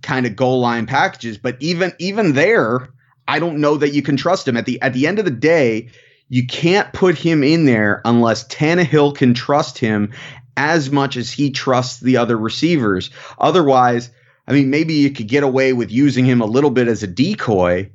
kind 0.02 0.26
of 0.26 0.36
goal 0.36 0.60
line 0.60 0.86
packages. 0.86 1.38
But 1.38 1.58
even 1.60 1.94
even 2.00 2.34
there, 2.34 2.90
I 3.28 3.40
don't 3.40 3.60
know 3.60 3.78
that 3.78 3.94
you 3.94 4.02
can 4.02 4.18
trust 4.18 4.48
him. 4.48 4.58
At 4.58 4.66
the 4.66 4.82
at 4.82 4.94
the 4.94 5.08
end 5.08 5.20
of 5.20 5.26
the 5.26 5.32
day, 5.32 5.90
you 6.30 6.48
can't 6.48 6.94
put 6.94 7.18
him 7.18 7.44
in 7.44 7.66
there 7.66 8.02
unless 8.06 8.48
Tannehill 8.48 9.16
can 9.16 9.34
trust 9.34 9.78
him 9.78 10.14
as 10.56 10.90
much 10.90 11.18
as 11.18 11.32
he 11.32 11.52
trusts 11.52 12.00
the 12.00 12.18
other 12.18 12.38
receivers. 12.38 13.12
Otherwise, 13.38 14.10
I 14.48 14.54
mean, 14.54 14.70
maybe 14.70 14.96
you 14.96 15.12
could 15.12 15.28
get 15.28 15.44
away 15.44 15.74
with 15.74 15.92
using 15.92 16.26
him 16.26 16.42
a 16.42 16.46
little 16.46 16.72
bit 16.72 16.88
as 16.88 17.04
a 17.04 17.08
decoy, 17.08 17.92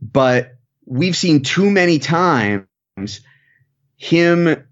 but 0.00 0.55
we've 0.86 1.16
seen 1.16 1.42
too 1.42 1.70
many 1.70 1.98
times 1.98 2.66
him 3.96 4.64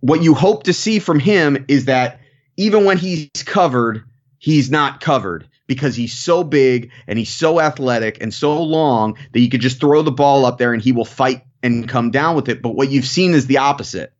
what 0.00 0.22
you 0.22 0.34
hope 0.34 0.64
to 0.64 0.72
see 0.72 0.98
from 0.98 1.18
him 1.18 1.64
is 1.66 1.86
that 1.86 2.20
even 2.56 2.84
when 2.84 2.98
he's 2.98 3.30
covered, 3.44 4.04
he's 4.38 4.70
not 4.70 5.00
covered 5.00 5.48
because 5.66 5.96
he's 5.96 6.12
so 6.12 6.44
big 6.44 6.92
and 7.06 7.18
he's 7.18 7.30
so 7.30 7.58
athletic 7.58 8.22
and 8.22 8.32
so 8.32 8.62
long 8.62 9.16
that 9.32 9.40
you 9.40 9.48
could 9.48 9.62
just 9.62 9.80
throw 9.80 10.02
the 10.02 10.12
ball 10.12 10.44
up 10.44 10.58
there 10.58 10.72
and 10.72 10.82
he 10.82 10.92
will 10.92 11.06
fight 11.06 11.42
and 11.62 11.88
come 11.88 12.10
down 12.10 12.36
with 12.36 12.48
it. 12.48 12.60
But 12.60 12.74
what 12.74 12.90
you've 12.90 13.06
seen 13.06 13.32
is 13.32 13.46
the 13.46 13.58
opposite 13.58 14.12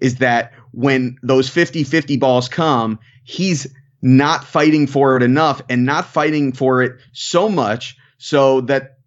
is 0.00 0.16
that 0.16 0.52
when 0.70 1.18
those 1.22 1.48
50 1.48 1.84
50 1.84 2.16
balls 2.18 2.48
come, 2.48 3.00
he's 3.24 3.66
not 4.00 4.44
fighting 4.44 4.86
for 4.86 5.16
it 5.16 5.22
enough 5.22 5.60
and 5.68 5.84
not 5.84 6.06
fighting 6.06 6.52
for 6.52 6.82
it 6.82 6.98
so 7.12 7.48
much 7.48 7.96
so 8.18 8.60
that 8.62 8.98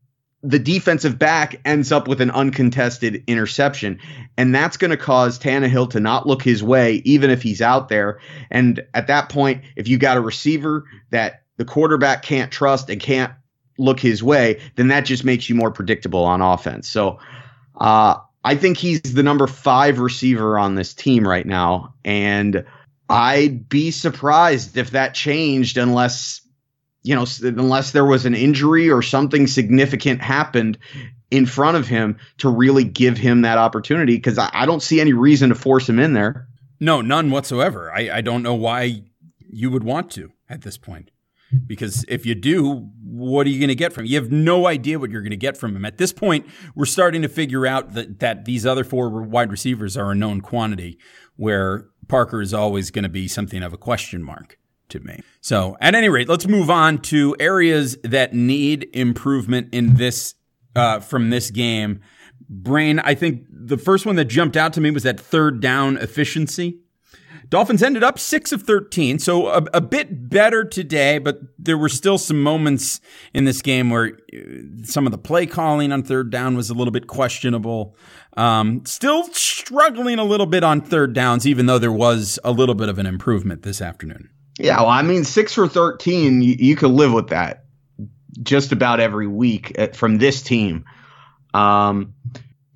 the 0.46 0.60
defensive 0.60 1.18
back 1.18 1.60
ends 1.66 1.92
up 1.92 2.08
with 2.08 2.22
an 2.22 2.30
uncontested 2.30 3.24
interception. 3.26 4.00
And 4.38 4.54
that's 4.54 4.78
going 4.78 4.92
to 4.92 4.98
cause 4.98 5.40
Tannehill 5.40 5.90
to 5.92 6.00
not 6.00 6.28
look 6.28 6.44
his 6.44 6.62
way, 6.62 7.02
even 7.04 7.32
if 7.32 7.42
he's 7.42 7.64
out 7.64 7.90
there. 7.90 8.20
And 8.52 8.86
at 8.94 9.08
that 9.08 9.30
point, 9.30 9.64
if 9.76 9.88
you 9.88 9.98
got 9.98 10.18
a 10.18 10.22
receiver 10.22 10.86
that 11.10 11.42
the 11.58 11.66
quarterback 11.66 12.22
can't 12.22 12.52
trust 12.52 12.92
and 12.92 13.02
can't 13.02 13.34
look 13.80 14.00
his 14.00 14.22
way, 14.22 14.62
then 14.76 14.90
that 14.90 15.02
just 15.02 15.26
makes 15.26 15.50
you 15.50 15.56
more 15.56 15.72
predictable 15.72 16.24
on 16.24 16.42
offense. 16.42 16.88
So 16.88 17.20
uh, 17.82 18.18
I 18.44 18.56
think 18.56 18.78
he's 18.78 19.02
the 19.02 19.24
number 19.24 19.48
five 19.48 19.98
receiver 19.98 20.60
on 20.60 20.76
this 20.76 20.94
team 20.94 21.28
right 21.28 21.46
now. 21.46 21.96
And 22.06 22.66
I'd 23.10 23.68
be 23.68 23.90
surprised 23.90 24.78
if 24.78 24.92
that 24.92 25.16
changed 25.16 25.78
unless 25.78 26.42
you 27.06 27.14
know, 27.14 27.26
unless 27.44 27.92
there 27.92 28.04
was 28.04 28.26
an 28.26 28.34
injury 28.34 28.90
or 28.90 29.04
something 29.04 29.46
significant 29.46 30.22
happened 30.22 30.80
in 31.30 31.46
front 31.46 31.78
of 31.78 31.88
him 31.88 32.18
to 32.40 32.50
really 32.50 32.84
give 32.84 33.16
him 33.16 33.44
that 33.44 33.60
opportunity. 33.60 34.16
Because 34.16 34.40
I, 34.40 34.50
I, 34.52 34.66
don't 34.66 34.82
see 34.82 35.00
any 35.00 35.14
reason 35.14 35.50
to 35.50 35.56
force 35.56 35.88
him 35.88 36.00
in 36.00 36.14
there. 36.14 36.48
No, 36.80 37.02
none 37.02 37.30
whatsoever. 37.30 37.92
I, 37.94 38.10
I 38.12 38.22
don't 38.22 38.42
know 38.42 38.56
why 38.56 39.04
you 39.48 39.70
would 39.70 39.84
want 39.84 40.10
to 40.12 40.32
at 40.50 40.64
this 40.64 40.80
point. 40.80 41.12
Because 41.68 42.04
if 42.08 42.26
you 42.26 42.34
do, 42.34 42.90
what 43.04 43.46
are 43.46 43.52
you 43.52 43.60
going 43.60 43.70
to 43.70 43.76
get 43.76 43.94
from 43.94 44.06
him? 44.06 44.12
You 44.12 44.20
have 44.20 44.32
no 44.32 44.66
idea 44.66 44.98
what 44.98 45.12
you're 45.12 45.22
going 45.22 45.30
to 45.30 45.38
get 45.38 45.58
from 45.58 45.76
him. 45.76 45.86
At 45.86 46.00
this 46.00 46.12
point, 46.12 46.48
we're 46.74 46.86
starting 46.86 47.22
to 47.22 47.30
figure 47.30 47.68
out 47.68 47.94
that, 47.94 48.20
that 48.20 48.46
these 48.46 48.66
other 48.66 48.84
four 48.84 49.10
wide 49.22 49.52
receivers 49.52 49.96
are 49.96 50.12
a 50.12 50.16
known 50.16 50.42
quantity, 50.42 50.98
where 51.36 51.86
Parker 52.08 52.42
is 52.42 52.52
always 52.52 52.90
going 52.90 53.04
to 53.04 53.10
be 53.10 53.28
something 53.28 53.62
of 53.62 53.74
a 53.74 53.78
question 53.78 54.24
mark 54.24 54.58
to 54.90 55.00
me. 55.00 55.22
So, 55.42 55.78
at 55.80 55.96
any 55.96 56.10
rate, 56.10 56.30
let's 56.30 56.48
move 56.48 56.70
on 56.70 57.00
to 57.04 57.36
areas 57.40 57.98
that 58.04 58.34
need 58.34 58.90
improvement 58.94 59.70
in 59.74 59.96
this 59.96 60.36
uh, 60.76 61.00
from 61.00 61.30
this 61.30 61.52
game. 61.52 62.02
Brain, 62.48 63.00
I 63.00 63.16
think 63.16 63.46
the 63.50 63.78
first 63.78 64.06
one 64.06 64.16
that 64.18 64.26
jumped 64.26 64.58
out 64.58 64.74
to 64.74 64.82
me 64.82 64.92
was 64.92 65.04
that 65.04 65.20
third 65.20 65.62
down 65.62 65.98
efficiency. 65.98 66.80
Dolphins 67.50 67.84
ended 67.84 68.04
up 68.04 68.18
six 68.18 68.52
of 68.52 68.64
13, 68.64 69.20
so 69.20 69.48
a, 69.48 69.64
a, 69.74 69.82
bit 69.82 70.30
better 70.30 70.64
today, 70.64 71.20
but 71.20 71.40
there 71.60 71.78
were 71.78 71.90
still 71.90 72.18
some 72.18 72.42
moments 72.42 73.00
in 73.34 73.46
this 73.46 73.62
game 73.62 73.90
where 73.90 74.18
uh, 74.34 74.38
some 74.84 75.06
of 75.06 75.12
the 75.12 75.18
play 75.18 75.46
calling 75.46 75.92
on 75.92 76.02
third 76.02 76.32
down 76.32 76.56
was 76.56 76.70
a 76.70 76.74
little 76.74 76.92
bit 76.92 77.08
questionable. 77.08 77.96
Um, 78.36 78.84
still 78.86 79.24
struggling 79.32 80.18
a 80.18 80.24
little 80.24 80.48
bit 80.48 80.64
on 80.64 80.82
third 80.82 81.14
downs, 81.14 81.46
even 81.46 81.68
though 81.68 81.80
there 81.80 81.92
was 81.92 82.40
a 82.44 82.52
little 82.52 82.76
bit 82.76 82.90
of 82.90 82.98
an 82.98 83.06
improvement 83.06 83.62
this 83.62 83.82
afternoon. 83.82 84.30
Yeah, 84.58 84.82
well, 84.82 84.90
I 84.90 85.02
mean, 85.02 85.24
six 85.26 85.54
for 85.54 85.68
13, 85.68 86.42
you, 86.42 86.56
you 86.58 86.76
could 86.76 86.92
live 86.92 87.12
with 87.12 87.30
that 87.30 87.66
just 88.42 88.72
about 88.72 89.00
every 89.00 89.28
week 89.28 89.78
from 89.96 90.18
this 90.18 90.42
team. 90.42 90.86
Um, 91.54 92.14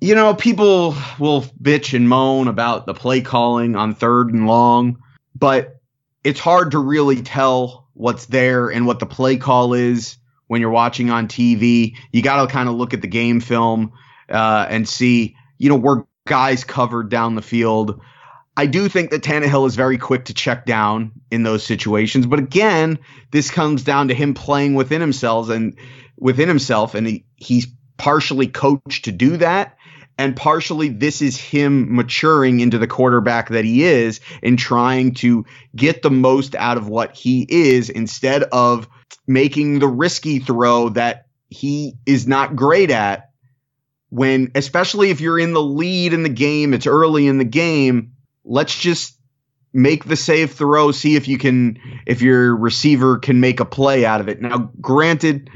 you 0.00 0.14
know, 0.14 0.34
people 0.34 0.94
will 1.18 1.42
bitch 1.42 1.94
and 1.94 2.08
moan 2.08 2.48
about 2.48 2.86
the 2.86 2.94
play 2.94 3.20
calling 3.20 3.76
on 3.76 3.94
third 3.94 4.32
and 4.32 4.46
long, 4.46 5.02
but 5.34 5.80
it's 6.24 6.40
hard 6.40 6.72
to 6.72 6.78
really 6.78 7.22
tell 7.22 7.88
what's 7.94 8.26
there 8.26 8.70
and 8.70 8.86
what 8.86 8.98
the 8.98 9.06
play 9.06 9.36
call 9.36 9.74
is 9.74 10.16
when 10.46 10.60
you're 10.60 10.70
watching 10.70 11.10
on 11.10 11.28
TV. 11.28 11.96
You 12.12 12.22
got 12.22 12.46
to 12.46 12.52
kind 12.52 12.68
of 12.68 12.74
look 12.74 12.94
at 12.94 13.02
the 13.02 13.08
game 13.08 13.40
film 13.40 13.92
uh, 14.30 14.66
and 14.68 14.88
see, 14.88 15.36
you 15.58 15.68
know, 15.68 15.76
were 15.76 16.06
guys 16.26 16.64
covered 16.64 17.10
down 17.10 17.34
the 17.34 17.42
field. 17.42 18.00
I 18.60 18.66
do 18.66 18.90
think 18.90 19.08
that 19.10 19.22
Tannehill 19.22 19.66
is 19.66 19.74
very 19.74 19.96
quick 19.96 20.26
to 20.26 20.34
check 20.34 20.66
down 20.66 21.12
in 21.30 21.44
those 21.44 21.64
situations, 21.64 22.26
but 22.26 22.38
again, 22.38 22.98
this 23.30 23.50
comes 23.50 23.84
down 23.84 24.08
to 24.08 24.14
him 24.14 24.34
playing 24.34 24.74
within 24.74 25.00
himself 25.00 25.48
and 25.48 25.78
within 26.18 26.46
himself, 26.46 26.94
and 26.94 27.06
he, 27.06 27.24
he's 27.36 27.68
partially 27.96 28.48
coached 28.48 29.06
to 29.06 29.12
do 29.12 29.38
that, 29.38 29.78
and 30.18 30.36
partially 30.36 30.90
this 30.90 31.22
is 31.22 31.38
him 31.38 31.96
maturing 31.96 32.60
into 32.60 32.76
the 32.76 32.86
quarterback 32.86 33.48
that 33.48 33.64
he 33.64 33.82
is 33.82 34.20
and 34.42 34.58
trying 34.58 35.14
to 35.14 35.46
get 35.74 36.02
the 36.02 36.10
most 36.10 36.54
out 36.54 36.76
of 36.76 36.86
what 36.86 37.16
he 37.16 37.46
is 37.48 37.88
instead 37.88 38.42
of 38.42 38.90
making 39.26 39.78
the 39.78 39.88
risky 39.88 40.38
throw 40.38 40.90
that 40.90 41.28
he 41.48 41.94
is 42.04 42.26
not 42.26 42.56
great 42.56 42.90
at 42.90 43.30
when 44.10 44.50
especially 44.54 45.08
if 45.08 45.22
you're 45.22 45.38
in 45.38 45.54
the 45.54 45.62
lead 45.62 46.12
in 46.12 46.24
the 46.24 46.28
game 46.28 46.74
it's 46.74 46.86
early 46.86 47.26
in 47.26 47.38
the 47.38 47.44
game 47.44 48.12
let's 48.44 48.78
just 48.78 49.18
make 49.72 50.04
the 50.04 50.16
save 50.16 50.52
throw, 50.52 50.90
see 50.92 51.16
if 51.16 51.28
you 51.28 51.38
can, 51.38 51.78
if 52.06 52.22
your 52.22 52.56
receiver 52.56 53.18
can 53.18 53.40
make 53.40 53.60
a 53.60 53.64
play 53.64 54.04
out 54.04 54.20
of 54.20 54.28
it. 54.28 54.40
Now, 54.40 54.70
granted, 54.80 55.50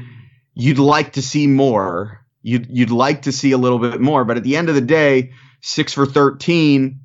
you'd 0.53 0.79
like 0.79 1.13
to 1.13 1.21
see 1.21 1.47
more. 1.47 2.25
You'd, 2.41 2.67
you'd 2.69 2.91
like 2.91 3.23
to 3.23 3.31
see 3.31 3.51
a 3.51 3.57
little 3.57 3.79
bit 3.79 3.99
more, 3.99 4.23
but 4.23 4.37
at 4.37 4.43
the 4.43 4.55
end 4.55 4.69
of 4.69 4.75
the 4.75 4.81
day, 4.81 5.33
six 5.61 5.93
for 5.93 6.05
13 6.05 6.99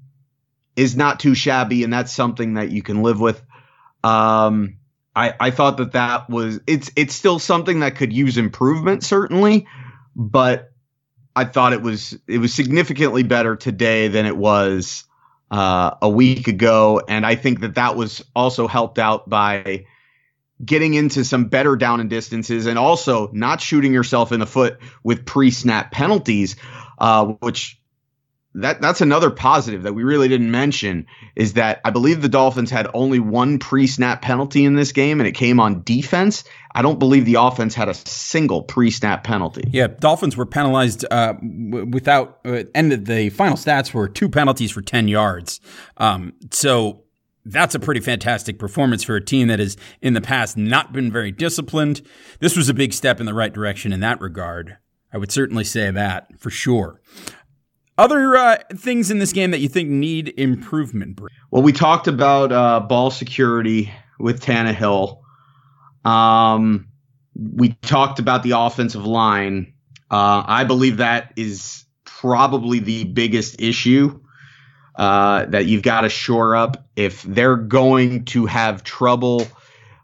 is 0.76 0.96
not 0.96 1.20
too 1.20 1.34
shabby, 1.34 1.82
and 1.82 1.92
that's 1.92 2.12
something 2.12 2.54
that 2.54 2.70
you 2.70 2.82
can 2.82 3.02
live 3.02 3.20
with. 3.20 3.42
Um, 4.04 4.76
I, 5.14 5.34
I 5.38 5.50
thought 5.50 5.78
that 5.78 5.92
that 5.92 6.30
was 6.30 6.60
it's 6.66 6.90
it's 6.96 7.14
still 7.14 7.38
something 7.38 7.80
that 7.80 7.96
could 7.96 8.12
use 8.12 8.38
improvement 8.38 9.02
certainly, 9.02 9.66
but 10.14 10.72
I 11.34 11.44
thought 11.44 11.72
it 11.72 11.82
was 11.82 12.16
it 12.26 12.38
was 12.38 12.54
significantly 12.54 13.22
better 13.22 13.56
today 13.56 14.08
than 14.08 14.26
it 14.26 14.36
was 14.36 15.04
uh, 15.50 15.96
a 16.02 16.08
week 16.08 16.48
ago, 16.48 17.02
and 17.06 17.26
I 17.26 17.34
think 17.34 17.60
that 17.60 17.74
that 17.74 17.96
was 17.96 18.24
also 18.34 18.68
helped 18.68 18.98
out 18.98 19.28
by 19.28 19.86
getting 20.64 20.94
into 20.94 21.24
some 21.24 21.46
better 21.46 21.76
down 21.76 22.00
and 22.00 22.10
distances, 22.10 22.66
and 22.66 22.78
also 22.78 23.30
not 23.32 23.60
shooting 23.60 23.92
yourself 23.92 24.30
in 24.32 24.40
the 24.40 24.46
foot 24.46 24.78
with 25.02 25.24
pre-snap 25.24 25.90
penalties, 25.90 26.56
uh, 26.98 27.24
which 27.24 27.79
that 28.54 28.80
that's 28.80 29.00
another 29.00 29.30
positive 29.30 29.84
that 29.84 29.92
we 29.92 30.02
really 30.02 30.26
didn't 30.26 30.50
mention 30.50 31.06
is 31.36 31.52
that 31.52 31.80
I 31.84 31.90
believe 31.90 32.20
the 32.20 32.28
Dolphins 32.28 32.70
had 32.70 32.88
only 32.94 33.20
one 33.20 33.58
pre-snap 33.58 34.22
penalty 34.22 34.64
in 34.64 34.74
this 34.74 34.90
game 34.90 35.20
and 35.20 35.28
it 35.28 35.32
came 35.32 35.60
on 35.60 35.82
defense. 35.84 36.42
I 36.74 36.82
don't 36.82 36.98
believe 36.98 37.26
the 37.26 37.36
offense 37.36 37.74
had 37.74 37.88
a 37.88 37.94
single 37.94 38.62
pre-snap 38.62 39.22
penalty. 39.22 39.68
Yeah, 39.70 39.86
Dolphins 39.86 40.36
were 40.36 40.46
penalized 40.46 41.04
uh, 41.10 41.34
without 41.42 42.40
uh, 42.44 42.64
and 42.74 43.06
the 43.06 43.30
final 43.30 43.56
stats 43.56 43.94
were 43.94 44.08
two 44.08 44.28
penalties 44.28 44.72
for 44.72 44.82
10 44.82 45.06
yards. 45.06 45.60
Um, 45.98 46.32
so 46.50 47.04
that's 47.44 47.76
a 47.76 47.80
pretty 47.80 48.00
fantastic 48.00 48.58
performance 48.58 49.04
for 49.04 49.14
a 49.14 49.24
team 49.24 49.46
that 49.48 49.60
has 49.60 49.76
in 50.02 50.14
the 50.14 50.20
past 50.20 50.56
not 50.56 50.92
been 50.92 51.12
very 51.12 51.30
disciplined. 51.30 52.02
This 52.40 52.56
was 52.56 52.68
a 52.68 52.74
big 52.74 52.92
step 52.92 53.20
in 53.20 53.26
the 53.26 53.34
right 53.34 53.52
direction 53.52 53.92
in 53.92 54.00
that 54.00 54.20
regard. 54.20 54.76
I 55.12 55.18
would 55.18 55.32
certainly 55.32 55.64
say 55.64 55.90
that 55.90 56.38
for 56.38 56.50
sure. 56.50 57.00
Other 58.00 58.34
uh, 58.34 58.56
things 58.76 59.10
in 59.10 59.18
this 59.18 59.30
game 59.30 59.50
that 59.50 59.58
you 59.58 59.68
think 59.68 59.90
need 59.90 60.32
improvement? 60.38 61.20
Well, 61.50 61.60
we 61.60 61.70
talked 61.70 62.08
about 62.08 62.50
uh, 62.50 62.80
ball 62.80 63.10
security 63.10 63.92
with 64.18 64.40
Tannehill. 64.40 65.18
Um, 66.06 66.88
we 67.36 67.74
talked 67.82 68.18
about 68.18 68.42
the 68.42 68.52
offensive 68.52 69.04
line. 69.04 69.74
Uh, 70.10 70.42
I 70.46 70.64
believe 70.64 70.96
that 70.96 71.34
is 71.36 71.84
probably 72.06 72.78
the 72.78 73.04
biggest 73.04 73.60
issue 73.60 74.18
uh, 74.96 75.44
that 75.44 75.66
you've 75.66 75.82
got 75.82 76.00
to 76.00 76.08
shore 76.08 76.56
up 76.56 76.88
if 76.96 77.22
they're 77.24 77.56
going 77.56 78.24
to 78.24 78.46
have 78.46 78.82
trouble 78.82 79.46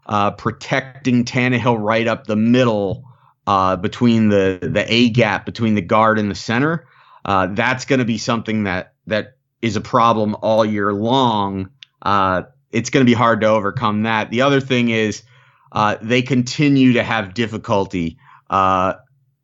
uh, 0.05 0.29
protecting 0.29 1.25
Tannehill 1.25 1.81
right 1.81 2.07
up 2.07 2.27
the 2.27 2.35
middle 2.35 3.05
uh, 3.47 3.75
between 3.75 4.29
the 4.29 4.59
the 4.61 4.85
A 4.87 5.09
gap 5.09 5.47
between 5.47 5.73
the 5.73 5.81
guard 5.81 6.19
and 6.19 6.29
the 6.29 6.35
center 6.35 6.85
uh, 7.25 7.47
that's 7.47 7.85
going 7.85 7.99
to 7.99 8.05
be 8.05 8.17
something 8.17 8.63
that 8.63 8.93
that 9.07 9.37
is 9.61 9.75
a 9.75 9.81
problem 9.81 10.35
all 10.41 10.63
year 10.65 10.93
long. 10.93 11.69
Uh, 12.01 12.43
it's 12.71 12.89
going 12.89 13.05
to 13.05 13.09
be 13.09 13.15
hard 13.15 13.41
to 13.41 13.47
overcome 13.47 14.03
that. 14.03 14.29
The 14.29 14.41
other 14.41 14.61
thing 14.61 14.89
is 14.89 15.23
uh, 15.71 15.97
they 16.01 16.21
continue 16.21 16.93
to 16.93 17.03
have 17.03 17.33
difficulty 17.33 18.17
uh, 18.49 18.95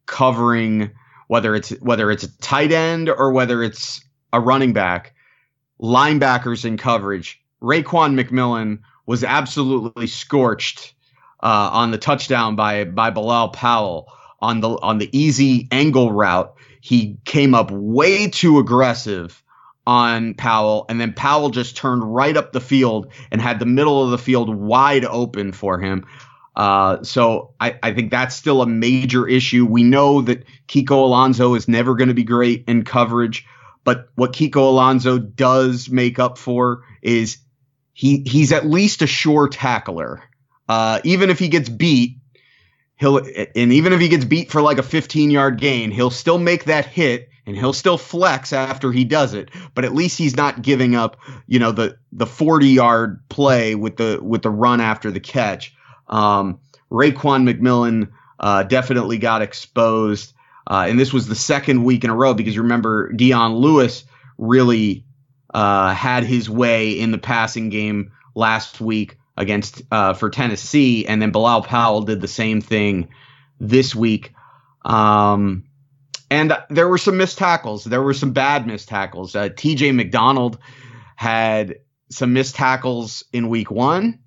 covering 0.05 0.91
whether 1.27 1.55
it's 1.55 1.69
whether 1.81 2.11
it's 2.11 2.23
a 2.23 2.37
tight 2.39 2.71
end 2.71 3.09
or 3.09 3.31
whether 3.31 3.63
it's 3.63 4.01
a 4.31 4.39
running 4.39 4.73
back, 4.73 5.15
linebackers 5.81 6.65
in 6.65 6.77
coverage. 6.77 7.41
Raekwon 7.61 8.19
McMillan 8.19 8.79
was 9.05 9.23
absolutely 9.23 10.07
scorched 10.07 10.93
uh, 11.41 11.69
on 11.73 11.91
the 11.91 11.97
touchdown 11.97 12.55
by 12.55 12.83
by 12.83 13.09
Bilal 13.09 13.49
Powell 13.49 14.11
on 14.41 14.59
the 14.59 14.69
on 14.69 14.97
the 14.97 15.09
easy 15.17 15.67
angle 15.71 16.11
route 16.11 16.52
he 16.83 17.17
came 17.23 17.55
up 17.55 17.71
way 17.71 18.27
too 18.27 18.59
aggressive 18.59 19.41
on 19.87 20.33
Powell, 20.33 20.85
and 20.89 20.99
then 20.99 21.13
Powell 21.13 21.49
just 21.49 21.77
turned 21.77 22.03
right 22.03 22.35
up 22.35 22.51
the 22.51 22.59
field 22.59 23.13
and 23.31 23.39
had 23.39 23.59
the 23.59 23.65
middle 23.65 24.03
of 24.03 24.11
the 24.11 24.17
field 24.17 24.53
wide 24.53 25.05
open 25.05 25.53
for 25.53 25.79
him. 25.79 26.05
Uh, 26.57 27.01
so 27.01 27.53
I, 27.57 27.79
I, 27.81 27.93
think 27.93 28.11
that's 28.11 28.35
still 28.35 28.61
a 28.61 28.67
major 28.67 29.25
issue. 29.25 29.65
We 29.65 29.83
know 29.83 30.23
that 30.23 30.43
Kiko 30.67 31.05
Alonso 31.05 31.55
is 31.55 31.69
never 31.69 31.95
going 31.95 32.09
to 32.09 32.13
be 32.13 32.25
great 32.25 32.65
in 32.67 32.83
coverage, 32.83 33.45
but 33.85 34.09
what 34.15 34.33
Kiko 34.33 34.67
Alonso 34.67 35.17
does 35.17 35.89
make 35.89 36.19
up 36.19 36.37
for 36.37 36.83
is 37.01 37.37
he 37.93 38.23
he's 38.25 38.51
at 38.51 38.65
least 38.65 39.01
a 39.01 39.07
sure 39.07 39.47
tackler. 39.47 40.21
Uh, 40.67 40.99
even 41.05 41.29
if 41.29 41.39
he 41.39 41.47
gets 41.47 41.69
beat, 41.69 42.17
he'll 42.97 43.17
and 43.17 43.73
even 43.73 43.93
if 43.93 43.99
he 43.99 44.07
gets 44.07 44.25
beat 44.25 44.51
for 44.51 44.61
like 44.61 44.77
a 44.77 44.83
15 44.83 45.31
yard 45.31 45.59
gain, 45.59 45.91
he'll 45.91 46.09
still 46.09 46.37
make 46.37 46.65
that 46.65 46.85
hit 46.85 47.29
and 47.45 47.57
he'll 47.57 47.73
still 47.73 47.97
flex 47.97 48.53
after 48.53 48.91
he 48.91 49.03
does 49.03 49.33
it. 49.33 49.49
But 49.73 49.85
at 49.85 49.93
least 49.93 50.17
he's 50.17 50.35
not 50.35 50.61
giving 50.61 50.95
up, 50.95 51.17
you 51.47 51.59
know, 51.59 51.71
the 51.71 51.97
the 52.11 52.25
40 52.25 52.67
yard 52.67 53.21
play 53.29 53.75
with 53.75 53.97
the 53.97 54.19
with 54.21 54.41
the 54.41 54.49
run 54.49 54.81
after 54.81 55.11
the 55.11 55.19
catch. 55.19 55.75
Um, 56.07 56.59
Raekwon 56.91 57.49
McMillan 57.49 58.11
uh, 58.39 58.63
definitely 58.63 59.17
got 59.17 59.41
exposed, 59.41 60.33
uh, 60.67 60.85
and 60.87 60.99
this 60.99 61.11
was 61.11 61.27
the 61.27 61.35
second 61.35 61.83
week 61.83 62.03
in 62.03 62.09
a 62.09 62.15
row 62.15 62.33
because 62.33 62.57
remember 62.57 63.11
Dion 63.11 63.55
Lewis 63.55 64.05
really 64.37 65.05
uh, 65.53 65.93
had 65.93 66.23
his 66.23 66.49
way 66.49 66.99
in 66.99 67.11
the 67.11 67.17
passing 67.17 67.69
game 67.69 68.11
last 68.35 68.79
week 68.79 69.17
against 69.35 69.81
uh, 69.91 70.13
for 70.13 70.29
Tennessee, 70.29 71.05
and 71.07 71.21
then 71.21 71.31
Bilal 71.31 71.63
Powell 71.63 72.01
did 72.01 72.21
the 72.21 72.27
same 72.27 72.61
thing 72.61 73.09
this 73.59 73.95
week. 73.95 74.33
Um, 74.85 75.65
and 76.29 76.57
there 76.69 76.87
were 76.87 76.97
some 76.97 77.17
missed 77.17 77.37
tackles. 77.37 77.83
There 77.83 78.01
were 78.01 78.13
some 78.13 78.33
bad 78.33 78.67
missed 78.67 78.89
tackles. 78.89 79.35
Uh, 79.35 79.49
T.J. 79.55 79.91
McDonald 79.91 80.57
had 81.15 81.75
some 82.09 82.33
missed 82.33 82.55
tackles 82.55 83.23
in 83.31 83.49
week 83.49 83.71
one, 83.71 84.19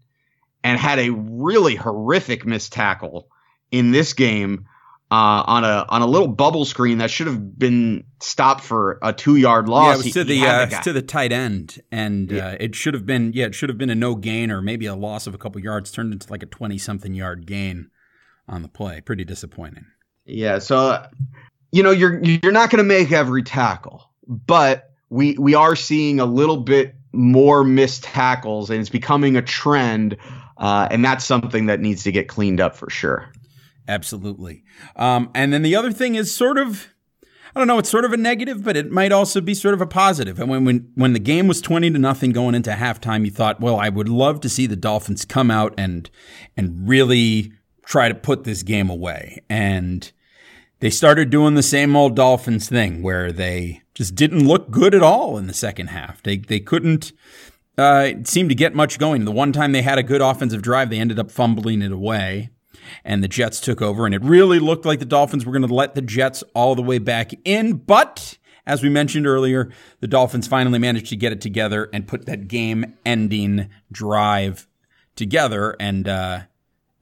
and 0.65 0.79
had 0.79 0.99
a 0.99 1.11
really 1.11 1.77
horrific 1.77 2.45
missed 2.45 2.73
tackle 2.73 3.29
in 3.71 3.93
this 3.93 4.13
game 4.13 4.67
uh, 5.11 5.45
on 5.47 5.65
a 5.65 5.87
on 5.89 6.03
a 6.03 6.07
little 6.07 6.27
bubble 6.29 6.65
screen 6.65 6.99
that 6.99 7.11
should 7.11 7.29
have 7.29 7.59
been 7.59 8.05
stopped 8.21 8.65
for 8.65 8.99
a 9.03 9.13
two 9.13 9.37
yard 9.37 9.69
loss. 9.69 9.87
Yeah, 9.87 9.93
it 9.93 10.05
was 10.05 10.13
to 10.15 10.25
he, 10.25 10.41
the, 10.41 10.47
uh, 10.49 10.67
the 10.67 10.77
to 10.77 10.93
the 10.93 11.03
tight 11.03 11.33
end, 11.33 11.81
and 11.93 12.31
yeah. 12.31 12.49
uh, 12.49 12.57
it 12.59 12.75
should 12.75 12.95
have 12.95 13.07
been 13.07 13.33
yeah, 13.33 13.47
it 13.47 13.55
should 13.55 13.69
have 13.69 13.79
been 13.79 13.91
a 13.91 13.95
no 13.95 14.17
gain 14.17 14.51
or 14.51 14.61
maybe 14.61 14.87
a 14.87 14.97
loss 14.97 15.27
of 15.27 15.35
a 15.35 15.39
couple 15.39 15.61
yards, 15.61 15.93
turned 15.93 16.13
into 16.13 16.29
like 16.31 16.43
a 16.43 16.47
twenty 16.47 16.77
something 16.77 17.15
yard 17.15 17.47
gain 17.47 17.91
on 18.49 18.63
the 18.63 18.69
play. 18.69 19.01
Pretty 19.01 19.25
disappointing. 19.25 19.87
Yeah, 20.25 20.59
so 20.59 21.07
you 21.71 21.85
know 21.85 21.93
you're 21.93 22.21
you're 22.25 22.53
not 22.53 22.71
going 22.71 22.83
to 22.83 22.89
make 22.89 23.13
every 23.13 23.45
tackle, 23.45 24.11
but 24.27 24.91
we 25.09 25.37
we 25.39 25.55
are 25.55 25.77
seeing 25.77 26.19
a 26.19 26.27
little 26.27 26.57
bit 26.57 26.97
more 27.13 27.63
missed 27.63 28.03
tackles, 28.03 28.71
and 28.71 28.81
it's 28.81 28.91
becoming 28.91 29.37
a 29.37 29.43
trend, 29.43 30.17
uh, 30.57 30.89
and 30.91 31.05
that's 31.05 31.25
something 31.25 31.67
that 31.67 31.79
needs 31.79 32.03
to 32.03 32.13
get 32.13 32.27
cleaned 32.27 32.61
up 32.61 32.75
for 32.75 32.91
sure. 32.91 33.31
Absolutely. 33.89 34.65
Um, 34.97 35.31
and 35.35 35.53
then 35.53 35.63
the 35.63 35.77
other 35.77 35.93
thing 35.93 36.15
is 36.15 36.35
sort 36.35 36.59
of, 36.59 36.89
I 37.55 37.61
don't 37.61 37.69
know, 37.69 37.79
it's 37.79 37.91
sort 37.91 38.05
of 38.05 38.13
a 38.13 38.17
negative, 38.17 38.65
but 38.65 38.77
it 38.77 38.91
might 38.91 39.13
also 39.13 39.41
be 39.41 39.55
sort 39.55 39.75
of 39.75 39.81
a 39.81 39.87
positive. 39.87 40.39
And 40.41 40.51
when, 40.51 40.65
when, 40.65 40.91
when 40.95 41.13
the 41.13 41.19
game 41.21 41.47
was 41.47 41.61
20 41.61 41.91
to 41.93 41.99
nothing 41.99 42.33
going 42.33 42.55
into 42.55 42.73
halftime, 42.73 43.25
you 43.25 43.31
thought, 43.31 43.61
well, 43.61 43.77
I 43.77 43.89
would 43.89 44.09
love 44.09 44.41
to 44.41 44.49
see 44.49 44.67
the 44.67 44.77
Dolphins 44.77 45.25
come 45.25 45.51
out 45.51 45.73
and, 45.79 46.11
and 46.57 46.89
really 46.89 47.53
try 47.85 48.09
to 48.09 48.15
put 48.15 48.45
this 48.45 48.63
game 48.63 48.91
away. 48.91 49.43
And 49.49 50.11
they 50.81 50.91
started 50.91 51.31
doing 51.31 51.55
the 51.55 51.63
same 51.63 51.95
old 51.95 52.17
Dolphins 52.17 52.69
thing 52.69 53.03
where 53.03 53.31
they 53.31 53.83
just 53.95 54.15
didn't 54.15 54.47
look 54.47 54.71
good 54.71 54.95
at 54.95 55.03
all 55.03 55.39
in 55.39 55.47
the 55.47 55.55
second 55.55 55.89
half. 55.89 56.23
They, 56.23 56.39
they 56.39 56.61
couldn't, 56.61 57.13
uh, 57.79 58.11
seem 58.25 58.49
to 58.49 58.55
get 58.55 58.75
much 58.75 58.99
going. 58.99 59.25
The 59.25 59.33
one 59.33 59.53
time 59.53 59.73
they 59.73 59.83
had 59.83 59.99
a 59.99 60.03
good 60.03 60.21
offensive 60.21 60.63
drive, 60.63 60.91
they 60.91 60.99
ended 60.99 61.19
up 61.19 61.31
fumbling 61.31 61.83
it 61.83 61.93
away 61.93 62.51
and 63.05 63.23
the 63.23 63.29
Jets 63.29 63.61
took 63.61 63.81
over. 63.83 64.07
And 64.07 64.15
it 64.15 64.23
really 64.23 64.59
looked 64.59 64.85
like 64.85 64.99
the 64.99 65.05
Dolphins 65.05 65.45
were 65.45 65.53
going 65.53 65.67
to 65.67 65.75
let 65.75 65.95
the 65.95 66.03
Jets 66.03 66.43
all 66.55 66.75
the 66.75 66.83
way 66.83 66.99
back 66.99 67.33
in. 67.45 67.75
But 67.75 68.39
as 68.67 68.83
we 68.83 68.89
mentioned 68.89 69.27
earlier, 69.27 69.71
the 70.01 70.09
Dolphins 70.09 70.49
finally 70.49 70.79
managed 70.79 71.07
to 71.11 71.17
get 71.17 71.33
it 71.33 71.41
together 71.41 71.89
and 71.93 72.09
put 72.09 72.27
that 72.27 72.49
game 72.49 72.95
ending 73.05 73.69
drive 73.93 74.67
together 75.15 75.77
and 75.79 76.09
uh, 76.09 76.41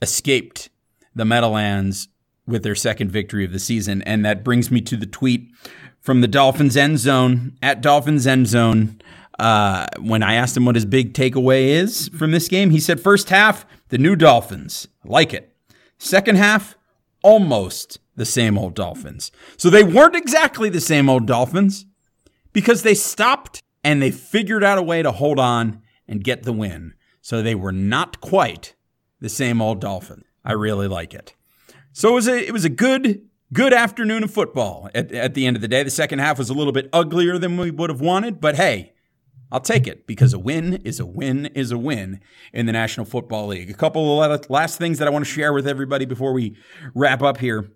escaped 0.03 0.68
the 1.14 1.24
Meadowlands 1.24 2.09
with 2.47 2.62
their 2.62 2.74
second 2.74 3.11
victory 3.11 3.45
of 3.45 3.53
the 3.53 3.59
season. 3.59 4.03
And 4.03 4.24
that 4.24 4.45
brings 4.45 4.70
me 4.70 4.80
to 4.82 4.97
the 4.97 5.07
tweet 5.07 5.51
from 6.01 6.20
the 6.20 6.28
Dolphins 6.28 6.76
end 6.76 6.99
zone 6.99 7.57
at 7.62 7.80
Dolphins 7.80 8.26
end 8.26 8.47
zone. 8.47 9.01
Uh, 9.39 9.87
when 9.99 10.22
I 10.22 10.35
asked 10.35 10.57
him 10.57 10.64
what 10.64 10.76
his 10.76 10.85
big 10.85 11.12
takeaway 11.12 11.68
is 11.68 12.09
from 12.16 12.30
this 12.30 12.47
game, 12.47 12.70
he 12.70 12.78
said, 12.78 13.01
First 13.01 13.30
half, 13.30 13.66
the 13.89 13.99
new 13.99 14.14
Dolphins. 14.14 14.87
like 15.05 15.32
it. 15.32 15.54
Second 16.05 16.37
half, 16.37 16.77
almost 17.23 17.99
the 18.15 18.27
same 18.27 18.59
old 18.59 18.75
Dolphins. 18.75 19.33
So 19.57 19.71
they 19.71 19.83
weren't 19.83 20.15
exactly 20.15 20.69
the 20.69 20.81
same 20.81 21.09
old 21.09 21.27
Dolphins 21.27 21.87
because 22.53 22.83
they 22.83 22.95
stopped 22.95 23.63
and 23.83 24.03
they 24.03 24.11
figured 24.11 24.63
out 24.63 24.77
a 24.77 24.83
way 24.83 25.03
to 25.03 25.13
hold 25.13 25.39
on 25.39 25.81
and 26.07 26.23
get 26.23 26.43
the 26.43 26.53
win. 26.53 26.93
So 27.23 27.41
they 27.41 27.55
were 27.55 27.73
not 27.73 28.21
quite 28.21 28.75
the 29.21 29.31
same 29.31 29.63
old 29.63 29.81
Dolphins. 29.81 30.25
I 30.45 30.53
really 30.53 30.89
like 30.89 31.15
it. 31.15 31.35
So 31.93 32.11
it 32.11 32.15
was 32.15 32.29
a 32.29 32.47
it 32.47 32.53
was 32.53 32.67
a 32.67 32.71
good 32.71 33.27
good 33.55 33.73
afternoon 33.73 34.25
of 34.25 34.31
football. 34.31 34.91
At, 34.95 35.11
at 35.13 35.33
the 35.33 35.47
end 35.47 35.57
of 35.57 35.63
the 35.63 35.69
day, 35.69 35.83
the 35.83 35.91
second 35.91 36.19
half 36.19 36.37
was 36.37 36.51
a 36.51 36.55
little 36.55 36.73
bit 36.73 36.91
uglier 36.93 37.39
than 37.39 37.57
we 37.57 37.71
would 37.71 37.89
have 37.89 38.03
wanted, 38.03 38.43
but 38.43 38.57
hey, 38.57 38.93
I'll 39.53 39.61
take 39.61 39.87
it 39.87 40.07
because 40.07 40.33
a 40.33 40.39
win 40.39 40.75
is 40.85 40.99
a 40.99 41.07
win 41.07 41.47
is 41.47 41.71
a 41.71 41.79
win 41.79 42.21
in 42.53 42.67
the 42.67 42.73
National 42.73 43.07
Football 43.07 43.49
League. 43.49 43.71
A 43.71 43.75
couple 43.75 44.23
of 44.23 44.51
last 44.51 44.79
things 44.79 44.99
that 44.99 45.07
I 45.07 45.11
want 45.11 45.25
to 45.25 45.31
share 45.31 45.53
with 45.53 45.69
everybody 45.69 46.05
before 46.05 46.33
we 46.33 46.57
wrap 46.95 47.23
up 47.23 47.39
here. 47.39 47.71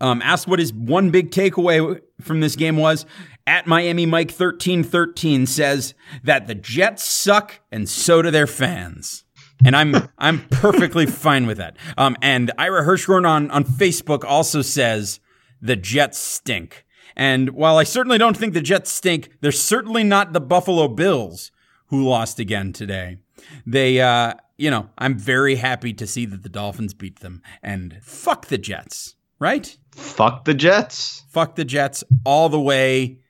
Um, 0.00 0.20
asked 0.22 0.48
what 0.48 0.58
his 0.58 0.72
one 0.72 1.10
big 1.10 1.30
takeaway 1.30 2.00
from 2.20 2.40
this 2.40 2.56
game 2.56 2.76
was. 2.76 3.06
At 3.46 3.66
Miami 3.66 4.06
Mike 4.06 4.30
1313 4.30 5.46
says 5.46 5.94
that 6.24 6.46
the 6.46 6.54
Jets 6.54 7.04
suck 7.04 7.60
and 7.70 7.88
so 7.88 8.22
do 8.22 8.30
their 8.30 8.46
fans. 8.46 9.24
And 9.64 9.76
I'm 9.76 10.08
I'm 10.18 10.46
perfectly 10.48 11.06
fine 11.06 11.46
with 11.46 11.58
that. 11.58 11.76
Um, 11.96 12.16
and 12.20 12.52
Ira 12.58 12.84
Hirschhorn 12.84 13.28
on, 13.28 13.50
on 13.50 13.64
Facebook 13.64 14.24
also 14.24 14.62
says 14.62 15.20
the 15.60 15.76
Jets 15.76 16.18
stink. 16.18 16.85
And 17.16 17.50
while 17.50 17.78
I 17.78 17.84
certainly 17.84 18.18
don't 18.18 18.36
think 18.36 18.52
the 18.54 18.60
Jets 18.60 18.90
stink, 18.90 19.30
they're 19.40 19.52
certainly 19.52 20.04
not 20.04 20.32
the 20.32 20.40
Buffalo 20.40 20.88
Bills 20.88 21.50
who 21.86 22.04
lost 22.04 22.38
again 22.38 22.72
today. 22.72 23.18
They, 23.64 24.00
uh, 24.00 24.34
you 24.58 24.70
know, 24.70 24.90
I'm 24.98 25.18
very 25.18 25.56
happy 25.56 25.92
to 25.94 26.06
see 26.06 26.26
that 26.26 26.42
the 26.42 26.48
Dolphins 26.48 26.94
beat 26.94 27.20
them. 27.20 27.42
And 27.62 27.98
fuck 28.02 28.46
the 28.46 28.58
Jets 28.58 29.16
right? 29.38 29.76
Fuck 29.92 30.44
the 30.44 30.54
Jets. 30.54 31.24
Fuck 31.30 31.56
the 31.56 31.64
Jets 31.64 32.04
all 32.24 32.48
the 32.48 32.60
way, 32.60 33.20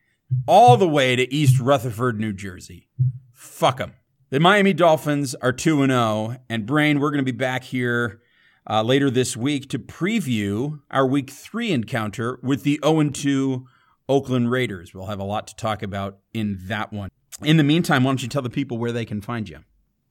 all 0.47 0.77
the 0.77 0.89
way 0.89 1.17
to 1.17 1.33
East 1.33 1.61
Rutherford, 1.61 2.19
New 2.19 2.33
Jersey. 2.33 2.89
Fuck 3.33 3.79
them. 3.79 3.95
The 4.31 4.41
Miami 4.41 4.73
Dolphins 4.73 5.35
are 5.37 5.53
2 5.53 5.87
0. 5.87 6.37
And 6.49 6.67
Brain, 6.67 6.99
we're 6.99 7.11
going 7.11 7.25
to 7.25 7.33
be 7.33 7.37
back 7.37 7.65
here 7.65 8.21
uh, 8.69 8.83
later 8.83 9.11
this 9.11 9.37
week 9.37 9.69
to 9.71 9.79
preview 9.79 10.81
our 10.91 11.07
week 11.07 11.31
three 11.31 11.71
encounter 11.71 12.39
with 12.43 12.65
the 12.65 12.81
0 12.85 13.11
2 13.11 13.67
Oakland 14.09 14.51
Raiders. 14.51 14.95
We'll 14.95 15.07
have 15.07 15.21
a 15.21 15.25
lot 15.25 15.47
to 15.49 15.57
talk 15.57 15.83
about 15.83 16.19
in 16.33 16.59
that 16.63 16.93
one. 16.93 17.11
In 17.43 17.57
the 17.57 17.65
meantime, 17.65 18.05
why 18.05 18.11
don't 18.11 18.23
you 18.23 18.29
tell 18.29 18.43
the 18.43 18.51
people 18.51 18.79
where 18.79 18.93
they 18.93 19.05
can 19.05 19.21
find 19.21 19.49
you? 19.49 19.59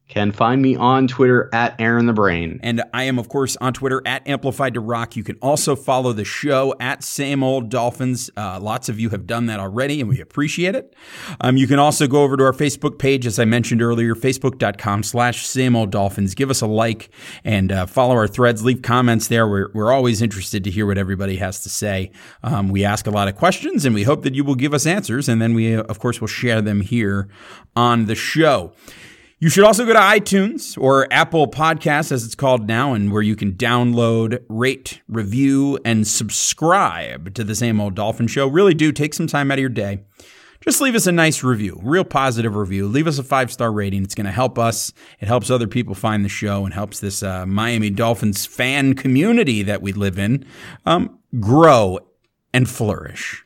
Can 0.08 0.32
find 0.32 0.62
me 0.62 0.76
on 0.76 1.08
Twitter 1.08 1.50
at 1.52 1.76
Aaron 1.80 2.06
the 2.06 2.14
Brain. 2.14 2.60
And 2.62 2.84
I 2.94 3.04
am, 3.04 3.18
of 3.18 3.28
course, 3.28 3.58
on 3.58 3.74
Twitter 3.74 4.04
at 4.06 4.28
Amplified 4.28 4.76
to 4.76 4.80
Rock. 4.80 5.16
You 5.16 5.24
can 5.24 5.36
also 5.42 5.76
follow 5.76 6.14
the 6.14 6.24
show 6.24 6.76
at 6.80 7.04
Same 7.04 7.44
Old 7.44 7.70
Dolphins. 7.70 8.30
Uh, 8.38 8.60
lots 8.60 8.88
of 8.88 9.00
you 9.00 9.10
have 9.10 9.26
done 9.26 9.48
that 9.48 9.60
already, 9.60 10.00
and 10.00 10.10
we 10.10 10.22
appreciate 10.22 10.76
it. 10.76 10.96
Um, 11.42 11.58
you 11.58 11.66
can 11.66 11.80
also 11.80 12.08
go 12.08 12.22
over 12.22 12.38
to 12.38 12.44
our 12.44 12.54
Facebook 12.54 13.00
page, 13.00 13.26
as 13.26 13.40
I 13.40 13.46
mentioned 13.46 13.82
earlier, 13.82 14.14
facebook.com 14.14 15.02
slash 15.02 15.46
Same 15.46 15.76
Old 15.76 15.90
Dolphins. 15.90 16.36
Give 16.36 16.52
us 16.52 16.62
a 16.62 16.68
like 16.68 17.10
and 17.44 17.72
uh, 17.72 17.88
follow 17.88 18.14
our 18.14 18.28
threads. 18.28 18.64
Leave 18.64 18.84
comments 18.84 19.28
there. 19.28 19.48
We're, 19.48 19.72
we're 19.74 19.92
always 19.92 20.22
interested 20.22 20.64
to 20.66 20.72
hear 20.72 20.86
what 20.86 21.00
everybody 21.00 21.38
has 21.38 21.62
to 21.64 21.70
say. 21.70 22.12
Um, 22.44 22.70
we 22.70 22.86
ask 22.86 23.08
a 23.08 23.12
lot 23.12 23.28
of 23.28 23.36
questions, 23.36 23.86
and 23.86 23.96
we 23.96 24.04
hope 24.04 24.22
that 24.22 24.36
you 24.36 24.44
will 24.44 24.56
give 24.56 24.74
us 24.74 24.86
answers, 24.86 25.28
and 25.28 25.42
then 25.42 25.56
we, 25.56 25.74
of 25.74 25.98
course, 25.98 26.22
will 26.22 26.28
share 26.28 26.62
them 26.62 26.82
here 26.82 27.28
on 27.76 28.06
the 28.06 28.16
show. 28.16 28.72
You 29.38 29.50
should 29.50 29.66
also 29.66 29.86
go 29.86 29.92
to 29.92 30.00
iTunes 30.00 30.82
or 30.82 31.12
Apple 31.12 31.48
Podcasts, 31.48 32.10
as 32.10 32.24
it's 32.24 32.36
called 32.36 32.68
now, 32.68 32.94
and 32.94 33.12
where 33.12 33.22
you 33.22 33.36
can 33.36 33.52
download, 33.52 34.42
rate, 34.48 35.02
review, 35.10 35.78
and 35.84 36.08
subscribe 36.08 37.34
to 37.34 37.44
the 37.44 37.54
same 37.54 37.82
old 37.82 37.96
Dolphin 37.96 38.28
Show. 38.28 38.48
Really 38.48 38.74
do 38.74 38.94
take 38.94 39.14
some 39.14 39.28
time 39.28 39.52
out 39.52 39.58
of 39.58 39.60
your 39.60 39.68
day. 39.68 40.00
Just 40.62 40.80
leave 40.80 40.96
us 40.96 41.06
a 41.06 41.12
nice 41.12 41.44
review, 41.44 41.78
real 41.84 42.06
positive 42.06 42.56
review. 42.56 42.88
Leave 42.88 43.08
us 43.08 43.20
a 43.20 43.24
five 43.24 43.52
star 43.52 43.74
rating. 43.74 44.04
It's 44.04 44.16
going 44.16 44.26
to 44.26 44.32
help 44.32 44.58
us. 44.58 44.94
It 45.20 45.28
helps 45.28 45.52
other 45.52 45.68
people 45.68 45.96
find 45.96 46.24
the 46.24 46.30
show 46.30 46.64
and 46.64 46.74
helps 46.74 47.02
this 47.02 47.22
uh, 47.22 47.46
Miami 47.46 47.90
Dolphins 47.90 48.46
fan 48.46 48.94
community 48.94 49.64
that 49.64 49.82
we 49.82 49.92
live 49.92 50.18
in 50.18 50.46
um, 50.86 51.20
grow 51.42 52.00
and 52.54 52.70
flourish. 52.70 53.45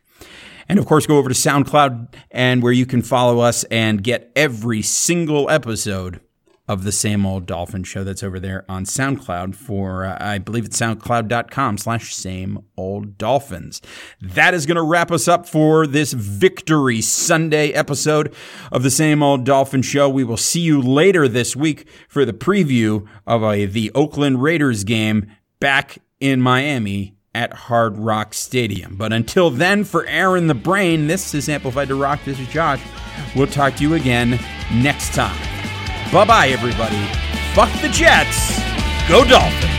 And 0.70 0.78
of 0.78 0.86
course, 0.86 1.08
go 1.08 1.18
over 1.18 1.30
to 1.30 1.36
SoundCloud 1.36 2.14
and 2.30 2.62
where 2.62 2.72
you 2.72 2.86
can 2.86 3.02
follow 3.02 3.40
us 3.40 3.64
and 3.66 4.04
get 4.04 4.32
every 4.36 4.84
single 4.84 5.50
episode 5.50 6.22
of 6.70 6.84
the 6.84 6.92
same 6.92 7.26
old 7.26 7.48
dolphin 7.48 7.84
show 7.84 8.04
that's 8.04 8.22
over 8.22 8.40
there 8.40 8.64
on 8.70 8.86
SoundCloud 8.86 9.56
for, 9.56 10.06
uh, 10.06 10.16
I 10.22 10.38
believe 10.38 10.66
it's 10.66 10.80
soundcloud.com 10.80 11.80
slash 11.80 12.14
same 12.14 12.64
old 12.78 13.18
dolphins. 13.18 13.82
That 14.22 14.54
is 14.54 14.68
going 14.68 14.76
to 14.76 14.84
wrap 14.84 15.12
us 15.12 15.28
up 15.28 15.50
for 15.50 15.88
this 15.88 16.14
Victory 16.14 17.02
Sunday 17.02 17.72
episode 17.72 18.36
of 18.72 18.84
the 18.84 18.92
same 18.92 19.24
old 19.24 19.46
dolphin 19.46 19.82
show. 19.82 20.08
We 20.08 20.24
will 20.24 20.38
see 20.38 20.62
you 20.62 20.80
later 20.80 21.28
this 21.28 21.56
week 21.56 21.88
for 22.08 22.24
the 22.24 22.34
preview 22.34 23.08
of 23.26 23.44
a, 23.44 23.66
the 23.66 23.92
Oakland 23.96 24.44
Raiders 24.44 24.84
game 24.84 25.32
back 25.60 25.98
in 26.20 26.40
Miami 26.40 27.16
at 27.34 27.54
Hard 27.54 27.98
Rock 27.98 28.34
Stadium. 28.34 28.96
But 28.96 29.14
until 29.14 29.50
then, 29.50 29.84
for 29.84 30.06
Aaron 30.08 30.48
the 30.48 30.56
Brain, 30.56 31.08
this 31.08 31.34
is 31.34 31.50
Amplified 31.50 31.88
to 31.90 31.96
Rock. 31.96 32.20
This 32.26 32.40
is 32.40 32.48
Josh. 32.48 32.82
We'll 33.36 33.48
talk 33.48 33.76
to 33.76 33.84
you 33.84 33.94
again 33.96 34.40
next 34.74 35.14
time. 35.14 35.38
Bye 36.12 36.26
bye, 36.26 36.48
everybody. 36.50 36.98
Fuck 37.54 37.72
the 37.82 37.90
Jets. 37.90 38.60
Go 39.08 39.24
Dolphins. 39.26 39.79